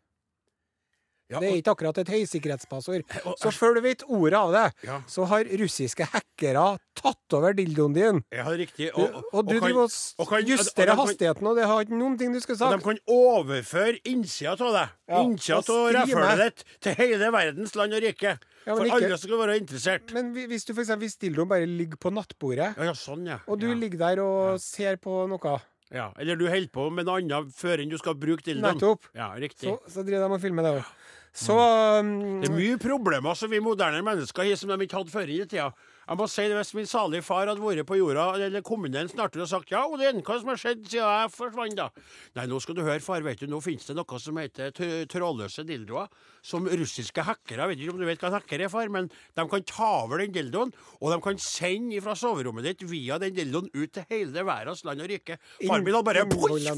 Ja, 1.31 1.39
Det 1.39 1.47
er 1.47 1.61
ikke 1.61 1.71
akkurat 1.77 1.99
et 2.03 2.09
høysikkerhetspassord. 2.11 3.05
og- 3.25 3.39
Så 3.39 3.53
før 3.55 3.75
du 3.77 3.81
vet 3.83 4.03
ordet 4.09 4.35
av 4.35 4.51
det, 4.51 4.73
Ja. 4.83 5.01
så 5.07 5.25
har 5.29 5.45
russiske 5.45 6.05
hackere 6.11 6.79
tatt 6.97 7.33
over 7.33 7.53
dildoen 7.55 7.95
din. 7.95 8.25
Ja, 8.33 8.45
riktig. 8.47 8.91
Og, 8.99 9.23
og 9.33 9.47
du 9.47 9.61
kan- 9.61 9.71
driver 9.71 9.85
og 9.85 9.91
og 10.19 10.27
justerer 10.43 10.91
og 10.99 11.07
hastigheten, 11.07 11.47
og 11.47 11.55
det 11.57 11.67
har 11.67 11.85
ikke 11.85 11.95
noen 11.97 12.19
ting 12.19 12.33
du 12.33 12.41
skulle 12.41 12.61
Og 12.61 12.79
de 12.81 12.85
kan 12.85 12.99
overføre 13.07 14.01
innsida 14.05 14.61
av 14.61 14.73
deg, 14.75 14.89
Ja, 15.09 15.23
innsida 15.23 15.59
og 15.59 15.71
av 15.71 15.93
rævhølet 15.95 16.39
ditt, 16.57 16.65
til 16.81 16.95
hele 16.97 17.31
verdens 17.31 17.75
land 17.77 17.95
og 17.95 18.03
rike. 18.03 18.39
Ja, 18.67 18.75
For 18.77 18.85
ikke- 18.85 18.97
alle 19.07 19.17
skal 19.19 19.39
være 19.41 19.57
interessert. 19.59 20.13
Men 20.13 20.35
hvis 20.35 20.65
du 20.67 20.75
for 20.75 20.83
eksempel, 20.83 21.07
hvis 21.09 21.17
dildoen 21.19 21.49
bare 21.49 21.67
ligger 21.67 21.97
på 21.97 22.13
nattbordet, 22.13 22.77
Ja, 22.77 22.85
ja, 22.85 22.93
sånn, 22.93 23.27
ja. 23.27 23.39
og 23.49 23.59
du 23.59 23.69
ligger 23.75 23.99
der 23.99 24.21
og 24.23 24.61
ser 24.61 24.97
på 24.97 25.27
noe, 25.29 25.61
ja. 25.91 26.13
Eller 26.19 26.37
du 26.37 26.47
holder 26.47 26.69
på 26.69 26.91
med 26.93 27.07
noe 27.07 27.19
annet 27.21 27.49
før 27.57 27.81
enn 27.83 27.89
du 27.91 27.97
skal 27.99 28.15
bruke 28.15 28.43
dildoen. 28.45 28.77
nettopp, 28.77 29.09
Ja, 29.15 29.33
riktig. 29.35 29.67
så, 29.67 29.79
så 29.89 30.05
driver 30.07 30.29
de 30.29 30.35
og 30.35 30.41
filmer 30.41 30.63
det 30.63 30.75
òg. 30.83 30.85
Så 31.33 31.55
um, 32.01 32.41
Det 32.43 32.51
er 32.51 32.55
mye 32.57 32.77
problemer 32.79 33.37
som 33.37 33.51
vi 33.51 33.61
moderne 33.61 34.03
mennesker 34.03 34.45
har 34.45 34.57
som 34.57 34.69
de 34.69 34.87
ikke 34.87 34.99
hadde 34.99 35.11
før 35.15 35.29
i 35.31 35.45
tida. 35.47 35.73
Jeg 36.11 36.19
må 36.19 36.27
si 36.27 36.43
det 36.51 36.57
Hvis 36.59 36.73
min 36.75 36.89
salige 36.91 37.23
far 37.23 37.47
hadde 37.47 37.63
vært 37.63 37.87
på 37.87 37.95
jorda, 37.95 38.25
eller 38.35 38.65
kommet 38.67 38.91
ned 38.91 39.13
snartere 39.13 39.45
og 39.45 39.51
sagt 39.53 39.71
ja, 39.71 39.85
Odin, 39.87 40.25
hva 40.27 40.39
som 40.41 40.49
har 40.51 40.59
skjedd 40.59 40.81
siden 40.83 41.05
jeg 41.07 41.31
forsvant, 41.37 41.77
da? 41.79 41.87
Nei, 42.35 42.47
nå 42.51 42.59
skal 42.63 42.75
du 42.75 42.81
høre, 42.83 42.99
far, 43.05 43.23
vet 43.23 43.39
du, 43.39 43.47
nå 43.51 43.61
finnes 43.63 43.87
det 43.87 43.95
noe 43.95 44.19
som 44.19 44.41
heter 44.41 44.75
trådløse 45.07 45.63
dildoer. 45.69 46.09
Som 46.43 46.67
russiske 46.67 47.23
hackere, 47.29 47.69
vet 47.71 47.85
ikke 47.85 47.95
om 47.95 48.01
du 48.01 48.07
vet 48.09 48.23
hva 48.25 48.33
en 48.33 48.37
hacker 48.41 48.65
er, 48.67 48.73
far, 48.73 48.91
men 48.91 49.07
de 49.07 49.45
kan 49.53 49.67
ta 49.71 49.91
over 50.01 50.25
den 50.25 50.35
dildoen, 50.35 50.73
og 50.99 51.15
de 51.15 51.19
kan 51.23 51.39
sende 51.45 52.01
fra 52.03 52.17
soverommet 52.19 52.67
ditt 52.67 52.83
via 52.91 53.21
den 53.23 53.37
dildoen 53.37 53.69
ut 53.71 53.93
til 53.95 54.09
hele 54.11 54.43
verdens 54.49 54.83
land 54.89 55.05
og 55.05 55.11
rike. 55.13 55.37
Far 55.61 55.85
min 55.85 55.95
hadde 55.95 56.09
bare 56.09 56.25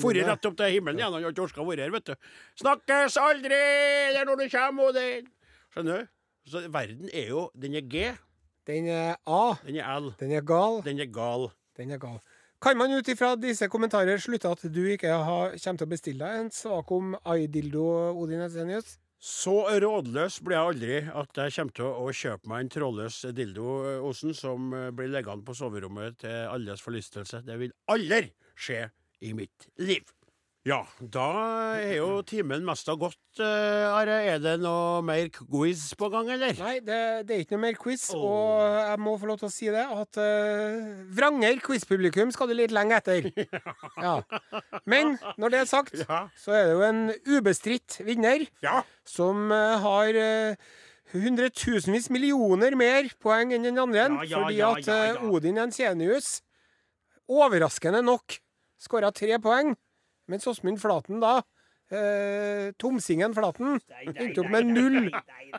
forret 0.03 0.29
rett 0.29 0.51
opp 0.51 0.59
til 0.61 0.75
himmelen 0.77 1.01
igjen, 1.01 1.15
han 1.15 1.25
har 1.25 1.33
ikke 1.33 1.47
orka 1.47 1.65
å 1.65 1.71
være 1.71 1.87
her, 1.87 1.95
vet 1.95 2.13
du. 2.13 2.29
Snakkes 2.61 3.17
aldri! 3.23 3.63
Det 4.13 4.21
er 4.21 4.29
når 4.29 4.45
du 4.45 4.53
kommer, 4.53 4.93
Odin! 4.93 5.33
Skjønner 5.73 6.05
du? 6.05 6.13
Så 6.53 6.67
verden 6.75 7.09
er 7.15 7.29
jo 7.31 7.47
Den 7.55 7.79
er 7.79 7.85
G, 7.87 8.11
den 8.69 8.87
er 8.89 9.17
A, 9.27 9.57
den 9.67 9.81
er 9.81 9.99
L, 9.99 10.13
den 10.21 10.33
er 10.37 10.47
gal, 10.47 10.83
den 10.87 11.01
er 11.01 11.11
gal. 11.11 11.51
den 11.77 11.91
er 11.91 11.99
gal. 11.99 12.21
Kan 12.63 12.79
man 12.79 12.93
ut 12.95 13.09
ifra 13.11 13.35
disse 13.35 13.67
kommentarer 13.67 14.21
slutte 14.23 14.51
at 14.55 14.61
du 14.71 14.85
ikke 14.87 15.11
har, 15.11 15.57
kommer 15.59 15.81
til 15.81 15.89
å 15.89 15.91
bestille 15.91 16.29
deg 16.29 16.45
en 16.45 16.51
Svakom 16.55 17.17
dildo, 17.51 17.87
Odin 18.15 18.45
Esenius? 18.45 19.01
Så 19.23 19.55
rådløs 19.83 20.41
blir 20.43 20.57
jeg 20.57 20.69
aldri 20.69 20.95
at 21.11 21.39
jeg 21.39 21.55
kommer 21.57 21.75
til 21.79 21.91
å 21.91 22.15
kjøpe 22.15 22.51
meg 22.51 22.65
en 22.65 22.73
trådløs 22.75 23.19
dildo, 23.35 23.67
Osen, 24.07 24.35
som 24.35 24.73
eh, 24.75 24.89
blir 24.95 25.11
liggende 25.11 25.47
på 25.47 25.55
soverommet 25.59 26.19
til 26.23 26.49
alles 26.51 26.83
forlystelse. 26.83 27.43
Det 27.47 27.59
vil 27.61 27.75
aldri 27.91 28.33
skje 28.55 28.81
i 29.23 29.31
mitt 29.39 29.69
liv. 29.79 30.07
Ja, 30.63 30.77
da 31.11 31.25
er 31.75 31.97
jo 31.97 32.21
timen 32.23 32.63
mest 32.63 32.87
av 32.87 33.01
gått, 33.01 33.19
uh, 33.43 33.97
Are. 33.97 34.21
Er 34.31 34.37
det 34.39 34.53
noe 34.63 35.01
mer 35.03 35.27
quiz 35.35 35.89
på 35.99 36.07
gang, 36.13 36.29
eller? 36.31 36.55
Nei, 36.55 36.77
det, 36.87 36.99
det 37.27 37.35
er 37.35 37.43
ikke 37.43 37.57
noe 37.57 37.65
mer 37.65 37.79
quiz. 37.81 38.05
Og 38.15 38.63
jeg 38.79 39.01
må 39.03 39.17
få 39.19 39.27
lov 39.33 39.41
til 39.41 39.49
å 39.49 39.51
si 39.51 39.73
det, 39.75 39.83
at 39.83 40.21
uh, 40.23 41.03
vranger 41.19 41.59
quizpublikum 41.67 42.31
skal 42.31 42.53
du 42.53 42.55
litt 42.61 42.75
lenge 42.75 43.01
etter. 43.01 43.27
Ja. 44.07 44.15
Men 44.87 45.17
når 45.39 45.51
det 45.57 45.59
er 45.65 45.69
sagt, 45.73 45.99
Ja. 46.07 46.23
så 46.39 46.55
er 46.55 46.71
det 46.71 46.79
jo 46.79 46.87
en 46.87 47.03
ubestridt 47.35 47.99
vinner 48.07 48.47
Ja. 48.63 48.85
som 49.03 49.51
uh, 49.51 49.83
har 49.83 50.15
uh, 50.15 50.73
hundretusenvis 51.13 52.07
millioner 52.15 52.79
mer 52.79 53.11
poeng 53.19 53.51
enn 53.59 53.67
den 53.67 53.83
andre, 53.83 54.07
Ja, 54.31 54.47
fordi 54.47 54.63
at. 54.63 55.23
Odin 55.27 55.59
Jensenius 55.59 56.37
overraskende 57.27 58.01
nok 58.07 58.39
skåra 58.83 59.11
tre 59.15 59.43
poeng, 59.43 59.75
mens 60.33 60.49
Åsmund 60.51 60.81
Flaten 60.83 61.21
da 61.23 61.39
uh, 61.41 62.69
Tomsingen 62.81 63.35
Flaten 63.37 63.77
endte 64.15 64.43
opp 64.43 64.53
med 64.53 64.71
null 64.73 65.11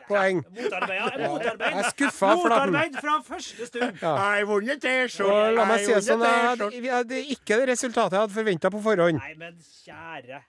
poeng. 0.08 0.42
Motarbeid. 0.50 1.20
Motarbeid. 1.22 1.76
Jeg 1.78 1.92
skuffa, 1.92 2.32
Flaten. 2.42 2.72
Motarbeid 2.74 2.98
fra 3.00 3.18
første 3.28 3.68
stund. 3.70 4.00
Ja. 4.02 4.14
Jeg 4.34 4.48
vunnet 4.50 4.82
T-skjorte. 4.82 5.52
la 5.58 5.68
meg 5.70 5.84
si 5.84 5.94
det 5.94 6.02
sånn, 6.08 6.24
det 6.24 7.20
er 7.22 7.30
ikke 7.36 7.60
det 7.62 7.70
resultatet 7.74 8.18
jeg 8.18 8.26
hadde 8.26 8.38
forventa 8.40 8.72
på 8.74 8.82
forhånd. 8.84 9.22
Nei, 9.22 9.36
men 9.38 9.56
kjære. 9.86 10.42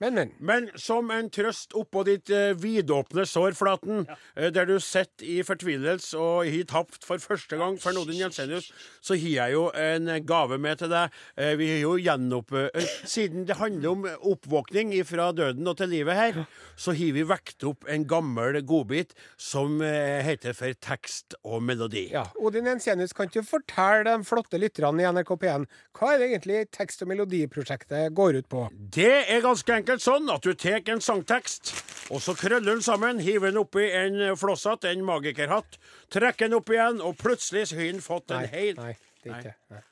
Men, 0.00 0.14
men. 0.14 0.30
Men 0.42 0.64
som 0.80 1.10
en 1.14 1.28
trøst 1.30 1.74
oppå 1.78 2.02
ditt 2.08 2.30
eh, 2.34 2.50
vidåpne 2.58 3.22
sår, 3.30 3.54
Flaten, 3.54 4.02
eh, 4.34 4.50
der 4.50 4.66
du 4.66 4.74
sitter 4.82 5.22
i 5.22 5.36
fortvilelse 5.46 6.18
og 6.18 6.48
har 6.50 6.66
tapt 6.66 7.06
for 7.06 7.22
første 7.22 7.54
gang 7.60 7.76
for 7.78 7.94
Nodin 7.94 8.18
Jensenius, 8.24 8.72
så 8.98 9.14
har 9.14 9.36
jeg 9.36 9.54
jo 9.54 9.68
en 9.78 10.10
gave 10.26 10.58
med 10.58 10.80
til 10.82 10.90
deg. 10.90 11.14
Eh, 11.38 11.54
vi 11.60 11.68
har 11.70 11.82
jo 11.84 11.94
gjenopp... 12.02 12.50
eh, 12.58 12.88
siden 13.06 13.46
det 13.46 13.60
handler 13.60 13.92
om 13.92 14.08
oppvåkning 14.32 14.96
fra 15.06 15.28
døden 15.36 15.70
og 15.70 15.78
til 15.78 15.92
livet 15.94 16.18
her, 16.18 16.42
så 16.74 16.96
har 16.98 17.14
vi 17.14 17.26
vekt 17.30 17.62
opp 17.70 17.86
en 17.86 18.08
gammel 18.10 18.58
godbit 18.66 19.14
som 19.38 19.78
eh, 19.78 20.24
heter 20.26 20.58
for 20.58 20.74
tekst 20.82 21.38
og 21.44 21.62
melodi. 21.62 22.08
Ja, 22.16 22.26
Odin 22.42 22.66
Jensenius, 22.66 23.14
kan 23.14 23.30
ikke 23.30 23.44
du 23.46 23.50
fortelle 23.52 24.10
de 24.10 24.26
flotte 24.26 24.58
lytterne 24.58 25.06
i 25.06 25.10
NRK 25.14 25.36
P1 25.38 25.70
hva 25.94 26.10
er 26.10 26.18
det 26.18 26.26
egentlig 26.32 26.56
tekst- 26.74 27.04
og 27.04 27.08
melodiprosjektet 27.12 28.10
går 28.18 28.40
ut 28.40 28.48
på? 28.50 28.64
Det 28.96 29.12
er 29.30 29.44
ganske 29.44 29.76
enkelt 29.76 29.93
sånn 30.02 30.30
at 30.32 30.42
du 30.42 30.54
tar 30.58 30.82
en 30.90 31.02
sangtekst, 31.04 31.74
og 32.10 32.22
så 32.22 32.34
krøller 32.38 32.74
den 32.74 32.84
sammen, 32.84 33.22
hiver 33.22 33.52
den 33.52 33.62
oppi 33.62 33.86
en 33.94 34.20
flosshatt, 34.40 34.84
en 34.90 35.04
magikerhatt, 35.06 35.78
trekker 36.12 36.48
den 36.48 36.58
opp 36.60 36.70
igjen, 36.72 37.02
og 37.04 37.18
plutselig 37.20 37.68
har 37.72 37.90
den 37.92 38.04
fått 38.04 38.34
en 38.34 38.46
hel 38.48 38.78
nei, 38.80 38.94
det 39.22 39.32
er 39.32 39.42
ikke 39.42 39.58
nei. 39.74 39.82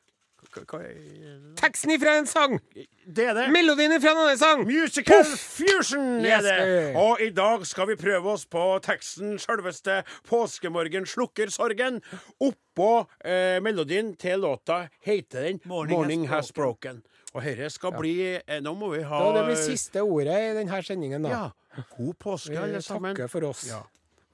Teksten 1.56 1.90
ifra 1.94 2.16
en 2.18 2.26
sang! 2.26 2.58
Det 3.06 3.24
er 3.30 3.36
det. 3.36 3.46
Melodien 3.54 3.94
ifra 3.96 4.12
en 4.12 4.18
annen 4.24 4.38
sang! 4.38 4.64
Musical 4.68 5.22
Puff. 5.22 5.44
fusion 5.56 6.26
er 6.26 6.42
det! 6.44 6.56
Og 6.98 7.22
i 7.24 7.30
dag 7.32 7.64
skal 7.66 7.88
vi 7.88 7.96
prøve 7.96 8.34
oss 8.34 8.44
på 8.50 8.64
teksten 8.84 9.38
sjølveste 9.40 10.02
Påskemorgen 10.28 11.08
slukker 11.08 11.48
sorgen. 11.52 12.02
Oppå 12.42 12.90
eh, 13.24 13.62
melodien 13.64 14.12
til 14.20 14.44
låta 14.44 14.84
heter 15.00 15.48
den 15.48 15.62
Morning 15.64 15.96
'Morning 15.96 16.28
Has 16.28 16.50
Has 16.50 16.52
Broken'. 16.52 17.00
Og 17.32 17.40
herre 17.42 17.70
skal 17.72 17.94
bli 17.96 18.14
eh, 18.36 18.60
Nå 18.60 18.74
må 18.76 18.90
vi 18.92 19.02
ha 19.08 19.22
Da 19.24 19.32
det 19.38 19.46
blir 19.48 19.56
siste 19.60 20.04
ordet 20.04 20.36
i 20.50 20.54
denne 20.58 20.82
sendingen, 20.84 21.24
da. 21.24 21.30
Ja. 21.32 21.82
God 21.96 22.14
påske, 22.20 22.58
alle 22.60 22.82
sammen. 22.84 23.16
takker 23.16 23.32
for 23.32 23.48
oss. 23.48 23.64
Ja. 23.70 23.80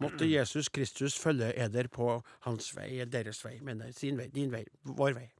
Måtte 0.02 0.26
Jesus 0.26 0.68
Kristus 0.68 1.18
følge 1.18 1.52
eder 1.58 1.88
på 1.90 2.22
hans 2.46 2.70
vei, 2.76 3.04
deres 3.06 3.44
vei, 3.44 3.58
mener 3.62 3.84
nei, 3.88 3.92
sin 3.94 4.18
vei, 4.18 4.28
din 4.34 4.50
vei, 4.52 4.64
vår 4.82 5.12
vei. 5.18 5.30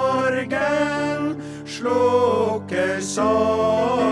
Påskemorgen 0.00 1.42
slukker 1.66 3.00
sorgen, 3.00 4.09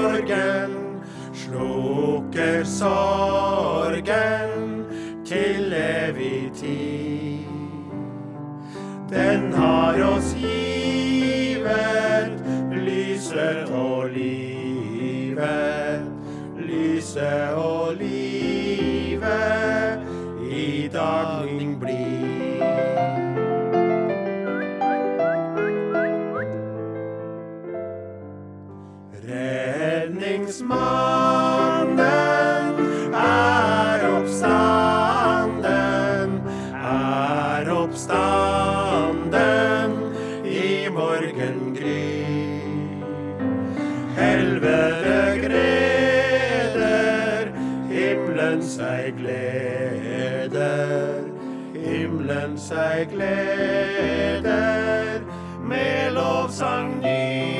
slukker 2.38 2.64
sorgen 2.64 4.50
til 5.26 5.72
evig 5.72 6.52
tid. 6.54 7.44
Den 9.10 9.52
har 9.52 10.02
oss 10.02 10.34
givet 10.34 10.67
gleder, 49.58 51.24
himmelen 51.74 52.58
seg 52.58 53.10
gleder 53.12 54.40
med 55.68 56.12
lovsang 56.12 57.00
ny. 57.02 57.57